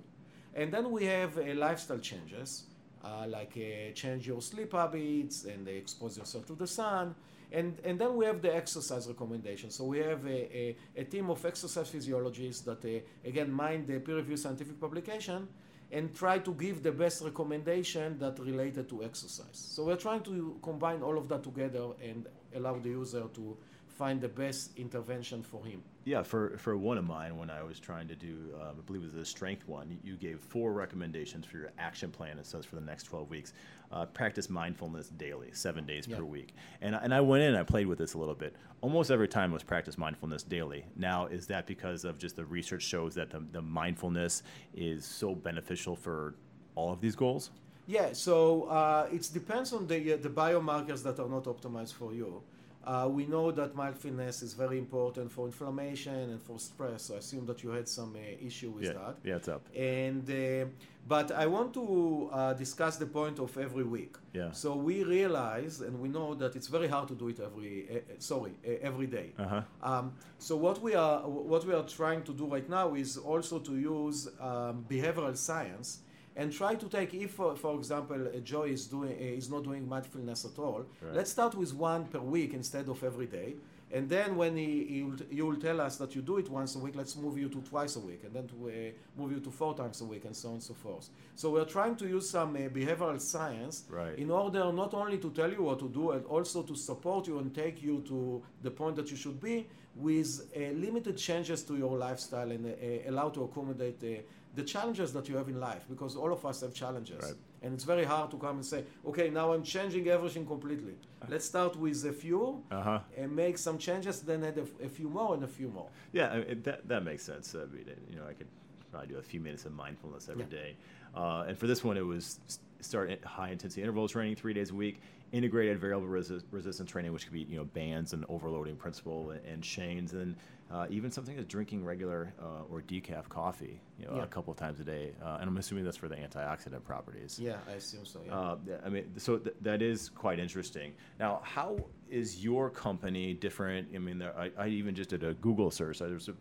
And 0.53 0.71
then 0.73 0.91
we 0.91 1.05
have 1.05 1.37
uh, 1.37 1.53
lifestyle 1.55 1.99
changes, 1.99 2.63
uh, 3.03 3.25
like 3.27 3.53
uh, 3.57 3.93
change 3.93 4.27
your 4.27 4.41
sleep 4.41 4.73
habits 4.73 5.45
and 5.45 5.67
expose 5.67 6.17
yourself 6.17 6.45
to 6.47 6.55
the 6.55 6.67
sun. 6.67 7.15
And, 7.51 7.77
and 7.83 7.99
then 7.99 8.15
we 8.15 8.25
have 8.25 8.41
the 8.41 8.55
exercise 8.55 9.07
recommendation. 9.07 9.71
So 9.71 9.83
we 9.83 9.99
have 9.99 10.25
a, 10.25 10.57
a, 10.57 10.77
a 10.95 11.03
team 11.03 11.29
of 11.29 11.45
exercise 11.45 11.89
physiologists 11.89 12.61
that, 12.61 12.83
uh, 12.85 13.27
again, 13.27 13.51
mind 13.51 13.87
the 13.87 13.99
peer-reviewed 13.99 14.39
scientific 14.39 14.79
publication 14.79 15.47
and 15.91 16.15
try 16.15 16.39
to 16.39 16.53
give 16.53 16.81
the 16.81 16.91
best 16.91 17.21
recommendation 17.21 18.17
that 18.19 18.39
related 18.39 18.87
to 18.87 19.03
exercise. 19.03 19.49
So 19.51 19.83
we're 19.83 19.97
trying 19.97 20.21
to 20.21 20.57
combine 20.61 21.01
all 21.01 21.17
of 21.17 21.27
that 21.27 21.43
together 21.43 21.87
and 22.01 22.27
allow 22.55 22.79
the 22.79 22.89
user 22.89 23.25
to 23.33 23.57
find 23.89 24.21
the 24.21 24.29
best 24.29 24.77
intervention 24.77 25.43
for 25.43 25.65
him. 25.65 25.83
Yeah, 26.03 26.23
for, 26.23 26.57
for 26.57 26.75
one 26.75 26.97
of 26.97 27.05
mine, 27.05 27.37
when 27.37 27.51
I 27.51 27.61
was 27.61 27.79
trying 27.79 28.07
to 28.07 28.15
do, 28.15 28.53
um, 28.59 28.77
I 28.79 28.81
believe 28.87 29.03
it 29.03 29.05
was 29.05 29.13
the 29.13 29.23
strength 29.23 29.67
one, 29.67 29.99
you 30.03 30.15
gave 30.15 30.39
four 30.39 30.73
recommendations 30.73 31.45
for 31.45 31.57
your 31.57 31.71
action 31.77 32.09
plan. 32.09 32.39
It 32.39 32.47
says 32.47 32.65
for 32.65 32.75
the 32.75 32.81
next 32.81 33.03
12 33.03 33.29
weeks. 33.29 33.53
Uh, 33.91 34.05
practice 34.07 34.49
mindfulness 34.49 35.09
daily, 35.09 35.49
seven 35.51 35.85
days 35.85 36.07
yeah. 36.07 36.17
per 36.17 36.23
week. 36.23 36.55
And, 36.81 36.95
and 36.95 37.13
I 37.13 37.21
went 37.21 37.43
in 37.43 37.49
and 37.49 37.57
I 37.57 37.63
played 37.63 37.85
with 37.85 37.99
this 37.99 38.15
a 38.15 38.17
little 38.17 38.33
bit. 38.33 38.55
Almost 38.81 39.11
every 39.11 39.27
time 39.27 39.51
was 39.51 39.61
practice 39.61 39.97
mindfulness 39.97 40.41
daily. 40.41 40.85
Now, 40.95 41.27
is 41.27 41.45
that 41.47 41.67
because 41.67 42.03
of 42.03 42.17
just 42.17 42.35
the 42.35 42.45
research 42.45 42.83
shows 42.83 43.13
that 43.15 43.29
the, 43.29 43.43
the 43.51 43.61
mindfulness 43.61 44.41
is 44.73 45.05
so 45.05 45.35
beneficial 45.35 45.95
for 45.95 46.33
all 46.73 46.91
of 46.91 46.99
these 46.99 47.15
goals? 47.15 47.51
Yeah, 47.85 48.13
so 48.13 48.63
uh, 48.63 49.07
it 49.11 49.29
depends 49.33 49.73
on 49.73 49.85
the, 49.85 50.13
uh, 50.13 50.17
the 50.17 50.29
biomarkers 50.29 51.03
that 51.03 51.19
are 51.19 51.29
not 51.29 51.43
optimized 51.43 51.93
for 51.93 52.13
you. 52.13 52.41
Uh, 52.83 53.07
we 53.11 53.25
know 53.25 53.51
that 53.51 53.75
mindfulness 53.75 54.41
is 54.41 54.53
very 54.53 54.77
important 54.77 55.31
for 55.31 55.45
inflammation 55.45 56.15
and 56.31 56.41
for 56.41 56.57
stress. 56.59 57.03
So 57.03 57.15
I 57.15 57.17
assume 57.17 57.45
that 57.45 57.63
you 57.63 57.69
had 57.69 57.87
some 57.87 58.15
uh, 58.15 58.45
issue 58.45 58.71
with 58.71 58.85
yeah. 58.85 58.93
that. 58.93 59.15
Yeah, 59.23 59.35
it's 59.35 59.47
up. 59.47 59.61
And 59.75 60.27
uh, 60.29 60.65
but 61.07 61.31
I 61.31 61.45
want 61.45 61.73
to 61.75 62.29
uh, 62.31 62.53
discuss 62.53 62.97
the 62.97 63.05
point 63.05 63.39
of 63.39 63.55
every 63.57 63.83
week. 63.83 64.15
Yeah. 64.33 64.51
So 64.51 64.75
we 64.75 65.03
realize 65.03 65.81
and 65.81 65.99
we 65.99 66.09
know 66.09 66.33
that 66.35 66.55
it's 66.55 66.67
very 66.67 66.87
hard 66.87 67.07
to 67.09 67.15
do 67.15 67.27
it 67.29 67.39
every 67.39 67.87
uh, 67.89 67.95
uh, 67.95 67.99
sorry 68.19 68.53
uh, 68.65 68.71
every 68.81 69.07
day. 69.07 69.33
Uh-huh. 69.37 69.61
Um, 69.83 70.13
so 70.39 70.55
what 70.55 70.81
we 70.81 70.95
are 70.95 71.19
what 71.27 71.65
we 71.65 71.73
are 71.73 71.83
trying 71.83 72.23
to 72.23 72.33
do 72.33 72.45
right 72.45 72.67
now 72.69 72.95
is 72.95 73.17
also 73.17 73.59
to 73.59 73.75
use 73.77 74.27
um, 74.39 74.85
behavioral 74.89 75.37
science 75.37 75.99
and 76.35 76.51
try 76.51 76.75
to 76.75 76.87
take 76.87 77.13
if 77.13 77.39
uh, 77.39 77.53
for 77.55 77.75
example 77.75 78.27
uh, 78.27 78.39
Joy 78.39 78.69
is 78.69 78.87
doing 78.87 79.11
uh, 79.11 79.37
is 79.39 79.49
not 79.49 79.63
doing 79.63 79.87
mindfulness 79.87 80.45
at 80.45 80.57
all. 80.59 80.85
Right. 81.01 81.15
Let's 81.15 81.31
start 81.31 81.55
with 81.55 81.73
one 81.73 82.05
per 82.05 82.19
week 82.19 82.53
instead 82.53 82.87
of 82.89 83.03
every 83.03 83.27
day. 83.27 83.55
And 83.93 84.07
then 84.07 84.37
when 84.37 84.55
he, 84.55 84.85
he 84.85 85.03
will, 85.03 85.17
you 85.29 85.45
will 85.45 85.57
tell 85.57 85.81
us 85.81 85.97
that 85.97 86.15
you 86.15 86.21
do 86.21 86.37
it 86.37 86.49
once 86.49 86.75
a 86.77 86.79
week, 86.79 86.95
let's 86.95 87.17
move 87.17 87.37
you 87.37 87.49
to 87.49 87.59
twice 87.61 87.97
a 87.97 87.99
week, 87.99 88.21
and 88.23 88.33
then 88.33 88.47
to 88.47 88.69
uh, 88.69 88.91
move 89.21 89.33
you 89.33 89.41
to 89.41 89.51
four 89.51 89.73
times 89.75 89.99
a 89.99 90.05
week, 90.05 90.23
and 90.23 90.33
so 90.33 90.47
on 90.47 90.53
and 90.53 90.63
so 90.63 90.73
forth. 90.73 91.09
So 91.35 91.49
we're 91.49 91.65
trying 91.65 91.97
to 91.97 92.07
use 92.07 92.29
some 92.29 92.55
uh, 92.55 92.59
behavioral 92.69 93.19
science 93.19 93.83
Right. 93.89 94.17
in 94.17 94.31
order 94.31 94.71
not 94.71 94.93
only 94.93 95.17
to 95.17 95.29
tell 95.31 95.51
you 95.51 95.63
what 95.63 95.79
to 95.79 95.89
do, 95.89 96.11
and 96.11 96.23
also 96.27 96.63
to 96.63 96.73
support 96.73 97.27
you 97.27 97.39
and 97.39 97.53
take 97.53 97.83
you 97.83 97.99
to 98.07 98.41
the 98.63 98.71
point 98.71 98.95
that 98.95 99.11
you 99.11 99.17
should 99.17 99.41
be 99.41 99.67
with 99.97 100.49
uh, 100.55 100.59
limited 100.79 101.17
changes 101.17 101.61
to 101.63 101.75
your 101.75 101.97
lifestyle 101.97 102.49
and 102.49 102.65
uh, 102.65 103.09
allow 103.09 103.27
to 103.27 103.43
accommodate 103.43 104.01
uh, 104.05 104.21
the 104.55 104.63
challenges 104.63 105.13
that 105.13 105.29
you 105.29 105.37
have 105.37 105.47
in 105.47 105.59
life, 105.59 105.85
because 105.89 106.15
all 106.15 106.31
of 106.33 106.45
us 106.45 106.61
have 106.61 106.73
challenges. 106.73 107.23
Right. 107.23 107.33
And 107.63 107.73
it's 107.73 107.83
very 107.83 108.03
hard 108.03 108.31
to 108.31 108.37
come 108.37 108.55
and 108.57 108.65
say, 108.65 108.83
okay, 109.05 109.29
now 109.29 109.53
I'm 109.53 109.63
changing 109.63 110.07
everything 110.07 110.45
completely. 110.45 110.95
Let's 111.29 111.45
start 111.45 111.75
with 111.77 112.03
a 112.05 112.11
few 112.11 112.63
Uh-huh. 112.71 112.99
and 113.17 113.33
make 113.35 113.57
some 113.57 113.77
changes, 113.77 114.21
then 114.21 114.43
add 114.43 114.57
a 114.57 114.89
few 114.89 115.09
more 115.09 115.35
and 115.35 115.43
a 115.43 115.47
few 115.47 115.69
more. 115.69 115.87
Yeah, 116.11 116.31
I 116.31 116.37
mean, 116.39 116.61
that 116.63 116.87
that 116.87 117.03
makes 117.03 117.23
sense. 117.23 117.55
I 117.55 117.65
mean, 117.73 117.85
you 118.09 118.17
know, 118.17 118.25
I 118.27 118.33
could 118.33 118.47
probably 118.91 119.07
do 119.09 119.17
a 119.19 119.21
few 119.21 119.39
minutes 119.39 119.65
of 119.65 119.73
mindfulness 119.73 120.27
every 120.27 120.43
Yeah. 120.43 120.59
day. 120.61 120.75
Uh, 121.15 121.45
and 121.47 121.57
for 121.57 121.67
this 121.67 121.83
one, 121.83 121.95
it 121.97 122.05
was 122.05 122.39
start 122.79 123.23
high 123.23 123.51
intensity 123.51 123.81
interval 123.81 124.07
training 124.07 124.35
three 124.35 124.53
days 124.53 124.71
a 124.71 124.75
week, 124.75 125.01
integrated 125.31 125.79
variable 125.79 126.07
resi- 126.07 126.43
resistance 126.51 126.89
training, 126.89 127.13
which 127.13 127.23
could 127.25 127.33
be 127.33 127.41
you 127.43 127.57
know 127.57 127.65
bands 127.65 128.11
and 128.13 128.25
overloading 128.27 128.75
principle 128.75 129.29
and, 129.31 129.45
and 129.45 129.63
chains, 129.63 130.13
and 130.13 130.35
uh, 130.71 130.85
even 130.89 131.11
something 131.11 131.37
as 131.37 131.45
drinking 131.45 131.83
regular 131.83 132.33
uh, 132.41 132.63
or 132.69 132.81
decaf 132.81 133.27
coffee, 133.27 133.81
you 133.99 134.05
know, 134.05 134.15
Yeah. 134.15 134.23
a 134.23 134.27
couple 134.27 134.51
of 134.51 134.57
times 134.57 134.79
a 134.79 134.83
day. 134.83 135.11
Uh, 135.21 135.37
and 135.41 135.49
I'm 135.49 135.57
assuming 135.57 135.83
that's 135.83 135.97
for 135.97 136.07
the 136.07 136.15
antioxidant 136.15 136.83
properties. 136.85 137.37
Yeah, 137.39 137.57
I 137.67 137.73
assume 137.73 138.05
so. 138.05 138.21
Yeah. 138.25 138.33
Uh, 138.37 138.57
I 138.85 138.89
mean, 138.89 139.11
so 139.17 139.37
th- 139.37 139.55
that 139.61 139.81
is 139.81 140.09
quite 140.09 140.39
interesting. 140.39 140.93
Now, 141.19 141.41
how 141.43 141.77
is 142.09 142.43
your 142.43 142.69
company 142.69 143.33
different? 143.33 143.89
I 143.93 143.97
mean, 143.99 144.17
there, 144.17 144.37
I, 144.37 144.51
I 144.57 144.67
even 144.67 144.95
just 144.95 145.09
did 145.09 145.23
a 145.23 145.33
Google 145.35 145.71
search. 145.71 145.97
So 145.97 146.07
there's 146.07 146.29
a 146.29 146.35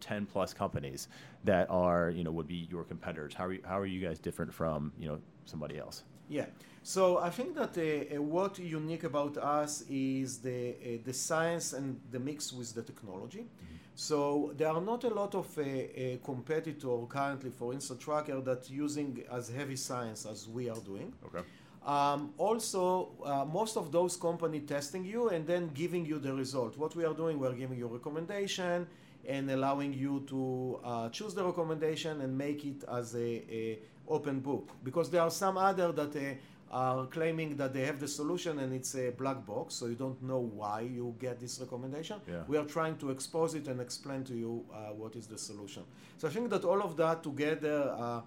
10 0.00 0.26
plus 0.26 0.54
companies 0.54 1.08
that 1.44 1.68
are, 1.70 2.10
you 2.10 2.24
know, 2.24 2.30
would 2.32 2.46
be 2.48 2.66
your 2.70 2.84
competitors. 2.84 3.34
How 3.34 3.46
are 3.46 3.52
you, 3.52 3.60
how 3.64 3.78
are 3.78 3.86
you 3.86 4.00
guys 4.06 4.18
different 4.18 4.52
from, 4.52 4.92
you 4.98 5.08
know, 5.08 5.18
somebody 5.44 5.78
else? 5.78 6.04
Yeah. 6.28 6.46
So 6.82 7.18
I 7.18 7.30
think 7.30 7.54
that 7.54 7.78
uh, 7.78 8.16
uh, 8.16 8.22
what 8.22 8.58
unique 8.58 9.04
about 9.04 9.38
us 9.38 9.84
is 9.88 10.38
the 10.38 10.70
uh, 10.70 10.98
the 11.04 11.12
science 11.12 11.72
and 11.72 11.98
the 12.10 12.18
mix 12.18 12.52
with 12.52 12.74
the 12.74 12.82
technology. 12.82 13.46
So 13.94 14.52
there 14.56 14.68
are 14.68 14.80
not 14.80 15.04
a 15.04 15.08
lot 15.08 15.34
of 15.34 15.46
uh, 15.56 15.62
uh, 15.62 16.16
competitor 16.24 16.96
currently 17.08 17.50
for 17.50 17.72
InsideTracker 17.72 18.44
that 18.44 18.68
using 18.68 19.22
as 19.30 19.48
heavy 19.48 19.76
science 19.76 20.26
as 20.26 20.48
we 20.48 20.68
are 20.68 20.80
doing. 20.80 21.12
Okay. 21.26 21.46
Um, 21.86 22.32
also, 22.38 23.12
uh, 23.24 23.44
most 23.44 23.76
of 23.76 23.92
those 23.92 24.16
company 24.16 24.60
testing 24.60 25.04
you 25.04 25.28
and 25.28 25.46
then 25.46 25.70
giving 25.74 26.04
you 26.04 26.18
the 26.18 26.32
result. 26.32 26.76
What 26.76 26.96
we 26.96 27.04
are 27.04 27.14
doing, 27.14 27.38
we're 27.38 27.52
giving 27.52 27.78
you 27.78 27.86
recommendation 27.86 28.86
and 29.28 29.50
allowing 29.50 29.92
you 29.92 30.24
to 30.28 30.80
uh, 30.82 31.08
choose 31.10 31.34
the 31.34 31.44
recommendation 31.44 32.20
and 32.22 32.36
make 32.36 32.64
it 32.64 32.84
as 32.90 33.14
a, 33.14 33.18
a 33.18 33.78
open 34.08 34.40
book. 34.40 34.70
Because 34.82 35.10
there 35.10 35.22
are 35.22 35.30
some 35.30 35.56
other 35.56 35.92
that 35.92 36.16
uh, 36.16 36.34
are 36.70 37.06
claiming 37.06 37.56
that 37.56 37.72
they 37.72 37.82
have 37.82 38.00
the 38.00 38.08
solution 38.08 38.58
and 38.58 38.72
it's 38.72 38.94
a 38.96 39.10
black 39.10 39.46
box, 39.46 39.74
so 39.74 39.86
you 39.86 39.94
don't 39.94 40.20
know 40.22 40.40
why 40.40 40.80
you 40.80 41.14
get 41.20 41.38
this 41.38 41.60
recommendation. 41.60 42.20
Yeah. 42.28 42.42
We 42.48 42.56
are 42.56 42.64
trying 42.64 42.96
to 42.98 43.10
expose 43.10 43.54
it 43.54 43.68
and 43.68 43.80
explain 43.80 44.24
to 44.24 44.34
you 44.34 44.64
uh, 44.72 44.92
what 44.92 45.14
is 45.14 45.26
the 45.26 45.38
solution. 45.38 45.84
So 46.18 46.26
I 46.28 46.30
think 46.30 46.50
that 46.50 46.64
all 46.64 46.82
of 46.82 46.96
that 46.96 47.22
together. 47.22 47.94
Uh, 47.96 48.20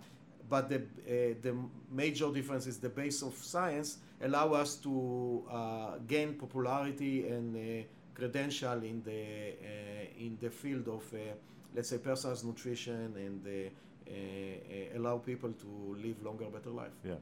but 0.50 0.70
the, 0.70 0.78
uh, 0.78 1.36
the 1.42 1.54
major 1.92 2.32
difference 2.32 2.68
is 2.68 2.78
the 2.78 2.88
base 2.88 3.22
of 3.22 3.34
science 3.36 3.98
allow 4.22 4.54
us 4.54 4.76
to 4.76 5.44
uh, 5.52 5.98
gain 6.08 6.34
popularity 6.34 7.28
and 7.28 7.56
uh, 7.56 7.86
credential 8.14 8.82
in 8.84 9.04
the 9.04 9.54
uh, 9.62 10.26
in 10.26 10.38
the 10.42 10.50
field 10.50 10.88
of 10.88 11.04
uh, 11.14 11.18
let's 11.76 11.90
say 11.90 11.98
personalized 11.98 12.46
nutrition 12.46 13.14
and 13.16 13.72
allow 14.96 15.18
people 15.18 15.52
to 15.64 15.98
live 16.04 16.22
longer 16.24 16.46
better 16.46 16.70
life 16.70 16.92
Yeah. 17.04 17.16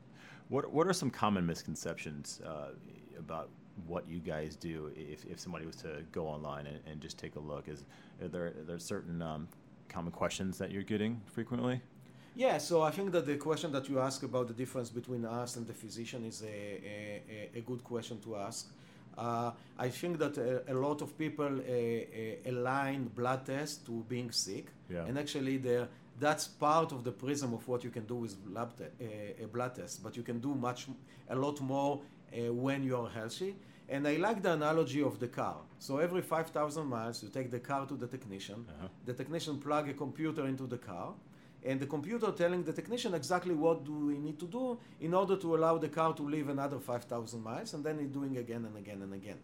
What, 0.49 0.71
what 0.71 0.87
are 0.87 0.93
some 0.93 1.09
common 1.09 1.45
misconceptions 1.45 2.39
uh, 2.45 2.69
about 3.17 3.49
what 3.87 4.07
you 4.07 4.19
guys 4.19 4.55
do 4.55 4.91
if, 4.95 5.25
if 5.25 5.39
somebody 5.39 5.65
was 5.65 5.75
to 5.77 6.03
go 6.11 6.27
online 6.27 6.67
and, 6.67 6.79
and 6.89 7.01
just 7.01 7.17
take 7.17 7.35
a 7.35 7.39
look? 7.39 7.67
Is 7.67 7.83
are 8.21 8.27
there, 8.27 8.47
are 8.47 8.63
there 8.67 8.79
certain 8.79 9.21
um, 9.21 9.47
common 9.89 10.11
questions 10.11 10.57
that 10.59 10.71
you're 10.71 10.83
getting 10.83 11.21
frequently? 11.25 11.81
Yeah, 12.35 12.57
so 12.59 12.81
I 12.81 12.91
think 12.91 13.11
that 13.13 13.25
the 13.25 13.37
question 13.37 13.71
that 13.71 13.87
you 13.89 13.99
ask 13.99 14.23
about 14.23 14.47
the 14.47 14.53
difference 14.53 14.89
between 14.89 15.25
us 15.25 15.55
and 15.55 15.65
the 15.65 15.73
physician 15.73 16.25
is 16.25 16.41
a, 16.43 16.47
a, 16.47 17.49
a- 17.55 17.61
good 17.61 17.83
question 17.83 18.19
to 18.19 18.35
ask. 18.35 18.67
Uh, 19.17 19.51
I 19.79 19.87
think 19.89 20.19
that 20.19 20.37
a, 20.37 20.69
a 20.69 20.75
lot 20.75 21.01
of 21.01 21.17
people 21.17 21.45
uh, 21.45 21.71
uh, 21.71 22.51
align 22.51 23.05
blood 23.15 23.45
tests 23.45 23.77
to 23.85 24.03
being 24.09 24.31
sick, 24.31 24.65
Yeah. 24.89 25.05
and 25.07 25.17
actually 25.17 25.57
the, 25.57 25.87
that's 26.19 26.47
part 26.47 26.91
of 26.91 27.03
the 27.03 27.11
prism 27.11 27.53
of 27.53 27.67
what 27.67 27.83
you 27.83 27.89
can 27.89 28.05
do 28.05 28.15
with 28.15 28.35
lab 28.49 28.75
te- 28.77 28.85
uh, 28.85 29.43
a 29.43 29.47
blood 29.47 29.75
test. 29.75 30.03
But 30.03 30.15
you 30.15 30.23
can 30.23 30.39
do 30.39 30.55
much, 30.55 30.87
a 31.29 31.35
lot 31.35 31.59
more 31.61 32.01
uh, 32.31 32.53
when 32.53 32.83
you 32.83 32.97
are 32.97 33.09
healthy. 33.09 33.55
And 33.87 34.07
I 34.07 34.15
like 34.15 34.41
the 34.41 34.53
analogy 34.53 35.03
of 35.03 35.19
the 35.19 35.27
car. 35.27 35.57
So 35.77 35.99
every 35.99 36.21
5,000 36.21 36.87
miles, 36.87 37.21
you 37.21 37.29
take 37.29 37.51
the 37.51 37.59
car 37.59 37.85
to 37.85 37.95
the 37.95 38.07
technician. 38.07 38.65
Uh-huh. 38.67 38.87
The 39.05 39.13
technician 39.13 39.59
plug 39.59 39.89
a 39.89 39.93
computer 39.93 40.47
into 40.47 40.65
the 40.65 40.77
car, 40.77 41.13
and 41.63 41.79
the 41.79 41.85
computer 41.85 42.31
telling 42.31 42.63
the 42.63 42.73
technician 42.73 43.13
exactly 43.13 43.53
what 43.53 43.85
do 43.85 44.07
we 44.07 44.17
need 44.17 44.39
to 44.39 44.45
do 44.45 44.79
in 45.01 45.13
order 45.13 45.35
to 45.35 45.55
allow 45.55 45.77
the 45.77 45.89
car 45.89 46.13
to 46.15 46.23
live 46.23 46.49
another 46.49 46.79
5,000 46.79 47.43
miles, 47.43 47.73
and 47.73 47.83
then 47.83 47.99
it's 47.99 48.11
doing 48.11 48.37
again 48.37 48.65
and 48.65 48.77
again 48.77 49.01
and 49.03 49.13
again. 49.13 49.37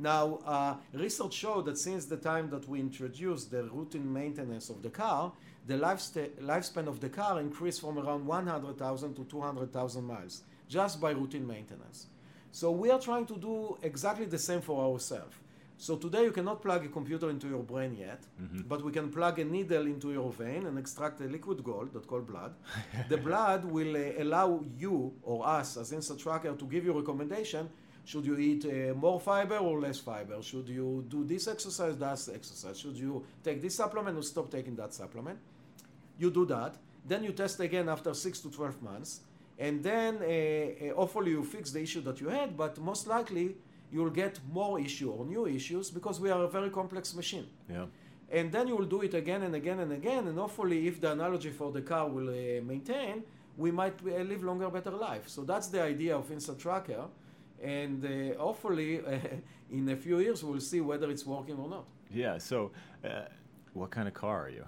Now, 0.00 0.38
uh, 0.46 0.76
research 0.92 1.34
showed 1.34 1.64
that 1.66 1.76
since 1.76 2.04
the 2.04 2.16
time 2.16 2.50
that 2.50 2.68
we 2.68 2.78
introduced 2.78 3.50
the 3.50 3.64
routine 3.64 4.12
maintenance 4.12 4.70
of 4.70 4.80
the 4.82 4.90
car, 4.90 5.32
the 5.68 5.74
lifespan 5.74 6.86
of 6.88 6.98
the 6.98 7.10
car 7.10 7.40
increased 7.40 7.82
from 7.82 7.98
around 7.98 8.26
100,000 8.26 9.14
to 9.14 9.24
200,000 9.24 10.04
miles 10.04 10.42
just 10.66 10.98
by 11.00 11.10
routine 11.10 11.46
maintenance. 11.46 12.06
So 12.50 12.70
we 12.72 12.90
are 12.90 12.98
trying 12.98 13.26
to 13.26 13.36
do 13.36 13.76
exactly 13.82 14.24
the 14.24 14.38
same 14.38 14.62
for 14.62 14.82
ourselves. 14.82 15.36
So 15.76 15.96
today 15.96 16.24
you 16.24 16.32
cannot 16.32 16.62
plug 16.62 16.84
a 16.86 16.88
computer 16.88 17.30
into 17.30 17.48
your 17.48 17.62
brain 17.62 17.94
yet, 17.94 18.22
but 18.66 18.82
we 18.82 18.90
can 18.90 19.10
plug 19.10 19.38
a 19.38 19.44
needle 19.44 19.86
into 19.86 20.10
your 20.10 20.32
vein 20.32 20.66
and 20.66 20.76
extract 20.78 21.20
a 21.20 21.24
liquid 21.24 21.62
gold 21.62 21.92
that 21.92 22.06
called 22.06 22.26
blood. 22.26 22.54
the 23.08 23.18
blood 23.18 23.64
will 23.64 23.94
uh, 23.96 24.22
allow 24.22 24.64
you 24.76 25.12
or 25.22 25.46
us 25.46 25.76
as 25.76 25.92
InsideTracker 25.92 26.58
to 26.58 26.64
give 26.64 26.84
you 26.84 26.92
recommendation. 26.92 27.68
Should 28.06 28.24
you 28.24 28.38
eat 28.38 28.64
uh, 28.64 28.94
more 28.94 29.20
fiber 29.20 29.58
or 29.58 29.78
less 29.78 29.98
fiber? 29.98 30.42
Should 30.42 30.68
you 30.68 31.04
do 31.08 31.24
this 31.24 31.46
exercise, 31.46 31.96
that 31.98 32.28
exercise? 32.34 32.78
Should 32.78 32.96
you 32.96 33.24
take 33.44 33.60
this 33.60 33.74
supplement 33.74 34.16
or 34.18 34.22
stop 34.22 34.50
taking 34.50 34.74
that 34.76 34.94
supplement? 34.94 35.38
You 36.18 36.30
do 36.30 36.44
that. 36.46 36.76
Then 37.06 37.24
you 37.24 37.32
test 37.32 37.60
again 37.60 37.88
after 37.88 38.12
six 38.14 38.40
to 38.40 38.50
12 38.50 38.82
months. 38.82 39.20
And 39.58 39.82
then 39.82 40.16
uh, 40.16 40.90
uh, 40.90 40.94
hopefully 40.94 41.30
you 41.30 41.42
fix 41.42 41.70
the 41.70 41.82
issue 41.82 42.00
that 42.02 42.20
you 42.20 42.28
had, 42.28 42.56
but 42.56 42.78
most 42.78 43.06
likely 43.06 43.56
you'll 43.90 44.10
get 44.10 44.38
more 44.52 44.78
issue 44.78 45.10
or 45.10 45.24
new 45.24 45.46
issues 45.46 45.90
because 45.90 46.20
we 46.20 46.30
are 46.30 46.44
a 46.44 46.48
very 46.48 46.70
complex 46.70 47.14
machine. 47.14 47.46
Yeah. 47.68 47.86
And 48.30 48.52
then 48.52 48.68
you 48.68 48.76
will 48.76 48.84
do 48.84 49.00
it 49.02 49.14
again 49.14 49.42
and 49.42 49.54
again 49.54 49.80
and 49.80 49.92
again. 49.92 50.28
And 50.28 50.38
hopefully, 50.38 50.86
if 50.86 51.00
the 51.00 51.12
analogy 51.12 51.50
for 51.50 51.72
the 51.72 51.80
car 51.80 52.06
will 52.08 52.28
uh, 52.28 52.62
maintain, 52.62 53.24
we 53.56 53.70
might 53.70 53.94
uh, 54.06 54.22
live 54.22 54.44
longer, 54.44 54.68
better 54.68 54.90
life. 54.90 55.28
So 55.28 55.42
that's 55.42 55.68
the 55.68 55.82
idea 55.82 56.16
of 56.16 56.28
InsideTracker. 56.28 57.08
And 57.62 58.04
uh, 58.04 58.38
hopefully, 58.38 59.00
uh, 59.00 59.18
in 59.70 59.88
a 59.88 59.96
few 59.96 60.18
years, 60.18 60.44
we'll 60.44 60.60
see 60.60 60.80
whether 60.80 61.10
it's 61.10 61.26
working 61.26 61.56
or 61.56 61.68
not. 61.68 61.86
Yeah. 62.12 62.38
So, 62.38 62.70
uh, 63.04 63.22
what 63.72 63.90
kind 63.90 64.06
of 64.06 64.14
car 64.14 64.44
are 64.44 64.50
you? 64.50 64.64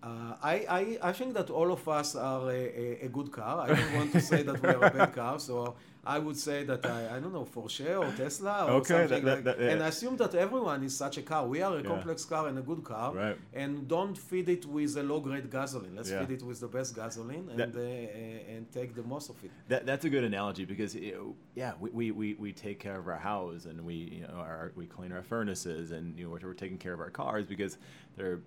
Uh, 0.00 0.34
I, 0.42 0.54
I, 0.68 0.98
I 1.08 1.12
think 1.12 1.34
that 1.34 1.50
all 1.50 1.72
of 1.72 1.88
us 1.88 2.14
are 2.14 2.48
a, 2.50 2.54
a, 2.54 3.06
a, 3.06 3.08
good 3.08 3.32
car. 3.32 3.62
I 3.62 3.74
don't 3.74 3.94
want 3.94 4.12
to 4.12 4.20
say 4.20 4.44
that 4.44 4.62
we 4.62 4.68
are 4.68 4.84
a 4.84 4.90
bad 4.90 5.12
car, 5.12 5.40
so 5.40 5.74
I 6.06 6.20
would 6.20 6.36
say 6.36 6.62
that 6.64 6.86
I, 6.86 7.16
I 7.16 7.20
don't 7.20 7.32
know 7.32 7.44
Porsche 7.44 7.98
or 8.00 8.16
Tesla 8.16 8.66
or 8.66 8.70
okay, 8.74 8.94
something 8.94 9.24
that, 9.24 9.34
like 9.34 9.44
that, 9.44 9.60
yeah. 9.60 9.70
And 9.70 9.82
I 9.82 9.88
assume 9.88 10.16
that 10.18 10.36
everyone 10.36 10.84
is 10.84 10.96
such 10.96 11.18
a 11.18 11.22
car. 11.22 11.46
We 11.46 11.62
are 11.62 11.74
a 11.74 11.82
Yeah. 11.82 11.88
complex 11.88 12.24
car 12.24 12.46
and 12.46 12.56
a 12.58 12.62
good 12.62 12.84
car, 12.84 13.12
Right. 13.12 13.36
and 13.52 13.88
don't 13.88 14.16
feed 14.16 14.48
it 14.48 14.66
with 14.66 14.96
a 14.96 15.02
low-grade 15.02 15.50
gasoline. 15.50 15.96
Let's 15.96 16.10
Yeah. 16.10 16.24
feed 16.24 16.34
it 16.36 16.42
with 16.44 16.60
the 16.60 16.68
best 16.68 16.94
gasoline 16.94 17.48
and 17.50 17.58
That- 17.58 17.74
uh, 17.76 17.80
uh, 17.80 18.54
and 18.54 18.70
take 18.70 18.94
the 18.94 19.02
most 19.02 19.30
of 19.30 19.42
it. 19.42 19.50
That, 19.66 19.84
that's 19.84 20.04
a 20.04 20.10
good 20.10 20.22
analogy 20.22 20.64
because 20.64 20.94
know, 20.94 21.34
yeah, 21.56 21.72
we, 21.80 21.90
we, 21.90 22.10
we, 22.12 22.34
we 22.34 22.52
take 22.52 22.78
care 22.78 22.98
of 22.98 23.08
our 23.08 23.18
house 23.18 23.64
and 23.64 23.84
we 23.84 23.94
you 23.94 24.26
know 24.28 24.34
our, 24.34 24.70
we 24.76 24.86
clean 24.86 25.10
our 25.10 25.24
furnaces 25.24 25.90
and 25.90 26.16
you 26.16 26.24
know 26.24 26.30
we're, 26.30 26.40
we're 26.40 26.54
taking 26.54 26.78
care 26.78 26.92
of 26.92 27.00
our 27.00 27.10
cars 27.10 27.46
because 27.46 27.78
they're 28.16 28.40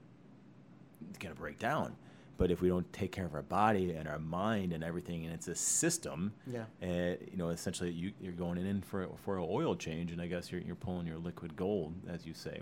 gonna 1.20 1.36
break 1.36 1.60
down. 1.60 1.96
But 2.38 2.50
if 2.50 2.60
we 2.62 2.70
don't 2.70 2.92
take 2.92 3.12
care 3.12 3.26
of 3.26 3.36
our 3.36 3.44
body 3.44 3.92
and 3.92 4.08
our 4.08 4.18
mind 4.18 4.74
and 4.74 4.84
everything, 4.84 5.26
and 5.26 5.34
it's 5.34 5.48
a 5.48 5.54
system, 5.56 6.34
Yeah. 6.48 6.64
uh, 6.82 7.16
you 7.30 7.38
know, 7.38 7.50
essentially 7.50 7.92
you, 7.92 8.14
you're 8.20 8.32
going 8.34 8.58
in 8.58 8.82
for 8.82 9.08
for 9.18 9.38
an 9.38 9.46
oil 9.48 9.76
change, 9.76 10.12
and 10.12 10.20
I 10.22 10.28
guess 10.28 10.52
you're 10.52 10.62
you're 10.62 10.76
pulling 10.76 11.06
your 11.06 11.18
liquid 11.20 11.56
gold, 11.56 11.94
as 12.10 12.26
you 12.26 12.34
say. 12.34 12.62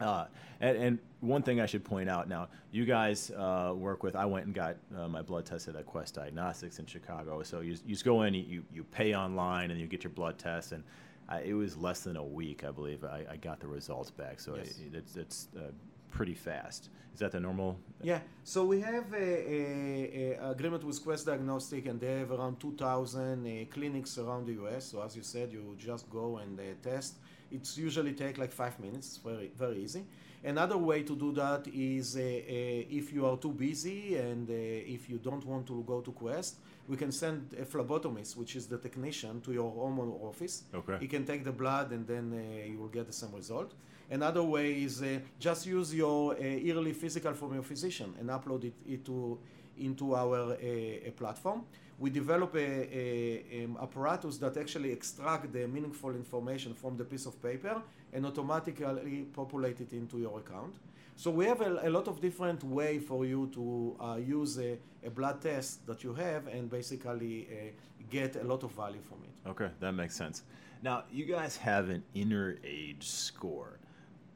Uh, 0.00 0.24
and, 0.60 0.76
and 0.76 0.98
one 1.20 1.42
thing 1.42 1.60
I 1.60 1.66
should 1.66 1.84
point 1.84 2.08
out 2.08 2.26
now, 2.28 2.48
you 2.72 2.84
guys 2.84 3.30
uh, 3.30 3.72
work 3.76 4.02
with. 4.02 4.16
I 4.16 4.24
went 4.24 4.46
and 4.46 4.54
got 4.54 4.76
uh, 4.96 5.06
my 5.06 5.22
blood 5.22 5.46
tested 5.46 5.76
at 5.76 5.86
Quest 5.86 6.14
Diagnostics 6.14 6.80
in 6.80 6.86
Chicago. 6.86 7.42
So 7.44 7.60
you, 7.60 7.72
you 7.86 7.94
just 7.94 8.04
go 8.04 8.22
in, 8.22 8.34
you, 8.34 8.64
you 8.72 8.82
pay 8.82 9.14
online, 9.14 9.70
and 9.70 9.78
you 9.78 9.86
get 9.86 10.02
your 10.02 10.10
blood 10.10 10.38
test. 10.38 10.72
And 10.72 10.82
uh, 11.28 11.38
it 11.44 11.54
was 11.54 11.76
less 11.76 12.00
than 12.00 12.16
a 12.16 12.24
week, 12.24 12.64
I 12.64 12.70
believe. 12.72 13.04
I, 13.04 13.24
I 13.30 13.36
got 13.36 13.60
the 13.60 13.68
results 13.68 14.10
back. 14.10 14.40
So 14.40 14.56
Yes. 14.56 14.78
it, 14.80 14.94
it's 14.96 15.16
it's 15.16 15.48
uh, 15.56 15.70
pretty 16.14 16.34
fast. 16.34 16.88
Is 17.12 17.20
that 17.20 17.32
the 17.32 17.40
normal? 17.40 17.78
Yeah, 18.02 18.20
so 18.42 18.64
we 18.64 18.80
have 18.80 19.12
a, 19.12 19.28
a, 19.56 20.38
a 20.40 20.50
agreement 20.50 20.82
with 20.84 21.02
Quest 21.02 21.26
Diagnostic, 21.26 21.86
and 21.86 22.00
they 22.00 22.18
have 22.20 22.32
around 22.32 22.58
2,000 22.60 23.46
uh, 23.46 23.64
clinics 23.72 24.18
around 24.18 24.46
the 24.46 24.54
US. 24.64 24.86
So 24.86 25.02
as 25.02 25.14
you 25.16 25.22
said, 25.22 25.52
you 25.52 25.76
just 25.78 26.10
go 26.10 26.38
and 26.38 26.58
uh, 26.58 26.62
test. 26.82 27.14
It's 27.50 27.78
usually 27.78 28.14
take 28.14 28.38
like 28.38 28.52
five 28.52 28.78
minutes. 28.80 29.06
It's 29.08 29.16
very 29.18 29.52
very 29.56 29.78
easy. 29.84 30.04
Another 30.42 30.76
way 30.76 31.02
to 31.02 31.16
do 31.16 31.32
that 31.32 31.66
is 31.68 32.16
uh, 32.16 32.20
uh, 32.20 32.98
if 33.00 33.12
you 33.14 33.24
are 33.26 33.38
too 33.38 33.52
busy 33.52 34.16
and 34.16 34.50
uh, 34.50 34.52
if 34.96 35.08
you 35.08 35.18
don't 35.18 35.44
want 35.46 35.66
to 35.68 35.82
go 35.86 36.00
to 36.00 36.12
Quest, 36.12 36.56
we 36.86 36.96
can 36.96 37.12
send 37.12 37.54
a 37.58 37.64
phlebotomist, 37.64 38.36
which 38.36 38.54
is 38.56 38.66
the 38.66 38.76
technician, 38.76 39.40
to 39.40 39.52
your 39.52 39.70
home 39.70 39.98
or 40.00 40.28
office. 40.28 40.64
Okay. 40.74 40.98
He 41.00 41.06
can 41.06 41.24
take 41.24 41.44
the 41.44 41.52
blood 41.52 41.92
and 41.92 42.06
then 42.06 42.26
uh, 42.34 42.66
you 42.70 42.78
will 42.78 42.88
get 42.88 43.06
the 43.06 43.12
same 43.12 43.32
result. 43.34 43.72
Another 44.10 44.42
way 44.42 44.82
is 44.82 45.02
uh, 45.02 45.18
just 45.38 45.66
use 45.66 45.94
your 45.94 46.34
uh, 46.34 46.40
yearly 46.42 46.92
physical 46.92 47.32
from 47.32 47.54
your 47.54 47.62
physician 47.62 48.14
and 48.18 48.28
upload 48.28 48.64
it 48.64 48.74
into, 48.86 49.38
into 49.78 50.14
our 50.14 50.52
uh, 50.52 51.10
platform. 51.16 51.64
We 51.98 52.10
develop 52.10 52.54
a, 52.56 52.58
a, 52.58 53.64
um, 53.64 53.78
apparatus 53.80 54.36
that 54.38 54.56
actually 54.56 54.90
extract 54.92 55.52
the 55.52 55.66
meaningful 55.66 56.10
information 56.10 56.74
from 56.74 56.96
the 56.96 57.04
piece 57.04 57.26
of 57.26 57.40
paper 57.40 57.80
and 58.12 58.26
automatically 58.26 59.26
populate 59.32 59.80
it 59.80 59.92
into 59.92 60.18
your 60.18 60.38
account. 60.38 60.74
So 61.16 61.30
we 61.30 61.46
have 61.46 61.60
a, 61.60 61.88
a 61.88 61.90
lot 61.90 62.08
of 62.08 62.20
different 62.20 62.64
way 62.64 62.98
for 62.98 63.24
you 63.24 63.48
to 63.54 63.96
uh, 64.00 64.16
use 64.16 64.58
a, 64.58 64.76
a 65.04 65.10
blood 65.10 65.40
test 65.40 65.86
that 65.86 66.02
you 66.02 66.12
have 66.14 66.48
and 66.48 66.68
basically 66.68 67.46
uh, 67.50 67.70
get 68.10 68.36
a 68.36 68.44
lot 68.44 68.64
of 68.64 68.72
value 68.72 69.00
from 69.00 69.18
it. 69.22 69.48
Okay, 69.48 69.70
that 69.80 69.92
makes 69.92 70.16
sense. 70.16 70.42
Now, 70.82 71.04
you 71.12 71.24
guys 71.24 71.56
have 71.56 71.88
an 71.88 72.02
inner 72.14 72.58
age 72.64 73.08
score. 73.08 73.78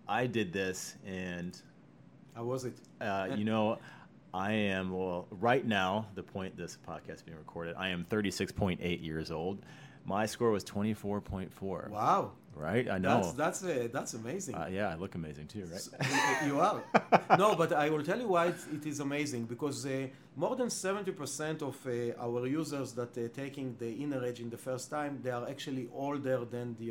I 0.08 0.26
did 0.26 0.52
this, 0.52 0.96
and 1.06 1.60
How 2.34 2.44
was 2.44 2.64
it? 2.64 2.74
uh, 3.00 3.28
you 3.36 3.44
know, 3.44 3.78
I 4.32 4.52
am 4.52 4.90
well 4.90 5.26
right 5.30 5.66
now. 5.66 6.06
The 6.14 6.22
point 6.22 6.56
this 6.56 6.78
podcast 6.86 7.16
is 7.16 7.22
being 7.22 7.38
recorded, 7.38 7.74
I 7.78 7.88
am 7.88 8.06
36.8 8.10 9.04
years 9.04 9.30
old. 9.30 9.58
My 10.04 10.24
score 10.26 10.50
was 10.50 10.64
24.4. 10.64 11.90
Wow. 11.90 12.32
Right? 12.58 12.88
I 12.90 12.98
know. 12.98 13.20
That's 13.22 13.32
that's 13.32 13.64
uh, 13.64 13.88
that's 13.92 14.14
amazing. 14.14 14.54
uh, 14.56 14.68
yeah, 14.70 14.88
I 14.92 14.96
look 14.96 15.14
amazing 15.14 15.46
too, 15.46 15.64
right? 15.66 15.74
S- 15.74 15.90
you- 16.46 16.58
are. 16.60 16.82
No, 17.38 17.54
but 17.54 17.72
I 17.72 17.88
will 17.90 18.02
tell 18.02 18.18
you 18.18 18.28
why 18.28 18.46
it, 18.46 18.56
it 18.76 18.84
is 18.86 18.98
amazing 19.00 19.44
because 19.44 19.84
uh, 19.86 20.08
more 20.34 20.56
than 20.56 20.68
70% 20.68 21.62
of 21.62 21.76
uh, 21.86 22.24
our 22.26 22.46
users 22.46 22.92
that 22.92 23.16
are 23.18 23.28
taking 23.28 23.76
the 23.78 23.90
inner 24.04 24.24
age 24.24 24.40
in 24.40 24.50
the 24.50 24.56
first 24.56 24.90
time, 24.90 25.20
they 25.22 25.30
are 25.30 25.46
actually 25.48 25.88
older 25.94 26.44
than 26.44 26.74
the 26.80 26.88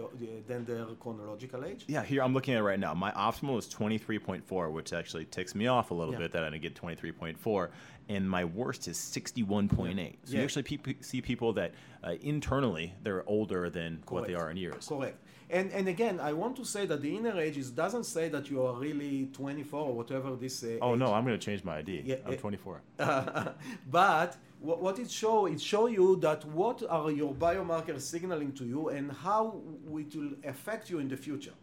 than 0.47 0.63
their 0.65 0.85
chronological 1.03 1.65
age. 1.65 1.83
Yeah, 1.87 2.03
here 2.03 2.21
I'm 2.23 2.33
looking 2.33 2.53
at 2.53 2.59
it 2.59 2.63
right 2.63 2.79
now. 2.79 2.93
My 2.93 3.11
optimal 3.11 3.57
is 3.57 3.67
23.4, 3.67 4.71
which 4.71 4.93
actually 4.93 5.25
ticks 5.25 5.53
me 5.55 5.67
off 5.67 5.91
a 5.91 5.93
little 5.93 6.13
Yeah. 6.13 6.19
bit 6.23 6.31
that 6.33 6.43
I 6.43 6.49
didn't 6.49 6.61
get 6.61 6.75
23.4, 6.75 7.69
and 8.09 8.29
my 8.29 8.45
worst 8.45 8.87
is 8.87 8.97
61.8. 8.97 10.15
So 10.23 10.37
you 10.37 10.41
actually 10.43 10.63
peop 10.63 11.03
see 11.03 11.21
people 11.21 11.53
that 11.53 11.71
uh, 12.03 12.11
internally 12.21 12.93
they're 13.03 13.27
older 13.27 13.69
than 13.69 14.01
what 14.07 14.27
they 14.27 14.35
are 14.35 14.49
in 14.51 14.57
years. 14.57 14.87
Correct. 14.87 15.17
And 15.49 15.71
and 15.71 15.87
again, 15.87 16.19
I 16.19 16.33
want 16.33 16.57
to 16.57 16.65
say 16.65 16.85
that 16.87 17.01
the 17.01 17.15
inner 17.15 17.39
age 17.39 17.57
is, 17.57 17.71
doesn't 17.71 18.03
say 18.03 18.27
that 18.29 18.49
you 18.49 18.65
are 18.65 18.73
really 18.73 19.29
24 19.31 19.79
or 19.79 19.93
whatever 19.93 20.35
this. 20.35 20.63
Uh, 20.63 20.77
Oh 20.81 20.93
age 20.93 20.99
no, 20.99 21.13
I'm 21.13 21.23
going 21.25 21.39
to 21.39 21.45
change 21.45 21.63
my 21.63 21.77
ID. 21.77 22.03
Yeah, 22.05 22.15
I'm 22.25 22.33
uh, 22.33 22.37
24. 22.37 22.81
but 23.89 24.37
what, 24.59 24.81
what 24.81 24.99
it 24.99 25.09
show 25.09 25.45
it 25.45 25.61
show 25.61 25.87
you 25.87 26.15
that 26.17 26.43
what 26.45 26.83
are 26.89 27.11
your 27.11 27.33
biomarkers 27.33 28.01
signaling 28.01 28.51
to 28.53 28.65
you 28.65 28.89
and 28.89 29.11
how 29.11 29.61
it 29.91 30.15
will 30.15 30.31
affect 30.43 30.89
you 30.89 30.99
in 30.99 31.07
the 31.07 31.17
future 31.17 31.53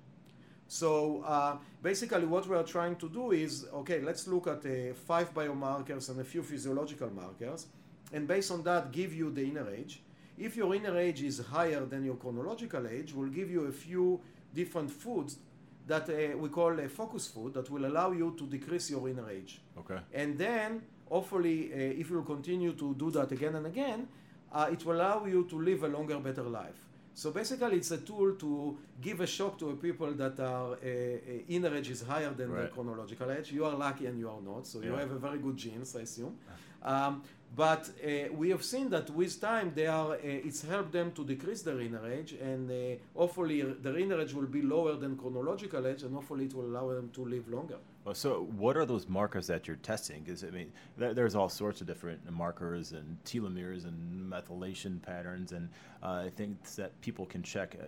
so 0.66 1.23
uh, 1.27 1.57
basically 1.83 2.25
what 2.25 2.47
we 2.49 2.57
are 2.57 2.62
trying 2.62 2.97
to 2.97 3.09
do 3.09 3.33
is 3.33 3.66
okay 3.75 4.01
let's 4.01 4.27
look 4.27 4.47
at 4.47 4.64
uh, 4.64 4.94
five 4.94 5.33
biomarkers 5.35 6.09
and 6.09 6.20
a 6.20 6.25
few 6.25 6.42
physiological 6.42 7.11
markers 7.11 7.66
and 8.12 8.27
based 8.29 8.51
on 8.51 8.62
that 8.62 8.92
give 8.92 9.12
you 9.12 9.31
the 9.31 9.42
inner 9.42 9.68
age 9.70 10.03
if 10.38 10.57
your 10.57 10.75
inner 10.75 10.97
age 10.99 11.23
is 11.23 11.38
higher 11.38 11.85
than 11.87 12.05
your 12.05 12.16
chronological 12.16 12.87
age 12.87 13.12
we'll 13.14 13.29
give 13.40 13.51
you 13.51 13.66
a 13.66 13.73
few 13.73 14.20
different 14.55 14.90
foods 14.90 15.38
that 15.87 16.09
uh, 16.09 16.37
we 16.38 16.49
call 16.49 16.79
a 16.81 16.88
focus 16.88 17.27
food 17.29 17.53
that 17.55 17.70
will 17.70 17.85
allow 17.87 18.11
you 18.12 18.35
to 18.38 18.47
decrease 18.47 18.90
your 18.90 19.09
inner 19.09 19.29
age 19.31 19.61
Okay. 19.79 19.99
and 20.14 20.38
then, 20.38 20.81
hopefully, 21.09 21.70
uh, 21.73 21.77
if 22.01 22.09
you 22.11 22.23
continue 22.23 22.73
to 22.73 22.94
do 22.94 23.11
that 23.11 23.31
again 23.33 23.55
and 23.57 23.66
again, 23.66 24.09
uh, 24.53 24.68
it 24.73 24.85
will 24.87 24.97
allow 24.97 25.27
you 25.27 25.44
to 25.44 25.61
live 25.61 25.83
a 25.83 25.88
longer, 25.88 26.18
better 26.18 26.44
life. 26.44 26.81
So 27.12 27.31
basically, 27.31 27.77
it's 27.77 27.90
a 27.90 27.99
tool 27.99 28.35
to 28.37 28.77
give 29.01 29.20
a 29.20 29.27
shock 29.27 29.59
to 29.59 29.77
people 29.77 30.12
that 30.14 30.40
are 30.40 30.73
uh, 30.73 30.77
uh, 30.77 31.42
inner 31.49 31.75
age 31.77 31.90
is 31.90 32.03
higher 32.03 32.31
than 32.31 32.49
their 32.55 32.68
chronological 32.68 33.31
age. 33.31 33.53
You 33.53 33.64
are 33.66 33.75
lucky 33.77 34.07
and 34.07 34.18
you 34.18 34.29
are 34.29 34.40
not, 34.40 34.66
so 34.66 34.81
you 34.81 34.92
have 34.94 35.11
a 35.12 35.18
very 35.18 35.38
good 35.38 35.57
genes, 35.57 35.94
I 35.97 36.01
assume. 36.01 36.37
Um, 36.85 37.23
but 37.57 37.88
uh, 38.05 38.33
we 38.33 38.51
have 38.51 38.64
seen 38.64 38.90
that 38.90 39.11
with 39.11 39.40
time, 39.40 39.73
they 39.75 39.87
are. 39.87 40.14
Uh, 40.14 40.18
it's 40.23 40.62
helped 40.62 40.92
them 40.92 41.12
to 41.12 41.25
decrease 41.25 41.62
their 41.62 41.81
inner 41.81 42.05
age, 42.11 42.33
and 42.33 42.68
uh, 42.70 42.97
hopefully, 43.16 43.62
their 43.62 43.97
inner 43.97 44.20
age 44.20 44.35
will 44.35 44.47
be 44.47 44.61
lower 44.61 44.97
than 44.97 45.16
chronological 45.16 45.87
age, 45.87 46.03
and 46.03 46.12
hopefully, 46.14 46.47
it 46.47 46.55
will 46.55 46.66
allow 46.66 46.88
them 46.92 47.11
to 47.11 47.25
live 47.25 47.49
longer. 47.49 47.77
Well, 48.05 48.14
so 48.14 48.49
what 48.57 48.77
are 48.77 48.85
those 48.85 49.09
markers 49.09 49.47
that 49.47 49.66
you're 49.68 49.77
testing? 49.77 50.25
Because 50.25 50.42
I 50.42 50.51
mean, 50.51 50.73
there, 50.99 51.14
there's 51.14 51.37
all 51.37 51.49
sorts 51.49 51.81
of 51.81 51.87
different 51.87 52.29
markers 52.31 52.92
and 52.92 53.16
telomeres 53.25 53.85
and 53.85 54.31
methylation 54.31 55.01
patterns, 55.01 55.53
and 55.53 55.68
uh, 56.03 56.31
things 56.31 56.75
that 56.77 57.01
people 57.03 57.25
can 57.25 57.42
check. 57.42 57.77
Uh, 57.81 57.87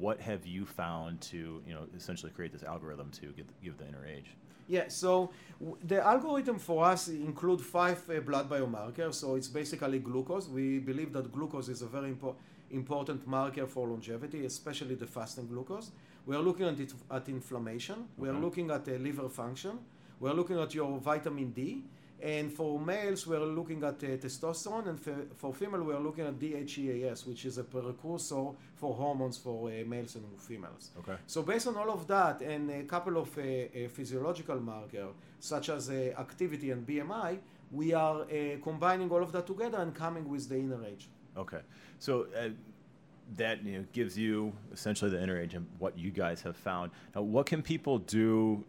What 0.00 0.18
have 0.20 0.46
you 0.46 0.64
found 0.66 1.20
to, 1.32 1.62
you 1.68 1.74
know, 1.74 1.86
essentially 1.94 2.32
create 2.32 2.52
this 2.52 2.62
algorithm 2.64 3.10
to 3.20 3.26
get, 3.38 3.46
give 3.62 3.76
the 3.76 3.86
inner 3.86 4.04
age? 4.16 4.30
Yeah, 4.66 4.88
so 4.88 5.30
w- 5.60 5.76
the 5.86 6.02
algorithm 6.04 6.58
for 6.58 6.84
us 6.84 7.08
include 7.08 7.60
five 7.60 8.02
uh, 8.08 8.20
blood 8.20 8.48
biomarkers. 8.48 9.14
So 9.14 9.34
it's 9.36 9.48
basically 9.48 9.98
glucose. 9.98 10.48
We 10.48 10.78
believe 10.78 11.12
that 11.12 11.30
glucose 11.32 11.68
is 11.68 11.82
a 11.82 11.86
very 11.86 12.12
impo- 12.12 12.34
important 12.70 13.26
marker 13.26 13.66
for 13.66 13.86
longevity, 13.88 14.44
especially 14.46 14.94
the 14.94 15.06
fasting 15.06 15.46
glucose. 15.48 15.90
We 16.26 16.34
are 16.36 16.42
looking 16.42 16.66
at, 16.66 16.80
it, 16.80 16.92
at 17.10 17.28
inflammation. 17.28 18.08
We 18.16 18.28
are 18.28 18.32
Okay. 18.32 18.40
looking 18.40 18.70
at 18.70 18.88
uh, 18.88 18.92
liver 18.92 19.28
function. 19.28 19.78
We 20.20 20.30
are 20.30 20.34
looking 20.34 20.58
at 20.58 20.74
your 20.74 20.98
vitamin 20.98 21.50
D. 21.50 21.82
And 22.24 22.50
for 22.50 22.80
males, 22.80 23.26
we 23.26 23.36
are 23.36 23.44
looking 23.44 23.84
at 23.84 24.02
uh, 24.02 24.16
testosterone, 24.16 24.88
and 24.88 24.98
for, 24.98 25.14
for 25.36 25.52
female, 25.52 25.82
we 25.82 25.92
are 25.92 26.00
looking 26.00 26.24
at 26.24 26.38
DHEAS, 26.38 27.26
which 27.26 27.44
is 27.44 27.58
a 27.58 27.64
precursor 27.64 28.46
for 28.76 28.94
hormones 28.94 29.36
for 29.36 29.68
uh, 29.68 29.84
males 29.86 30.14
and 30.14 30.24
females. 30.40 30.92
Okay. 31.00 31.16
So 31.26 31.42
based 31.42 31.66
on 31.66 31.76
all 31.76 31.90
of 31.90 32.06
that 32.06 32.40
and 32.40 32.70
a 32.70 32.84
couple 32.84 33.18
of 33.18 33.28
uh, 33.36 33.42
uh, 33.42 33.88
physiological 33.88 34.58
markers 34.58 35.12
such 35.38 35.68
as 35.68 35.90
uh, 35.90 36.14
activity 36.18 36.70
and 36.70 36.86
BMI, 36.86 37.40
we 37.70 37.92
are 37.92 38.22
uh, 38.22 38.56
combining 38.62 39.10
all 39.10 39.22
of 39.22 39.30
that 39.32 39.46
together 39.46 39.76
and 39.76 39.94
coming 39.94 40.26
with 40.26 40.48
the 40.48 40.56
inner 40.56 40.82
age. 40.82 41.10
Okay. 41.36 41.60
So 41.98 42.26
uh, 42.34 42.48
that 43.36 43.62
you 43.62 43.78
know, 43.78 43.84
gives 43.92 44.16
you 44.16 44.54
essentially 44.72 45.10
the 45.10 45.22
inner 45.22 45.38
age 45.38 45.52
and 45.52 45.66
what 45.78 45.98
you 45.98 46.10
guys 46.10 46.40
have 46.40 46.56
found. 46.56 46.90
Now, 47.14 47.20
what 47.20 47.44
can 47.44 47.60
people 47.60 47.98
do 47.98 48.64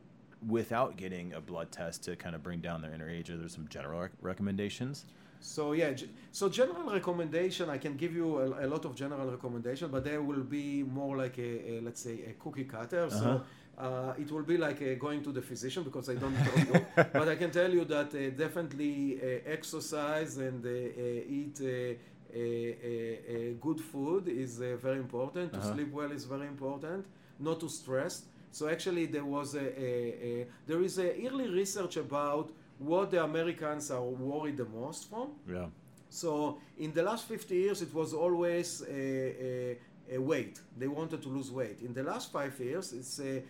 without 0.48 0.98
getting 0.98 1.34
a 1.34 1.42
blood 1.42 1.72
test 1.72 2.04
to 2.04 2.16
kind 2.16 2.36
of 2.36 2.44
bring 2.44 2.60
down 2.62 2.82
their 2.82 2.94
inner 2.94 3.10
age? 3.10 3.30
Are 3.30 3.38
there 3.38 3.50
some 3.50 3.68
general 3.70 4.02
rec- 4.02 4.12
recommendations? 4.22 5.06
So 5.40 5.74
yeah, 5.74 5.94
so 6.32 6.50
general 6.50 6.92
recommendation, 6.92 7.70
I 7.70 7.78
can 7.78 7.96
give 7.98 8.14
you 8.16 8.40
a, 8.40 8.66
a 8.66 8.68
lot 8.68 8.86
of 8.86 8.96
general 8.96 9.30
recommendation, 9.30 9.92
but 9.92 10.04
there 10.04 10.22
will 10.22 10.44
be 10.44 10.84
more 10.84 11.16
like 11.18 11.38
a, 11.38 11.72
a 11.78 11.82
let's 11.82 12.02
say 12.02 12.22
a 12.30 12.34
cookie 12.34 12.64
cutter. 12.64 13.04
Uh-huh. 13.04 13.10
So 13.10 13.44
uh, 13.78 14.14
it 14.18 14.32
will 14.32 14.44
be 14.44 14.58
like 14.58 14.82
uh, 14.82 14.96
going 14.96 15.22
to 15.24 15.32
the 15.32 15.42
physician 15.42 15.84
because 15.84 16.10
I 16.10 16.16
don't 16.16 16.42
know 16.44 16.58
you, 16.58 16.86
but 17.14 17.28
I 17.28 17.36
can 17.36 17.52
tell 17.52 17.72
you 17.72 17.86
that 17.86 18.16
uh, 18.16 18.30
definitely 18.32 19.20
uh, 19.22 19.52
exercise 19.52 20.38
and 20.38 20.66
uh, 20.66 20.70
uh, 20.70 21.38
eat. 21.40 21.60
Uh, 21.62 21.96
uh, 22.34 22.38
uh, 22.38 22.42
uh, 22.42 23.54
good 23.62 23.80
food 23.80 24.28
is 24.28 24.60
uh, 24.60 24.76
very 24.82 24.98
important. 24.98 25.54
To 25.54 25.60
Uh-huh. 25.60 25.74
sleep 25.74 25.92
well 25.94 26.12
is 26.12 26.26
very 26.26 26.48
important. 26.48 27.06
Not 27.40 27.60
to 27.62 27.70
stress. 27.70 28.24
So 28.56 28.70
actually, 28.70 29.06
there 29.08 29.26
was 29.26 29.54
a, 29.54 29.68
a, 29.88 29.92
a 30.28 30.48
there 30.66 30.82
is 30.82 30.98
a 30.98 31.10
early 31.28 31.50
research 31.50 31.98
about 31.98 32.54
what 32.80 33.12
the 33.12 33.22
Americans 33.22 33.92
are 33.92 34.02
worried 34.02 34.56
the 34.56 34.64
most 34.64 35.10
from. 35.10 35.32
Yeah. 35.46 35.66
So 36.10 36.60
in 36.78 36.94
the 36.94 37.04
last 37.04 37.26
50 37.28 37.54
years, 37.54 37.82
it 37.82 37.94
was 37.94 38.14
always 38.14 38.82
a, 38.90 39.78
a, 40.10 40.18
weight. 40.18 40.62
They 40.78 40.88
wanted 40.88 41.22
to 41.24 41.28
lose 41.28 41.52
weight. 41.52 41.82
In 41.82 41.94
the 41.94 42.04
last 42.04 42.32
five 42.32 42.58
years, 42.58 42.94
it's 42.94 43.20
a, 43.20 43.44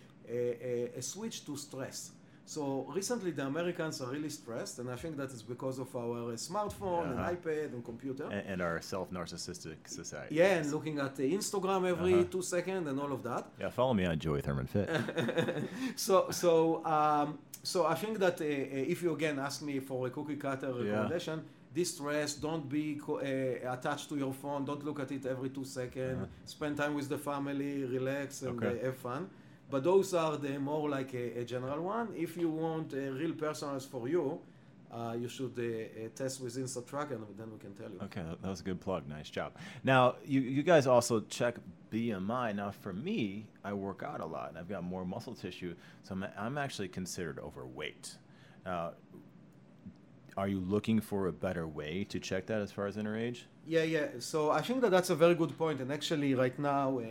a 0.98 1.00
switch 1.00 1.46
to 1.46 1.56
stress. 1.56 2.10
So 2.48 2.86
recently, 2.94 3.32
the 3.32 3.44
Americans 3.44 4.00
are 4.00 4.10
really 4.10 4.28
stressed, 4.30 4.78
and 4.78 4.88
I 4.88 4.94
think 4.94 5.16
that 5.16 5.30
is 5.32 5.42
because 5.42 5.80
of 5.80 5.94
our 5.96 6.18
uh, 6.32 6.36
smartphone 6.36 7.06
Uh-huh. 7.10 7.28
and 7.28 7.36
iPad 7.36 7.72
and 7.74 7.84
computer. 7.84 8.24
And, 8.30 8.44
and 8.50 8.62
our 8.62 8.80
self-narcissistic 8.80 9.78
society. 9.86 10.32
yeah, 10.36 10.58
and 10.58 10.70
looking 10.70 11.00
at 11.00 11.16
the 11.16 11.26
Instagram 11.38 11.80
every 11.94 12.14
Uh-huh. 12.14 12.30
two 12.34 12.42
seconds 12.42 12.86
and 12.88 12.96
all 13.00 13.12
of 13.12 13.22
that. 13.24 13.42
Yeah, 13.60 13.70
follow 13.70 13.94
me 13.94 14.04
on 14.06 14.16
Joey 14.24 14.42
Thurman 14.42 14.66
Fit. 14.68 14.88
so 15.96 16.14
so 16.30 16.50
um, 16.86 17.38
so 17.72 17.78
I 17.94 17.96
think 18.02 18.18
that 18.24 18.40
uh, 18.40 18.44
uh, 18.44 18.92
if 18.92 19.02
you 19.02 19.10
again 19.18 19.36
ask 19.48 19.60
me 19.62 19.80
for 19.80 20.06
a 20.06 20.10
cookie 20.10 20.36
cutter 20.36 20.70
Yeah. 20.70 20.82
recommendation, 20.84 21.36
distress, 21.74 22.30
don't 22.46 22.66
be 22.68 22.86
co- 23.04 23.18
uh, 23.18 23.72
attached 23.76 24.08
to 24.10 24.16
your 24.16 24.32
phone, 24.42 24.64
don't 24.64 24.84
look 24.84 25.00
at 25.00 25.10
it 25.10 25.26
every 25.26 25.50
two 25.50 25.64
seconds. 25.64 26.22
Uh-huh. 26.22 26.44
Spend 26.56 26.76
time 26.76 26.94
with 26.94 27.08
the 27.08 27.18
family, 27.18 27.72
relax, 27.96 28.42
and 28.42 28.56
Okay. 28.56 28.78
uh, 28.80 28.84
have 28.86 28.96
fun. 29.08 29.22
But 29.70 29.84
those 29.84 30.14
are 30.14 30.36
the 30.36 30.58
more 30.58 30.88
like 30.88 31.12
a, 31.14 31.40
a 31.40 31.44
general 31.44 31.82
one. 31.82 32.08
If 32.16 32.36
you 32.36 32.48
want 32.48 32.92
a 32.92 33.10
real 33.12 33.32
personalized 33.32 33.90
for 33.90 34.08
you, 34.08 34.40
uh, 34.92 35.14
you 35.18 35.28
should 35.28 35.58
uh, 35.58 35.62
uh, 35.62 36.08
test 36.14 36.40
with 36.40 36.56
InsideTracker, 36.56 37.12
and 37.12 37.26
then 37.36 37.50
we 37.52 37.58
can 37.58 37.74
tell 37.74 37.90
you. 37.90 37.98
Okay, 38.04 38.22
that, 38.22 38.40
that 38.40 38.48
was 38.48 38.60
a 38.60 38.64
good 38.64 38.80
plug. 38.80 39.08
Nice 39.08 39.28
job. 39.28 39.52
Now, 39.82 40.16
you, 40.24 40.40
you 40.40 40.62
guys 40.62 40.86
also 40.86 41.20
check 41.28 41.56
BMI. 41.92 42.54
Now, 42.54 42.70
for 42.70 42.92
me, 42.92 43.46
I 43.64 43.72
work 43.72 44.02
out 44.02 44.20
a 44.20 44.26
lot 44.26 44.50
and 44.50 44.58
I've 44.58 44.68
got 44.68 44.84
more 44.84 45.04
muscle 45.04 45.34
tissue, 45.34 45.74
so 46.02 46.14
I'm, 46.14 46.26
I'm 46.38 46.58
actually 46.58 46.88
considered 46.88 47.38
overweight. 47.38 48.16
Now, 48.64 48.92
are 50.36 50.48
you 50.48 50.60
looking 50.60 51.00
for 51.00 51.26
a 51.26 51.32
better 51.32 51.66
way 51.66 52.04
to 52.10 52.20
check 52.20 52.46
that 52.46 52.60
as 52.60 52.70
far 52.70 52.86
as 52.86 52.96
inner 52.96 53.16
age? 53.16 53.46
Yeah, 53.66 53.84
yeah. 53.84 54.06
So 54.18 54.50
I 54.50 54.60
think 54.60 54.82
that 54.82 54.90
that's 54.90 55.10
a 55.10 55.14
very 55.14 55.34
good 55.34 55.56
point. 55.56 55.80
And 55.80 55.90
actually, 55.90 56.34
right 56.34 56.56
now, 56.58 56.98
uh, 56.98 57.04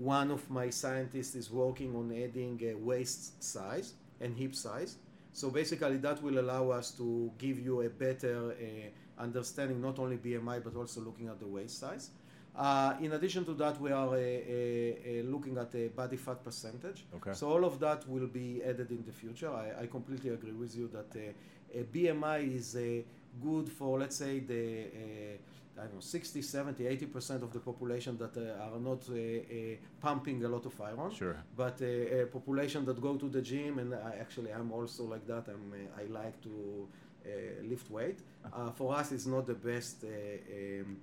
one 0.00 0.30
of 0.30 0.48
my 0.48 0.70
scientists 0.70 1.34
is 1.34 1.50
working 1.50 1.94
on 1.94 2.10
adding 2.10 2.58
uh, 2.64 2.76
waist 2.78 3.42
size 3.42 3.92
and 4.20 4.34
hip 4.34 4.54
size. 4.54 4.96
So 5.32 5.50
basically, 5.50 5.98
that 5.98 6.22
will 6.22 6.38
allow 6.40 6.70
us 6.70 6.90
to 6.92 7.30
give 7.38 7.58
you 7.60 7.82
a 7.82 7.90
better 7.90 8.52
uh, 8.52 9.22
understanding, 9.22 9.80
not 9.80 9.98
only 9.98 10.16
BMI, 10.16 10.64
but 10.64 10.74
also 10.74 11.02
looking 11.02 11.28
at 11.28 11.38
the 11.38 11.46
waist 11.46 11.78
size. 11.78 12.10
Uh, 12.56 12.94
in 13.00 13.12
addition 13.12 13.44
to 13.44 13.52
that, 13.54 13.78
we 13.80 13.92
are 13.92 14.08
uh, 14.08 14.12
uh, 14.12 14.16
uh, 14.16 15.22
looking 15.24 15.56
at 15.58 15.72
a 15.74 15.88
body 15.88 16.16
fat 16.16 16.42
percentage. 16.42 17.04
Okay. 17.16 17.34
So 17.34 17.50
all 17.50 17.64
of 17.64 17.78
that 17.80 18.08
will 18.08 18.26
be 18.26 18.62
added 18.64 18.90
in 18.90 19.04
the 19.04 19.12
future. 19.12 19.50
I, 19.50 19.82
I 19.82 19.86
completely 19.86 20.30
agree 20.30 20.52
with 20.52 20.74
you 20.74 20.88
that 20.88 21.14
uh, 21.14 21.78
a 21.78 21.84
BMI 21.84 22.56
is 22.56 22.74
uh, 22.74 23.02
good 23.40 23.68
for, 23.68 24.00
let's 24.00 24.16
say, 24.16 24.40
the 24.40 24.84
uh, 24.84 25.36
I 25.80 25.84
don't 25.84 25.94
know, 25.94 26.00
60, 26.00 26.42
70, 26.42 26.84
80% 26.84 27.42
of 27.42 27.52
the 27.52 27.60
population 27.60 28.18
that 28.18 28.36
uh, 28.36 28.64
are 28.64 28.78
not 28.78 29.02
uh, 29.08 29.14
uh, 29.14 29.76
pumping 30.00 30.44
a 30.44 30.48
lot 30.48 30.66
of 30.66 30.80
iron. 30.80 31.10
Sure. 31.12 31.36
But 31.56 31.80
uh, 31.80 32.22
a 32.22 32.26
population 32.26 32.84
that 32.84 33.00
go 33.00 33.16
to 33.16 33.28
the 33.28 33.40
gym, 33.40 33.78
and 33.78 33.94
I, 33.94 34.16
actually 34.20 34.52
I'm 34.52 34.72
also 34.72 35.04
like 35.04 35.26
that. 35.26 35.44
I'm, 35.48 35.72
uh, 35.72 36.02
I 36.02 36.04
like 36.22 36.40
to 36.42 36.88
uh, 37.26 37.30
lift 37.68 37.90
weight. 37.90 38.18
Uh, 38.52 38.70
for 38.70 38.94
us, 38.94 39.12
it's 39.12 39.26
not 39.26 39.46
the 39.46 39.54
best 39.54 40.04
uh, 40.04 40.08
um, 40.08 40.98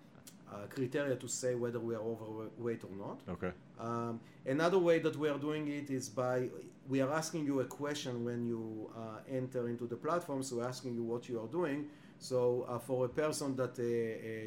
uh, 0.52 0.66
criteria 0.70 1.16
to 1.16 1.28
say 1.28 1.56
whether 1.56 1.80
we 1.80 1.94
are 1.96 2.02
overweight 2.02 2.84
or 2.84 2.96
not. 2.98 3.20
Okay. 3.30 3.52
Um, 3.80 4.20
another 4.46 4.80
way 4.80 5.00
that 5.00 5.16
we 5.16 5.30
are 5.30 5.38
doing 5.38 5.68
it 5.68 5.90
is 5.90 6.10
by 6.10 6.50
we 6.88 7.02
are 7.02 7.12
asking 7.12 7.46
you 7.46 7.60
a 7.60 7.66
question 7.66 8.24
when 8.24 8.46
you 8.46 8.90
uh, 8.96 9.20
enter 9.30 9.68
into 9.68 9.86
the 9.86 9.96
platform. 9.96 10.42
So 10.44 10.58
we're 10.58 10.68
asking 10.68 10.96
you 10.96 11.04
what 11.04 11.28
you 11.28 11.40
are 11.42 11.48
doing. 11.48 11.88
So 12.20 12.66
uh, 12.68 12.80
for 12.80 13.06
a 13.06 13.10
person 13.10 13.56
that 13.58 13.78
uh, 13.80 13.84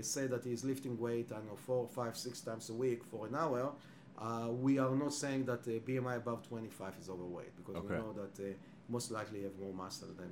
uh, 0.01 0.03
say 0.03 0.27
that 0.27 0.45
he 0.45 0.53
is 0.53 0.65
lifting 0.65 0.99
weight, 0.99 1.31
I 1.33 1.37
know, 1.37 1.57
four, 1.57 1.87
five, 1.89 2.17
six 2.17 2.41
times 2.41 2.69
a 2.71 2.75
week 2.75 3.05
for 3.05 3.27
an 3.27 3.35
hour, 3.35 3.73
uh, 4.19 4.49
we 4.51 4.79
are 4.79 4.95
not 4.95 5.15
saying 5.15 5.45
that 5.47 5.61
uh, 5.61 5.71
BMI 5.87 6.17
above 6.17 6.47
25 6.49 6.95
is 7.01 7.09
overweight 7.09 7.57
because 7.57 7.83
we 7.83 7.91
know 7.97 8.13
that 8.13 8.43
uh, 8.43 8.53
most 8.89 9.11
likely 9.11 9.43
have 9.45 9.57
more 9.59 9.73
muscle 9.73 10.09
than. 10.19 10.31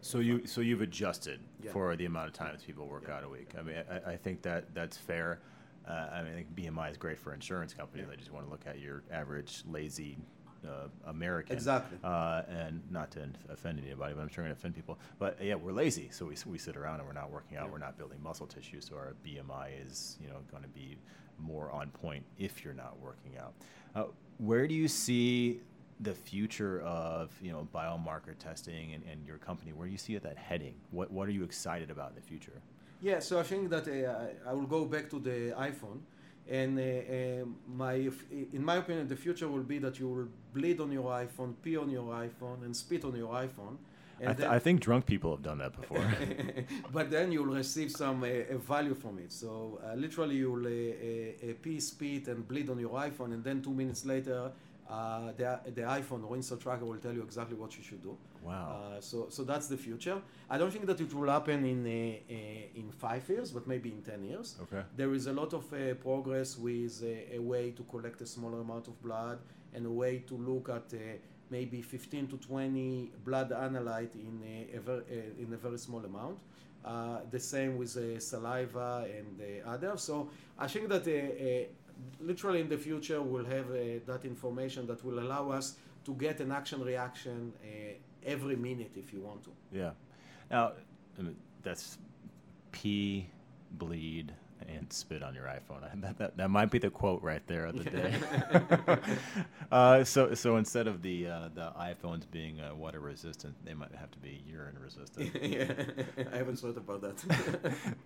So 0.00 0.20
you 0.20 0.46
so 0.46 0.60
you've 0.60 0.80
adjusted 0.80 1.40
Yeah. 1.62 1.72
for 1.72 1.96
the 1.96 2.04
amount 2.06 2.28
of 2.28 2.32
times 2.32 2.62
people 2.62 2.86
work 2.86 3.04
Yeah. 3.08 3.16
out 3.16 3.24
a 3.24 3.28
week. 3.28 3.50
I 3.58 3.62
mean, 3.62 3.76
I, 3.90 4.12
I 4.12 4.16
think 4.16 4.42
that 4.42 4.72
that's 4.74 4.96
fair. 4.96 5.40
Uh, 5.86 6.08
I 6.12 6.22
mean, 6.22 6.32
I 6.32 6.36
think 6.36 6.54
BMI 6.54 6.90
is 6.90 6.96
great 6.96 7.18
for 7.18 7.34
insurance 7.34 7.74
companies. 7.74 8.06
Yeah. 8.06 8.10
They 8.12 8.16
just 8.16 8.32
want 8.32 8.46
to 8.46 8.50
look 8.50 8.66
at 8.66 8.78
your 8.78 9.02
average 9.10 9.62
lazy 9.68 10.16
uh, 10.66 10.88
American. 11.06 11.54
Exactly. 11.54 11.98
Uh, 12.02 12.42
and 12.48 12.82
not 12.90 13.10
to 13.12 13.28
offend 13.48 13.80
anybody, 13.84 14.14
but 14.14 14.20
I'm 14.20 14.28
sure 14.28 14.44
I'm 14.44 14.48
going 14.48 14.56
to 14.56 14.60
offend 14.60 14.74
people. 14.74 14.98
But 15.18 15.38
yeah, 15.42 15.54
we're 15.54 15.72
lazy, 15.72 16.08
so 16.10 16.26
we, 16.26 16.36
we 16.46 16.58
sit 16.58 16.76
around 16.76 17.00
and 17.00 17.08
we're 17.08 17.14
not 17.14 17.30
working 17.30 17.56
out. 17.56 17.66
Yeah. 17.66 17.72
We're 17.72 17.78
not 17.78 17.96
building 17.98 18.18
muscle 18.22 18.46
tissue, 18.46 18.80
so 18.80 18.96
our 18.96 19.14
BMI 19.26 19.86
is 19.86 20.18
you 20.20 20.28
know 20.28 20.36
going 20.50 20.62
to 20.62 20.68
be 20.68 20.96
more 21.38 21.70
on 21.70 21.90
point 21.90 22.24
if 22.38 22.64
you're 22.64 22.74
not 22.74 22.98
working 23.00 23.38
out. 23.38 23.54
Uh, 23.94 24.04
where 24.38 24.66
do 24.66 24.74
you 24.74 24.88
see 24.88 25.60
the 26.00 26.14
future 26.14 26.80
of 26.82 27.30
you 27.42 27.52
know 27.52 27.66
biomarker 27.74 28.36
testing 28.38 28.94
and, 28.94 29.04
and 29.10 29.26
your 29.26 29.38
company? 29.38 29.72
Where 29.72 29.86
do 29.86 29.92
you 29.92 29.98
see 29.98 30.14
it 30.14 30.22
that 30.22 30.36
heading? 30.36 30.74
What 30.90 31.10
what 31.10 31.28
are 31.28 31.32
you 31.32 31.44
excited 31.44 31.90
about 31.90 32.10
in 32.10 32.16
the 32.16 32.22
future? 32.22 32.60
Yeah, 33.00 33.20
so 33.20 33.38
I 33.38 33.44
think 33.44 33.70
that 33.70 33.86
uh, 33.86 34.48
I 34.48 34.52
will 34.52 34.66
go 34.66 34.84
back 34.84 35.08
to 35.10 35.20
the 35.20 35.54
iPhone, 35.56 36.00
and 36.50 36.78
uh, 36.78 36.82
uh, 36.82 37.44
my, 37.66 38.10
in 38.52 38.64
my 38.64 38.76
opinion, 38.76 39.06
the 39.06 39.16
future 39.16 39.48
will 39.48 39.62
be 39.62 39.78
that 39.78 39.98
you 39.98 40.08
will 40.08 40.28
bleed 40.54 40.80
on 40.80 40.90
your 40.90 41.10
iPhone, 41.10 41.54
pee 41.62 41.76
on 41.76 41.90
your 41.90 42.04
iPhone, 42.04 42.64
and 42.64 42.74
spit 42.74 43.04
on 43.04 43.14
your 43.14 43.32
iPhone. 43.32 43.76
I, 44.26 44.32
th- 44.32 44.48
I 44.48 44.58
think 44.58 44.80
drunk 44.80 45.06
people 45.06 45.30
have 45.30 45.42
done 45.42 45.58
that 45.58 45.80
before. 45.80 46.04
but 46.92 47.10
then 47.10 47.30
you'll 47.30 47.46
receive 47.46 47.92
some 47.92 48.24
uh, 48.24 48.26
uh, 48.26 48.58
value 48.58 48.94
from 48.94 49.18
it. 49.18 49.32
So 49.32 49.80
uh, 49.84 49.94
literally, 49.94 50.36
you'll 50.36 50.66
uh, 50.66 50.70
uh, 50.70 51.50
uh, 51.50 51.54
pee, 51.62 51.78
spit, 51.78 52.26
and 52.26 52.46
bleed 52.46 52.68
on 52.68 52.80
your 52.80 52.90
iPhone, 52.90 53.32
and 53.34 53.44
then 53.44 53.62
two 53.62 53.72
minutes 53.72 54.04
later, 54.04 54.50
uh, 54.88 55.32
the, 55.36 55.60
the 55.74 55.82
iPhone 55.82 56.24
or 56.28 56.36
InsideTracker 56.36 56.82
will 56.82 56.96
tell 56.96 57.12
you 57.12 57.22
exactly 57.22 57.56
what 57.56 57.76
you 57.76 57.82
should 57.82 58.02
do. 58.02 58.16
wow. 58.42 58.94
Uh, 58.96 59.00
so, 59.00 59.26
so 59.28 59.44
that's 59.44 59.66
the 59.66 59.76
future. 59.76 60.20
I 60.48 60.56
don't 60.58 60.70
think 60.70 60.86
that 60.86 61.00
it 61.00 61.12
will 61.12 61.28
happen 61.30 61.64
in 61.64 61.84
uh, 61.86 61.90
uh, 62.34 62.80
in 62.80 62.90
five 62.90 63.28
years, 63.28 63.50
but 63.50 63.66
maybe 63.66 63.90
in 63.90 64.02
ten 64.02 64.24
years. 64.24 64.56
Okay. 64.62 64.82
There 64.96 65.12
is 65.14 65.26
a 65.26 65.32
lot 65.32 65.52
of 65.52 65.64
uh, 65.72 65.94
progress 65.94 66.56
with 66.56 67.02
a 67.04 67.38
way 67.38 67.70
to 67.72 67.82
collect 67.84 68.20
a 68.22 68.26
smaller 68.26 68.60
amount 68.60 68.88
of 68.88 69.00
blood 69.02 69.38
and 69.74 69.84
a 69.86 69.90
way 69.90 70.20
to 70.20 70.34
look 70.34 70.68
at 70.70 70.92
uh, 70.94 70.98
maybe 71.50 71.82
15 71.82 72.26
to 72.28 72.36
20 72.36 73.12
blood 73.24 73.50
analyte 73.50 74.14
in 74.14 74.42
a, 74.74 74.80
ver- 74.80 75.04
in 75.38 75.52
a 75.52 75.56
very 75.56 75.78
small 75.78 76.04
amount. 76.04 76.38
Uh, 76.84 77.18
the 77.30 77.40
same 77.40 77.76
with 77.76 77.96
uh, 77.96 78.18
saliva 78.18 79.06
and 79.14 79.40
uh, 79.40 79.68
others. 79.70 80.02
So 80.02 80.30
I 80.58 80.66
think 80.68 80.88
that 80.88 81.04
literally 82.20 82.60
in 82.60 82.68
the 82.68 82.78
future 82.78 83.20
we'll 83.22 83.44
have 83.44 83.70
uh, 83.70 84.00
that 84.06 84.24
information 84.24 84.86
that 84.86 85.04
will 85.04 85.18
allow 85.18 85.50
us 85.50 85.76
to 86.04 86.14
get 86.14 86.40
an 86.40 86.52
action 86.52 86.82
reaction 86.82 87.52
uh, 87.62 87.92
every 88.24 88.56
minute 88.56 88.92
if 88.96 89.12
you 89.12 89.20
want 89.20 89.44
to. 89.44 89.50
Yeah. 89.72 89.90
Now, 90.50 90.72
I 91.18 91.22
mean, 91.22 91.36
that's 91.62 91.98
pee, 92.72 93.28
bleed, 93.72 94.32
and 94.66 94.92
spit 94.92 95.22
on 95.22 95.34
your 95.34 95.44
iPhone. 95.44 95.82
That, 96.00 96.18
that, 96.18 96.36
that 96.36 96.50
might 96.50 96.70
be 96.70 96.78
the 96.78 96.90
quote 96.90 97.22
right 97.22 97.44
there 97.46 97.66
of 97.66 97.82
the 97.82 97.90
day. 97.90 98.14
uh, 99.72 100.04
so, 100.04 100.34
so 100.34 100.56
instead 100.56 100.86
of 100.86 101.02
the 101.02 101.26
uh, 101.26 101.48
the 101.54 101.72
iPhones 101.78 102.22
being 102.30 102.60
uh, 102.60 102.74
water 102.74 103.00
resistant, 103.00 103.54
they 103.64 103.74
might 103.74 103.92
have 103.94 104.10
to 104.12 104.18
be 104.18 104.42
urine 104.46 104.76
resistant. 104.80 105.30
yeah, 105.42 105.72
I 106.32 106.36
haven't 106.36 106.56
thought 106.56 106.76
about 106.76 107.00
that. 107.02 107.16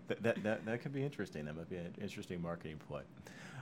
that, 0.09 0.23
that, 0.23 0.43
that 0.43 0.65
that 0.65 0.81
could 0.81 0.93
be 0.93 1.05
interesting. 1.05 1.45
That 1.45 1.57
might 1.57 1.69
be 1.69 1.77
an 1.77 1.95
interesting 2.01 2.41
marketing 2.41 2.79
play. 2.89 3.03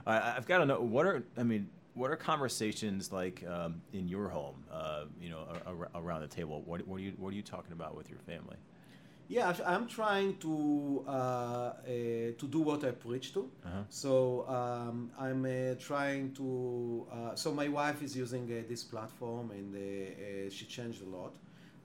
Uh, 0.05 0.33
I've 0.37 0.47
got 0.47 0.59
to 0.59 0.65
know 0.65 0.81
what 0.81 1.05
are 1.05 1.23
I 1.37 1.43
mean. 1.43 1.69
What 1.93 2.09
are 2.09 2.15
conversations 2.15 3.11
like 3.11 3.43
um, 3.45 3.81
in 3.91 4.07
your 4.07 4.29
home? 4.29 4.63
Uh, 4.71 5.03
you 5.21 5.29
know, 5.29 5.41
a- 5.65 5.71
a- 5.71 6.01
around 6.01 6.21
the 6.21 6.27
table. 6.27 6.61
What, 6.65 6.87
what 6.87 6.97
are 6.97 7.03
you 7.03 7.13
What 7.17 7.33
are 7.33 7.35
you 7.35 7.41
talking 7.41 7.73
about 7.73 7.95
with 7.97 8.09
your 8.09 8.19
family? 8.19 8.55
Yeah, 9.27 9.53
I'm 9.65 9.87
trying 9.87 10.37
to 10.37 11.05
uh, 11.07 11.11
uh, 11.11 11.73
to 12.37 12.47
do 12.49 12.59
what 12.61 12.83
I 12.83 12.91
preach 12.91 13.33
to. 13.33 13.49
Uh-huh. 13.65 13.83
So 13.89 14.45
um, 14.49 15.11
I'm 15.19 15.45
uh, 15.45 15.75
trying 15.79 16.33
to. 16.33 17.07
Uh, 17.11 17.35
so 17.35 17.53
my 17.53 17.67
wife 17.67 18.01
is 18.03 18.15
using 18.15 18.45
uh, 18.51 18.63
this 18.67 18.83
platform, 18.83 19.51
and 19.51 19.73
uh, 19.75 19.79
uh, 19.79 20.49
she 20.49 20.65
changed 20.65 21.01
a 21.01 21.09
lot. 21.17 21.33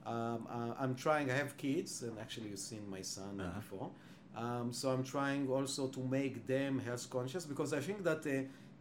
um, 0.06 0.46
uh, 0.48 0.82
I'm 0.82 0.94
trying. 0.94 1.30
I 1.30 1.34
have 1.34 1.56
kids, 1.56 2.02
and 2.02 2.16
actually, 2.18 2.48
you've 2.50 2.58
seen 2.72 2.84
my 2.88 3.02
son 3.02 3.40
Uh-huh. 3.40 3.58
before. 3.60 3.90
Um, 4.36 4.72
so 4.72 4.90
I'm 4.90 5.02
trying 5.02 5.48
also 5.48 5.88
to 5.88 6.00
make 6.00 6.46
them 6.46 6.78
health 6.78 7.08
conscious 7.08 7.46
because 7.46 7.72
I 7.72 7.80
think 7.80 8.04
that 8.04 8.26
uh, 8.26 8.30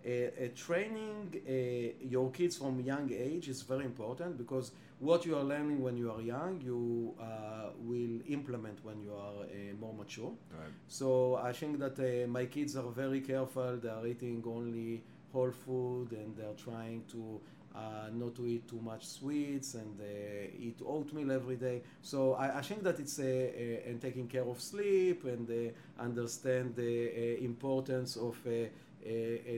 uh, 0.06 0.12
uh, 0.12 0.48
training 0.56 1.34
uh, 1.48 2.06
your 2.08 2.30
kids 2.32 2.58
from 2.58 2.80
young 2.82 3.12
age 3.12 3.48
is 3.48 3.62
very 3.62 3.86
important 3.86 4.38
because 4.38 4.72
what 5.00 5.26
you 5.26 5.36
are 5.36 5.44
learning 5.44 5.82
when 5.82 5.98
you 5.98 6.12
are 6.12 6.22
young, 6.22 6.62
you 6.62 7.14
uh, 7.20 7.70
will 7.80 8.20
implement 8.28 8.84
when 8.84 9.02
you 9.02 9.14
are 9.14 9.44
uh, 9.44 9.74
more 9.80 9.94
mature. 9.94 10.32
Right. 10.52 10.70
So 10.88 11.36
I 11.36 11.54
think 11.54 11.80
that 11.80 11.98
uh, 12.00 12.28
my 12.28 12.46
kids 12.46 12.76
are 12.76 12.92
very 12.92 13.22
careful. 13.22 13.78
They 13.82 13.90
are 13.90 14.06
eating 14.06 14.44
only 14.46 15.04
whole 15.34 15.52
food 15.52 16.12
and 16.12 16.36
they're 16.38 16.54
trying 16.54 17.04
to 17.12 17.42
uh, 17.76 18.10
not 18.14 18.36
to 18.36 18.46
eat 18.46 18.68
too 18.68 18.80
much 18.82 19.06
sweets 19.06 19.74
and 19.76 20.00
uh, 20.00 20.06
eat 20.58 20.80
oatmeal 20.86 21.32
every 21.32 21.56
day. 21.56 21.82
So 22.02 22.34
I, 22.34 22.60
I 22.60 22.62
think 22.62 22.84
that 22.84 23.00
it's 23.00 23.20
uh, 23.20 23.24
uh, 23.24 23.90
and 23.90 24.02
taking 24.02 24.28
care 24.28 24.44
of 24.44 24.62
sleep 24.62 25.26
and 25.26 25.50
uh, 25.50 26.02
understand 26.02 26.76
the 26.76 27.44
importance 27.44 28.16
of 28.16 28.38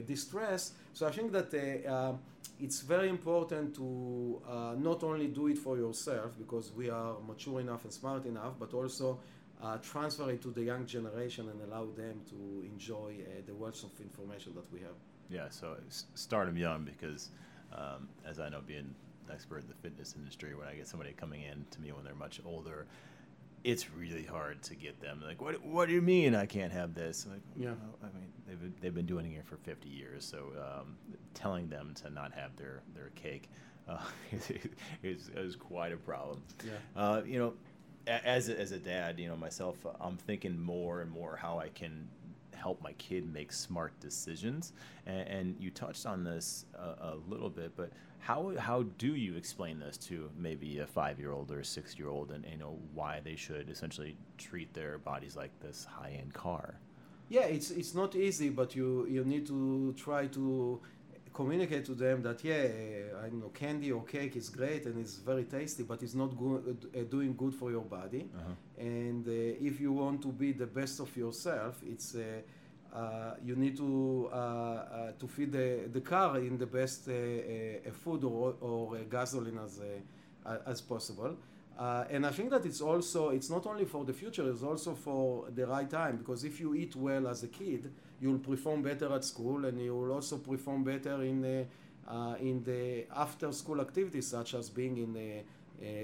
distress. 0.06 0.72
So 0.92 1.06
I 1.06 1.10
think 1.10 1.32
that 1.32 1.54
uh, 1.54 2.12
it's 2.60 2.80
very 2.80 3.08
important 3.08 3.74
to 3.76 4.42
not 4.78 5.02
only 5.04 5.28
do 5.28 5.46
it 5.46 5.58
for 5.58 5.76
yourself 5.76 6.32
because 6.38 6.72
we 6.72 6.90
are 6.90 7.14
mature 7.26 7.60
enough 7.60 7.84
and 7.84 7.92
smart 7.92 8.26
enough, 8.26 8.54
but 8.58 8.74
also 8.74 9.20
uh, 9.62 9.76
transfer 9.78 10.30
it 10.30 10.40
to 10.42 10.50
the 10.50 10.62
young 10.62 10.86
generation 10.86 11.48
and 11.48 11.60
allow 11.62 11.86
them 11.96 12.20
to 12.28 12.64
enjoy 12.64 13.16
uh, 13.20 13.42
the 13.46 13.54
wealth 13.54 13.82
of 13.82 13.90
information 14.00 14.54
that 14.54 14.72
we 14.72 14.80
have. 14.80 14.94
Yeah, 15.30 15.48
so 15.50 15.76
start 16.14 16.46
them 16.46 16.56
young 16.56 16.84
because, 16.84 17.30
um, 17.74 18.08
as 18.26 18.38
I 18.40 18.48
know, 18.48 18.60
being 18.66 18.80
an 19.26 19.32
expert 19.32 19.58
in 19.62 19.68
the 19.68 19.74
fitness 19.74 20.14
industry, 20.16 20.54
when 20.54 20.68
I 20.68 20.74
get 20.74 20.86
somebody 20.88 21.12
coming 21.12 21.42
in 21.42 21.64
to 21.70 21.80
me 21.80 21.92
when 21.92 22.04
they're 22.04 22.14
much 22.14 22.40
older, 22.44 22.86
it's 23.64 23.90
really 23.90 24.24
hard 24.24 24.62
to 24.62 24.74
get 24.74 25.00
them. 25.00 25.22
Like, 25.24 25.40
what? 25.42 25.62
What 25.64 25.88
do 25.88 25.94
you 25.94 26.00
mean 26.02 26.34
I 26.34 26.46
can't 26.46 26.72
have 26.72 26.94
this? 26.94 27.26
Like, 27.28 27.40
Yeah. 27.56 27.70
well, 27.70 27.98
I 28.10 28.18
mean, 28.18 28.32
they've 28.46 28.60
been, 28.60 28.74
they've 28.80 28.94
been 28.94 29.06
doing 29.06 29.26
it 29.26 29.30
here 29.32 29.42
for 29.44 29.56
50 29.56 29.88
years, 29.88 30.24
so 30.24 30.52
um, 30.58 30.96
telling 31.34 31.68
them 31.68 31.92
to 32.02 32.10
not 32.10 32.32
have 32.32 32.54
their 32.56 32.82
their 32.94 33.10
cake 33.16 33.48
uh, 33.88 33.98
is, 35.02 35.30
is 35.34 35.56
quite 35.56 35.92
a 35.92 35.96
problem. 35.96 36.42
Yeah. 36.64 36.72
Uh, 36.96 37.22
you 37.26 37.38
know, 37.38 37.54
as 38.06 38.48
a, 38.48 38.58
as 38.58 38.72
a 38.72 38.78
dad, 38.78 39.18
you 39.18 39.28
know 39.28 39.36
myself, 39.36 39.76
I'm 40.00 40.16
thinking 40.16 40.58
more 40.58 41.00
and 41.02 41.10
more 41.10 41.36
how 41.36 41.58
I 41.58 41.68
can 41.68 42.08
help 42.58 42.82
my 42.82 42.92
kid 42.94 43.32
make 43.32 43.52
smart 43.52 43.98
decisions. 44.00 44.72
And, 45.06 45.28
and 45.28 45.56
you 45.58 45.70
touched 45.70 46.06
on 46.06 46.24
this 46.24 46.66
a, 46.74 47.12
a 47.12 47.14
little 47.28 47.50
bit, 47.50 47.76
but 47.76 47.92
how 48.18 48.52
how 48.58 48.82
do 48.98 49.14
you 49.14 49.36
explain 49.36 49.78
this 49.78 49.96
to 50.08 50.30
maybe 50.36 50.78
a 50.80 50.86
five 50.86 51.18
year 51.18 51.32
old 51.32 51.50
or 51.50 51.60
a 51.60 51.64
six 51.64 51.98
year 51.98 52.08
old, 52.08 52.32
and 52.32 52.44
you 52.44 52.56
know 52.56 52.78
why 52.92 53.20
they 53.20 53.36
should 53.36 53.70
essentially 53.70 54.16
treat 54.36 54.74
their 54.74 54.98
bodies 54.98 55.36
like 55.36 55.50
this 55.60 55.84
high 55.84 56.18
end 56.20 56.34
car? 56.34 56.78
Yeah, 57.28 57.42
it's 57.42 57.70
it's 57.70 57.94
not 57.94 58.16
easy, 58.16 58.48
but 58.48 58.74
you 58.74 59.06
you 59.06 59.24
need 59.24 59.46
to 59.46 59.92
try 59.96 60.26
to 60.28 60.80
communicate 61.38 61.84
to 61.84 61.94
them 61.94 62.20
that 62.22 62.38
yeah, 62.42 62.64
uh, 62.64 63.24
I 63.24 63.28
know, 63.30 63.50
candy 63.62 63.92
or 63.92 64.02
cake 64.02 64.34
is 64.34 64.48
great 64.50 64.82
and 64.86 64.98
it's 64.98 65.16
very 65.30 65.44
tasty, 65.44 65.84
but 65.84 66.02
it's 66.02 66.16
not 66.22 66.30
good, 66.36 66.64
uh, 66.92 67.02
doing 67.16 67.32
good 67.42 67.54
for 67.54 67.70
your 67.70 67.86
body. 67.98 68.22
Uh-huh. 68.34 68.84
And 68.94 69.24
uh, 69.28 69.68
if 69.68 69.80
you 69.80 69.92
want 69.92 70.18
to 70.22 70.30
be 70.32 70.50
the 70.52 70.66
best 70.66 70.98
of 70.98 71.16
yourself, 71.16 71.74
it's 71.86 72.16
uh, 72.16 72.22
uh, 72.92 73.34
you 73.48 73.54
need 73.54 73.76
to 73.76 74.28
uh, 74.32 74.36
uh, 74.36 75.12
to 75.20 75.26
feed 75.28 75.52
the, 75.52 75.88
the 75.92 76.00
car 76.00 76.38
in 76.38 76.58
the 76.58 76.66
best 76.66 77.08
uh, 77.08 77.12
uh, 77.12 77.92
food 77.92 78.24
or, 78.24 78.54
or 78.60 78.96
uh, 78.96 78.98
gasoline 79.08 79.60
as 79.64 79.80
uh, 79.80 80.56
as 80.66 80.80
possible. 80.80 81.36
Uh, 81.78 82.04
and 82.10 82.26
I 82.26 82.30
think 82.30 82.50
that 82.50 82.66
it's 82.66 82.80
also 82.80 83.28
it's 83.28 83.50
not 83.50 83.64
only 83.66 83.84
for 83.84 84.04
the 84.04 84.12
future, 84.12 84.50
it's 84.50 84.64
also 84.64 84.94
for 84.94 85.44
the 85.54 85.64
right 85.66 85.88
time 85.88 86.16
because 86.16 86.42
if 86.42 86.58
you 86.58 86.74
eat 86.74 86.96
well 86.96 87.28
as 87.28 87.44
a 87.44 87.48
kid, 87.48 87.92
you'll 88.20 88.40
perform 88.40 88.82
better 88.82 89.12
at 89.14 89.24
school 89.24 89.64
and 89.64 89.80
you 89.80 89.94
will 89.94 90.12
also 90.12 90.38
perform 90.38 90.82
better 90.82 91.22
in 91.22 91.40
the, 91.40 91.66
uh, 92.08 92.34
in 92.40 92.64
the 92.64 93.06
after 93.14 93.52
school 93.52 93.80
activities 93.80 94.26
such 94.26 94.54
as 94.54 94.68
being 94.70 94.96
in 94.96 95.16
a, 95.16 95.44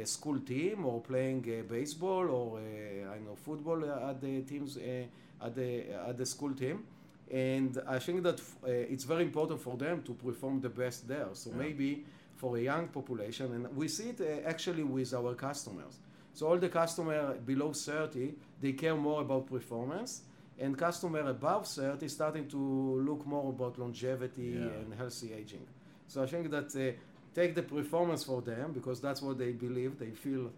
a 0.03 0.07
school 0.07 0.39
team 0.39 0.87
or 0.87 1.01
playing 1.01 1.45
uh, 1.49 1.63
baseball 1.69 2.31
or 2.31 2.59
uh, 2.59 3.13
I 3.13 3.19
know 3.19 3.35
football 3.35 3.85
at 3.85 4.21
the 4.21 4.43
teams 4.43 4.77
uh, 4.77 5.45
at 5.45 5.57
the 5.57 5.91
at 6.09 6.17
the 6.17 6.27
school 6.27 6.55
team. 6.55 6.85
And 7.33 7.81
I 7.89 7.99
think 7.99 8.23
that 8.23 8.39
uh, 8.63 8.69
it's 8.69 9.03
very 9.05 9.25
important 9.25 9.61
for 9.61 9.77
them 9.77 10.03
to 10.03 10.13
perform 10.15 10.61
the 10.61 10.69
best 10.69 11.09
there. 11.09 11.31
So 11.33 11.51
Yeah. 11.51 11.57
maybe 11.57 12.05
for 12.37 12.57
a 12.57 12.61
young 12.61 12.89
population, 12.89 13.53
and 13.55 13.77
we 13.77 13.89
see 13.89 14.11
it 14.11 14.21
uh, 14.21 14.49
actually 14.49 14.83
with 14.83 15.13
our 15.15 15.35
customers. 15.35 15.99
So 16.33 16.49
all 16.49 16.59
the 16.59 16.69
customer 16.69 17.35
below 17.35 17.73
30, 17.73 18.35
they 18.61 18.73
care 18.73 18.97
more 18.97 19.21
about 19.23 19.47
performance, 19.47 20.23
and 20.59 20.77
customer 20.77 21.21
above 21.21 21.67
30 21.67 22.09
starting 22.09 22.49
to 22.49 22.57
look 22.57 23.27
more 23.27 23.51
about 23.51 23.79
longevity 23.79 24.57
Yeah. 24.59 24.81
and 24.81 24.95
healthy 24.95 25.33
aging. 25.33 25.67
So 26.09 26.23
I 26.23 26.27
think 26.27 26.51
that 26.51 26.75
uh, 26.77 26.93
take 27.35 27.55
the 27.55 27.63
performance 27.63 28.25
for 28.25 28.43
them 28.43 28.73
because 28.73 29.01
that's 29.01 29.23
what 29.23 29.39
they 29.39 29.53
believe. 29.53 29.99
They 29.99 30.11
feel. 30.11 30.51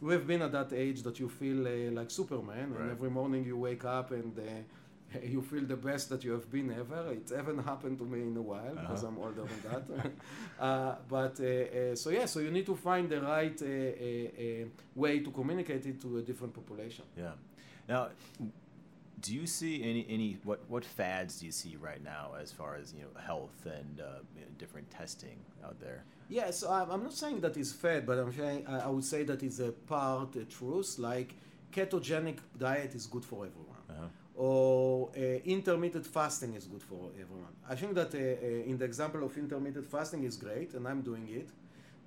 We've 0.00 0.24
been 0.26 0.42
at 0.42 0.52
that 0.52 0.72
age 0.72 1.02
that 1.02 1.18
you 1.18 1.28
feel 1.28 1.66
uh, 1.66 1.90
like 1.92 2.10
Superman, 2.10 2.72
Right. 2.72 2.82
and 2.82 2.90
every 2.92 3.10
morning 3.10 3.44
you 3.44 3.56
wake 3.56 3.84
up 3.84 4.12
and. 4.12 4.38
Uh, 4.38 4.42
you 5.22 5.40
feel 5.42 5.64
the 5.64 5.76
best 5.76 6.08
that 6.10 6.22
you 6.24 6.32
have 6.32 6.50
been 6.50 6.70
ever. 6.72 7.12
It 7.12 7.30
haven't 7.34 7.58
happened 7.64 7.98
to 7.98 8.04
me 8.04 8.20
in 8.22 8.36
a 8.36 8.42
while 8.42 8.74
because 8.74 9.04
Uh-huh. 9.04 9.16
I'm 9.16 9.18
older 9.18 9.44
than 9.44 9.62
that. 9.70 10.12
uh, 10.60 10.94
but 11.08 11.40
uh, 11.40 11.44
uh, 11.46 11.94
so 11.96 12.10
yeah, 12.10 12.26
so 12.26 12.40
you 12.40 12.50
need 12.50 12.66
to 12.66 12.76
find 12.76 13.08
the 13.08 13.20
right 13.20 13.58
uh, 13.62 13.66
uh, 13.66 14.64
uh, 14.64 14.68
way 14.94 15.20
to 15.20 15.30
communicate 15.30 15.86
it 15.86 16.00
to 16.02 16.18
a 16.18 16.22
different 16.22 16.52
population. 16.54 17.04
Yeah. 17.16 17.32
Now, 17.88 18.08
do 19.20 19.34
you 19.34 19.46
see 19.46 19.82
any 19.82 20.06
any 20.08 20.38
what 20.44 20.60
what 20.68 20.84
fads 20.84 21.40
do 21.40 21.46
you 21.46 21.52
see 21.52 21.76
right 21.88 22.02
now 22.04 22.24
as 22.40 22.52
far 22.52 22.76
as 22.76 22.92
you 22.94 23.00
know 23.02 23.20
health 23.20 23.58
and 23.66 24.00
uh, 24.00 24.04
you 24.36 24.42
know, 24.42 24.46
different 24.58 24.88
testing 24.90 25.38
out 25.64 25.80
there? 25.80 26.04
Yeah, 26.28 26.50
so 26.50 26.70
I'm, 26.70 26.90
I'm 26.90 27.02
not 27.02 27.14
saying 27.14 27.40
that 27.40 27.56
it's 27.56 27.72
fat, 27.72 28.04
but 28.04 28.18
I'm 28.18 28.32
saying 28.32 28.66
I, 28.68 28.80
I 28.80 28.88
would 28.88 29.04
say 29.04 29.22
that 29.24 29.42
it's 29.42 29.58
a 29.60 29.72
part 29.72 30.36
a 30.36 30.44
truth. 30.44 30.98
Like 30.98 31.34
ketogenic 31.72 32.38
diet 32.58 32.94
is 32.94 33.06
good 33.06 33.24
for 33.24 33.46
everyone. 33.46 33.77
Or 34.38 35.10
uh, 35.16 35.20
intermittent 35.44 36.06
fasting 36.06 36.54
is 36.54 36.66
good 36.66 36.82
for 36.84 37.10
everyone. 37.20 37.54
I 37.68 37.74
think 37.74 37.94
that 37.96 38.14
uh, 38.14 38.18
uh, 38.18 38.70
in 38.70 38.78
the 38.78 38.84
example 38.84 39.24
of 39.24 39.36
intermittent 39.36 39.84
fasting 39.90 40.22
is 40.22 40.36
great, 40.36 40.74
and 40.74 40.86
I'm 40.86 41.02
doing 41.02 41.28
it. 41.28 41.48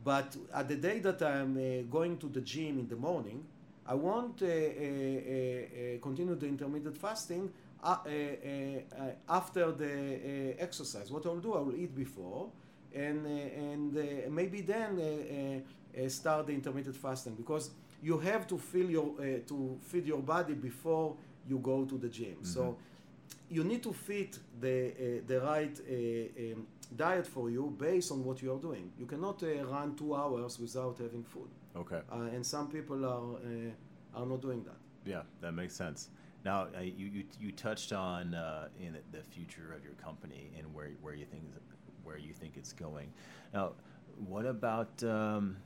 But 0.02 0.38
at 0.54 0.70
the 0.70 0.78
day 0.78 1.00
that 1.00 1.22
I'm 1.22 1.58
uh, 1.58 1.82
going 1.92 2.18
to 2.20 2.28
the 2.28 2.40
gym 2.40 2.80
in 2.80 2.88
the 2.88 2.96
morning, 2.96 3.44
I 3.86 3.96
won't 3.96 4.42
uh, 4.42 4.46
uh, 4.46 6.00
continue 6.02 6.36
the 6.36 6.48
intermittent 6.48 6.96
fasting 6.98 7.52
after 7.84 9.72
the 9.74 10.56
exercise. 10.58 11.12
What 11.12 11.26
I'll 11.26 11.36
do, 11.40 11.54
I 11.56 11.60
will 11.60 11.76
eat 11.76 11.94
before, 11.94 12.50
and 12.96 13.26
and 13.26 14.34
maybe 14.34 14.62
then 14.62 15.66
start 16.08 16.48
the 16.48 16.54
intermittent 16.54 16.96
fasting 16.96 17.36
because 17.36 17.72
you 18.02 18.18
have 18.20 18.48
to 18.48 18.58
feel 18.58 18.90
your 18.90 19.16
to 19.48 19.78
feed 19.82 20.06
your 20.06 20.22
body 20.22 20.54
before 20.54 21.18
you 21.52 21.60
go 21.60 21.78
to 21.92 21.98
the 21.98 22.10
gym. 22.18 22.38
So 22.44 22.62
you 23.50 23.64
need 23.72 23.84
to 23.84 23.94
fit 24.08 24.40
the 24.64 24.78
uh, 24.92 25.22
the 25.32 25.38
right 25.52 25.76
uh, 25.80 26.54
um, 26.54 26.68
diet 27.04 27.28
for 27.36 27.46
you 27.56 27.64
based 27.78 28.10
on 28.12 28.20
what 28.28 28.38
you 28.42 28.50
are 28.56 28.62
doing. 28.68 28.86
You 29.02 29.06
cannot 29.06 29.38
uh, 29.44 29.48
run 29.76 29.96
two 30.02 30.12
hours 30.22 30.60
without 30.60 30.96
having 31.06 31.24
food, 31.34 31.50
Okay. 31.76 32.02
uh, 32.12 32.36
and 32.36 32.44
some 32.46 32.68
people 32.76 33.00
are 33.16 33.28
uh, 33.36 34.20
are 34.20 34.28
not 34.32 34.42
doing 34.42 34.64
that. 34.70 34.80
Yeah, 35.14 35.24
that 35.42 35.54
makes 35.62 35.76
sense. 35.76 36.10
Now, 36.44 36.60
uh, 36.78 36.82
you, 36.82 37.08
you 37.16 37.24
you 37.44 37.52
touched 37.68 37.92
on 37.94 38.34
uh, 38.34 38.86
in 38.86 38.94
the, 38.94 39.04
the 39.18 39.24
future 39.36 39.68
of 39.78 39.82
your 39.88 39.96
company 40.08 40.44
and 40.58 40.66
where 40.76 40.92
where 41.04 41.16
you 41.22 41.26
think 41.34 41.44
where 42.06 42.18
you 42.28 42.34
think 42.34 42.54
it's 42.58 42.74
going. 42.74 43.10
Now, 43.54 43.66
what 44.28 44.46
about 44.46 45.04
um, 45.04 45.58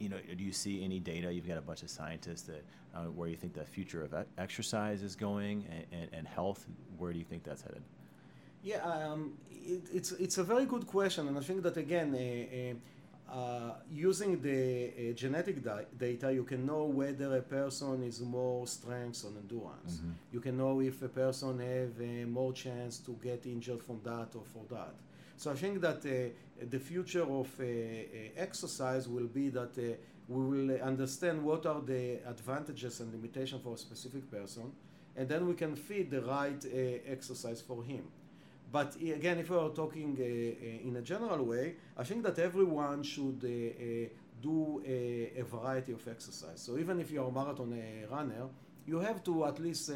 you 0.00 0.08
know? 0.08 0.16
Do 0.36 0.42
you 0.42 0.52
see 0.52 0.82
any 0.82 0.98
data? 0.98 1.32
You've 1.32 1.46
got 1.46 1.58
a 1.58 1.60
bunch 1.62 1.82
of 1.82 1.90
scientists 1.90 2.42
that 2.42 2.64
uh, 2.94 3.04
where 3.04 3.28
you 3.28 3.36
think 3.36 3.52
the 3.54 3.64
future 3.64 4.02
of 4.02 4.14
exercise 4.38 5.02
is 5.02 5.14
going 5.14 5.64
and, 5.70 5.84
and, 5.92 6.10
and 6.12 6.26
health. 6.26 6.66
Where 6.98 7.12
do 7.12 7.18
you 7.18 7.24
think 7.24 7.44
that's 7.44 7.62
headed? 7.62 7.82
Yeah, 8.62 8.82
um, 8.82 9.34
it, 9.50 9.82
it's 9.92 10.12
it's 10.12 10.38
a 10.38 10.44
very 10.44 10.66
good 10.66 10.86
question, 10.86 11.28
and 11.28 11.38
I 11.38 11.40
think 11.40 11.62
that 11.62 11.76
again, 11.76 12.14
uh, 12.14 13.32
uh, 13.32 13.74
using 13.90 14.40
the 14.42 14.88
uh, 14.88 15.12
genetic 15.14 15.62
di- 15.62 15.86
data, 15.96 16.32
you 16.32 16.44
can 16.44 16.66
know 16.66 16.84
whether 16.84 17.36
a 17.36 17.42
person 17.42 18.02
is 18.02 18.20
more 18.20 18.66
strength 18.66 19.24
or 19.24 19.30
endurance. 19.38 20.00
You 20.32 20.40
can 20.40 20.56
know 20.56 20.80
if 20.80 21.00
a 21.02 21.08
person 21.08 21.58
have 21.60 21.94
uh, 22.00 22.26
more 22.26 22.52
chance 22.52 22.98
to 22.98 23.12
get 23.22 23.46
injured 23.46 23.82
from 23.82 24.00
that 24.04 24.34
or 24.34 24.42
for 24.44 24.64
that. 24.74 24.94
So 25.40 25.50
I 25.50 25.54
think 25.54 25.80
that 25.80 26.04
uh, 26.04 26.66
the 26.68 26.78
future 26.78 27.22
of 27.22 27.48
uh, 27.58 27.64
uh, 27.64 27.66
exercise 28.36 29.08
will 29.08 29.26
be 29.26 29.48
that 29.48 29.72
uh, 29.78 29.96
we 30.28 30.44
will 30.44 30.82
understand 30.82 31.42
what 31.42 31.64
are 31.64 31.80
the 31.80 32.18
advantages 32.28 33.00
and 33.00 33.10
limitations 33.10 33.62
for 33.62 33.72
a 33.72 33.78
specific 33.78 34.30
person, 34.30 34.70
and 35.16 35.26
then 35.26 35.46
we 35.48 35.54
can 35.54 35.76
feed 35.76 36.10
the 36.10 36.20
right 36.20 36.62
uh, 36.66 37.10
exercise 37.10 37.62
for 37.62 37.82
him. 37.82 38.04
But 38.70 38.96
again, 38.96 39.38
if 39.38 39.48
we 39.48 39.56
are 39.56 39.70
talking 39.70 40.14
uh, 40.20 40.88
in 40.88 40.96
a 40.96 41.00
general 41.00 41.42
way, 41.42 41.76
I 41.96 42.04
think 42.04 42.22
that 42.24 42.38
everyone 42.38 43.02
should 43.02 43.40
do 43.40 44.82
a, 44.86 45.32
a 45.38 45.42
variety 45.44 45.92
of 45.92 46.06
exercise. 46.06 46.60
So 46.60 46.76
even 46.76 47.00
if 47.00 47.10
you're 47.10 47.28
a 47.28 47.32
marathon 47.32 47.72
uh, 47.72 48.14
runner, 48.14 48.44
you 48.86 48.98
have 48.98 49.24
to 49.24 49.46
at 49.46 49.58
least 49.58 49.90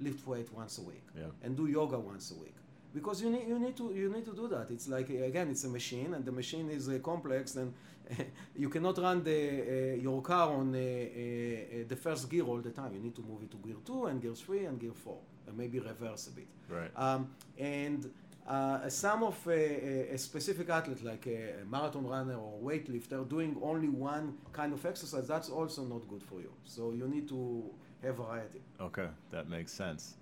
lift 0.00 0.26
weight 0.26 0.50
once 0.50 0.78
a 0.78 0.82
week 0.82 1.04
Yeah. 1.14 1.24
and 1.42 1.54
do 1.58 1.66
yoga 1.66 1.98
once 1.98 2.30
a 2.30 2.36
week 2.40 2.54
because 2.94 3.22
you 3.22 3.30
need 3.30 3.48
you 3.48 3.58
need 3.58 3.76
to 3.76 3.92
you 3.94 4.08
need 4.12 4.24
to 4.24 4.34
do 4.34 4.48
that. 4.48 4.70
It's 4.70 4.88
like 4.88 5.10
again, 5.10 5.48
it's 5.50 5.64
a 5.64 5.68
machine, 5.68 6.14
and 6.14 6.24
the 6.24 6.32
machine 6.32 6.70
is 6.70 6.88
uh, 6.88 6.98
complex, 7.02 7.56
and 7.56 7.72
you 8.56 8.68
cannot 8.68 8.98
run 8.98 9.22
the 9.22 9.40
uh, 9.40 9.96
your 9.96 10.22
car 10.22 10.52
on 10.52 10.74
uh, 10.74 10.78
uh, 10.78 10.80
uh, 10.80 11.84
the 11.88 11.96
first 11.96 12.30
gear 12.30 12.44
all 12.44 12.60
the 12.60 12.70
time. 12.70 12.94
You 12.94 13.00
need 13.00 13.14
to 13.16 13.22
move 13.22 13.42
it 13.42 13.50
to 13.52 13.56
gear 13.58 13.76
two 13.84 14.06
and 14.06 14.20
gear 14.20 14.34
three 14.34 14.64
and 14.66 14.80
gear 14.80 14.92
four, 14.94 15.18
and 15.46 15.56
maybe 15.56 15.78
reverse 15.78 16.26
a 16.28 16.30
bit. 16.32 16.48
Right. 16.68 16.90
Um, 16.96 17.30
and 17.58 18.10
uh, 18.46 18.88
some 18.88 19.22
of 19.22 19.38
uh, 19.46 19.52
a 19.52 20.18
specific 20.18 20.68
athlete, 20.68 21.04
like 21.04 21.26
a 21.26 21.64
marathon 21.70 22.06
runner 22.06 22.34
or 22.34 22.58
weightlifter, 22.60 23.28
doing 23.28 23.56
only 23.62 23.88
one 23.88 24.34
kind 24.52 24.72
of 24.72 24.84
exercise, 24.84 25.28
that's 25.28 25.48
also 25.48 25.82
not 25.84 26.08
good 26.08 26.22
for 26.22 26.40
you. 26.40 26.52
So 26.64 26.92
you 26.92 27.06
need 27.08 27.28
to 27.28 27.64
have 28.02 28.16
variety. 28.16 28.60
Okay, 28.80 29.08
that 29.30 29.48
makes 29.48 29.72
sense. 29.72 30.14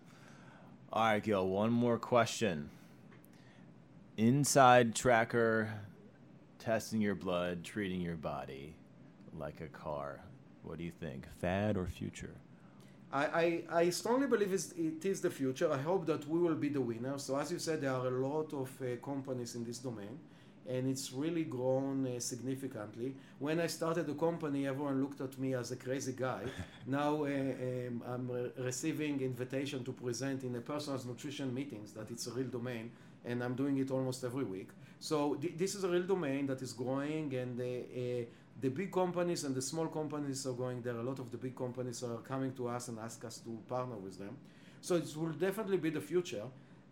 All 0.92 1.04
right, 1.04 1.22
Gil, 1.22 1.46
one 1.46 1.70
more 1.70 1.98
question. 1.98 2.68
InsideTracker 4.18 5.68
testing 6.58 7.00
your 7.00 7.14
blood, 7.14 7.62
treating 7.62 8.00
your 8.00 8.16
body 8.16 8.74
like 9.38 9.60
a 9.60 9.68
car. 9.68 10.20
What 10.64 10.78
do 10.78 10.84
you 10.84 10.90
think? 10.90 11.26
Fad 11.40 11.76
or 11.76 11.86
future? 11.86 12.34
I, 13.12 13.24
I, 13.24 13.62
I 13.70 13.90
strongly 13.90 14.26
believe 14.26 14.52
it's, 14.52 15.20
the 15.20 15.30
future. 15.30 15.72
I 15.72 15.78
hope 15.78 16.06
that 16.06 16.28
we 16.28 16.40
will 16.40 16.56
be 16.56 16.68
the 16.68 16.80
winner. 16.80 17.18
So, 17.18 17.36
as 17.38 17.52
you 17.52 17.60
said, 17.60 17.82
there 17.82 17.92
are 17.92 18.08
a 18.08 18.26
lot 18.26 18.52
of 18.52 18.70
uh, 18.82 18.96
companies 19.04 19.54
in 19.54 19.64
this 19.64 19.78
domain, 19.78 20.18
and 20.70 20.88
it's 20.88 21.12
really 21.12 21.44
grown 21.44 22.06
uh, 22.06 22.20
significantly. 22.20 23.14
When 23.38 23.58
I 23.60 23.66
started 23.66 24.06
the 24.06 24.14
company, 24.14 24.66
everyone 24.66 25.00
looked 25.02 25.20
at 25.20 25.38
me 25.38 25.54
as 25.54 25.72
a 25.72 25.76
crazy 25.76 26.14
guy. 26.16 26.42
now 26.86 27.24
uh, 27.24 27.26
um, 27.26 28.02
I'm 28.06 28.30
re- 28.30 28.52
receiving 28.58 29.20
invitation 29.20 29.84
to 29.84 29.92
present 29.92 30.44
in 30.44 30.54
a 30.56 30.60
personal 30.60 31.00
nutrition 31.06 31.52
meetings 31.52 31.92
that 31.92 32.10
it's 32.10 32.26
a 32.26 32.32
real 32.32 32.46
domain, 32.58 32.90
and 33.24 33.42
I'm 33.42 33.54
doing 33.54 33.78
it 33.78 33.90
almost 33.90 34.22
every 34.24 34.44
week. 34.44 34.70
So 35.00 35.34
th- 35.34 35.54
this 35.56 35.74
is 35.74 35.82
a 35.84 35.88
real 35.88 36.06
domain 36.14 36.46
that 36.46 36.62
is 36.62 36.72
growing, 36.72 37.34
and 37.34 37.60
uh, 37.60 37.64
uh, 37.64 38.24
the 38.60 38.68
big 38.68 38.92
companies 38.92 39.44
and 39.44 39.54
the 39.54 39.62
small 39.62 39.88
companies 39.88 40.46
are 40.46 40.52
going 40.52 40.82
there. 40.82 40.96
A 40.96 41.02
lot 41.02 41.18
of 41.18 41.30
the 41.30 41.38
big 41.38 41.56
companies 41.56 42.02
are 42.02 42.18
coming 42.18 42.52
to 42.54 42.68
us 42.68 42.88
and 42.88 42.98
ask 42.98 43.24
us 43.24 43.38
to 43.38 43.50
partner 43.68 43.96
with 43.96 44.18
them. 44.18 44.36
So 44.82 44.94
it 44.96 45.16
will 45.16 45.32
definitely 45.32 45.78
be 45.78 45.90
the 45.90 46.00
future. 46.00 46.44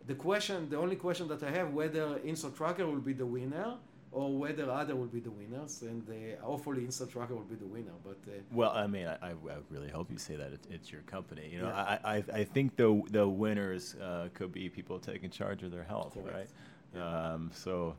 The 0.08 0.14
question, 0.14 0.70
the 0.70 0.78
only 0.78 0.96
question 0.96 1.28
that 1.28 1.42
I 1.42 1.50
have, 1.50 1.74
whether 1.74 2.18
InsideTracker 2.24 2.78
will 2.90 3.04
be 3.10 3.12
the 3.12 3.26
winner 3.26 3.74
or 4.10 4.34
whether 4.38 4.70
other 4.70 4.96
will 4.96 5.06
be 5.06 5.20
the 5.20 5.30
winners, 5.30 5.82
and 5.82 6.02
uh, 6.08 6.42
hopefully 6.42 6.80
InsideTracker 6.80 7.32
will 7.32 7.50
be 7.54 7.56
the 7.56 7.66
winner. 7.66 7.92
But 8.02 8.16
uh, 8.26 8.32
Well, 8.50 8.70
I 8.70 8.86
mean, 8.86 9.06
I, 9.06 9.16
I 9.22 9.34
really 9.68 9.90
hope 9.90 10.10
you 10.10 10.16
say 10.16 10.34
that 10.36 10.50
it, 10.54 10.60
it's 10.70 10.90
your 10.90 11.02
company. 11.02 11.50
You 11.52 11.60
know, 11.60 11.68
Yeah. 11.68 11.98
I, 12.02 12.16
I, 12.16 12.24
I 12.40 12.44
think 12.44 12.76
the 12.76 13.02
the 13.10 13.28
winners 13.28 13.96
uh, 13.96 14.28
could 14.32 14.50
be 14.50 14.70
people 14.70 14.98
taking 14.98 15.28
charge 15.28 15.62
of 15.62 15.70
their 15.72 15.84
health, 15.84 16.14
Correct. 16.14 16.52
right? 16.94 17.02
Um, 17.34 17.50
so, 17.52 17.94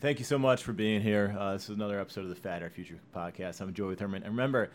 thank 0.00 0.18
you 0.18 0.24
so 0.24 0.38
much 0.38 0.64
for 0.64 0.72
being 0.72 1.00
here. 1.00 1.36
Uh, 1.38 1.52
this 1.52 1.70
is 1.70 1.76
another 1.76 2.00
episode 2.00 2.24
of 2.24 2.30
the 2.30 2.34
Fad 2.34 2.64
or 2.64 2.70
Future 2.70 2.98
podcast. 3.14 3.60
I'm 3.60 3.72
Joey 3.72 3.94
Thurman, 3.94 4.24
and 4.24 4.32
remember, 4.32 4.72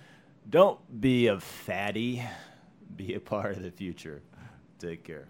don't 0.49 0.79
be 1.01 1.27
a 1.27 1.37
fatty, 1.37 2.23
be 2.95 3.15
a 3.15 3.19
part 3.19 3.57
of 3.57 3.63
the 3.63 3.71
future. 3.71 4.21
Take 4.79 5.03
care. 5.03 5.27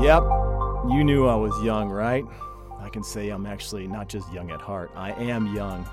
Yep, 0.00 0.22
you 0.90 1.02
knew 1.02 1.26
I 1.26 1.34
was 1.34 1.52
young, 1.64 1.88
right? 1.88 2.24
I 2.78 2.88
can 2.88 3.02
say 3.02 3.30
I'm 3.30 3.46
actually 3.46 3.88
not 3.88 4.08
just 4.08 4.32
young 4.32 4.52
at 4.52 4.60
heart, 4.60 4.92
I 4.94 5.10
am 5.12 5.52
young. 5.52 5.88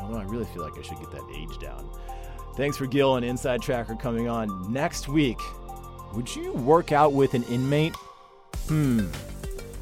Although 0.00 0.18
I 0.18 0.24
really 0.24 0.46
feel 0.46 0.62
like 0.62 0.78
I 0.78 0.82
should 0.82 0.98
get 0.98 1.10
that 1.10 1.24
age 1.34 1.58
down. 1.58 1.86
Thanks 2.56 2.78
for 2.78 2.86
Gil 2.86 3.16
and 3.16 3.26
InsideTracker 3.26 4.00
coming 4.00 4.26
on. 4.26 4.72
Next 4.72 5.06
week, 5.06 5.38
would 6.14 6.34
you 6.34 6.50
work 6.52 6.92
out 6.92 7.12
with 7.12 7.34
an 7.34 7.42
inmate? 7.44 7.94
Hmm. 8.68 9.08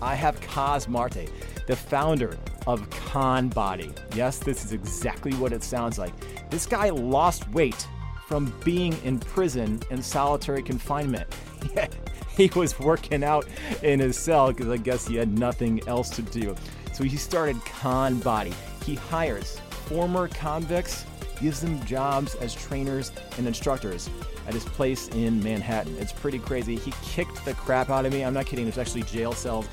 I 0.03 0.17
have 0.17 0.41
Coss 0.41 0.89
Marte, 0.89 1.31
the 1.69 1.77
founder 1.77 2.37
of 2.67 2.91
ConBody. 2.91 3.97
Yes, 4.17 4.39
this 4.39 4.65
is 4.65 4.73
exactly 4.73 5.33
what 5.35 5.53
it 5.53 5.63
sounds 5.63 5.97
like. 5.97 6.13
This 6.51 6.67
guy 6.67 6.91
lost 6.91 7.49
weight 7.51 7.87
from 8.27 8.53
being 8.65 8.95
in 9.05 9.21
prison 9.21 9.81
and 9.93 10.05
solitary 10.05 10.63
confinement. 10.63 11.29
he 12.37 12.51
was 12.55 12.79
working 12.79 13.23
out 13.23 13.47
in 13.83 14.01
his 14.01 14.17
cell 14.19 14.49
because 14.49 14.69
I 14.69 14.77
guess 14.77 15.07
he 15.07 15.17
had 15.17 15.39
nothing 15.39 15.81
else 15.87 16.11
to 16.11 16.23
do. 16.23 16.55
So 16.93 17.05
he 17.05 17.17
started 17.17 17.57
ConBody. 17.57 18.55
He 18.85 18.95
hires 18.95 19.59
former 19.71 20.29
convicts, 20.29 21.05
gives 21.41 21.61
them 21.61 21.85
jobs 21.85 22.35
as 22.37 22.55
trainers 22.55 23.13
and 23.39 23.47
instructors 23.47 24.09
at 24.47 24.55
his 24.55 24.65
place 24.65 25.09
in 25.09 25.43
Manhattan. 25.43 25.97
It's 25.99 26.13
pretty 26.13 26.39
crazy. 26.39 26.77
He 26.77 26.93
kicked 27.03 27.45
the 27.45 27.55
crap 27.55 27.91
out 27.91 28.07
of 28.07 28.13
me. 28.13 28.25
I'm 28.25 28.35
not 28.35 28.47
kidding. 28.47 28.65
There's 28.65 28.79
actually 28.79 29.03
jail 29.03 29.33
cells, 29.33 29.67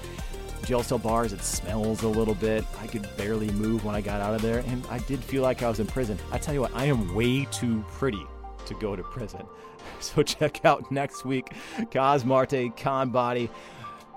jail 0.65 0.83
cell 0.83 0.97
bars. 0.97 1.33
It 1.33 1.41
smells 1.41 2.03
a 2.03 2.07
little 2.07 2.35
bit. 2.35 2.65
I 2.79 2.87
could 2.87 3.07
barely 3.17 3.51
move 3.51 3.85
when 3.85 3.95
I 3.95 4.01
got 4.01 4.21
out 4.21 4.33
of 4.33 4.41
there, 4.41 4.59
and 4.67 4.85
I 4.89 4.99
did 4.99 5.23
feel 5.23 5.43
like 5.43 5.61
I 5.61 5.69
was 5.69 5.79
in 5.79 5.87
prison. 5.87 6.17
I 6.31 6.37
tell 6.37 6.53
you 6.53 6.61
what, 6.61 6.75
I 6.75 6.85
am 6.85 7.13
way 7.13 7.45
too 7.51 7.83
pretty 7.89 8.25
to 8.65 8.73
go 8.75 8.95
to 8.95 9.03
prison. 9.03 9.41
So 10.01 10.23
check 10.23 10.65
out 10.65 10.91
next 10.91 11.25
week 11.25 11.53
Cosmarte 11.77 12.75
ConBody. 12.75 13.49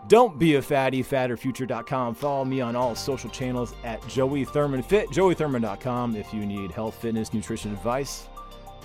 Don't 0.09 0.39
be 0.39 0.57
a 0.57 0.63
fatty, 0.63 1.03
fadorfuture.com. 1.03 2.15
Follow 2.15 2.45
me 2.45 2.61
on 2.61 2.77
all 2.77 2.95
social 2.95 3.31
channels 3.31 3.75
at 3.85 4.07
Joey 4.07 4.45
Thurman 4.45 4.83
Fit, 4.83 5.09
joeythurman.com 5.11 6.17
if 6.17 6.33
you 6.35 6.45
need 6.45 6.71
health, 6.71 6.95
fitness, 6.97 7.33
nutrition 7.33 7.73
advice. 7.73 8.29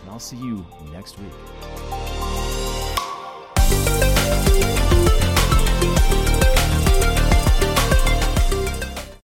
And 0.01 0.11
I'll 0.11 0.19
see 0.19 0.37
you 0.37 0.65
next 0.91 1.17
week. 1.19 1.29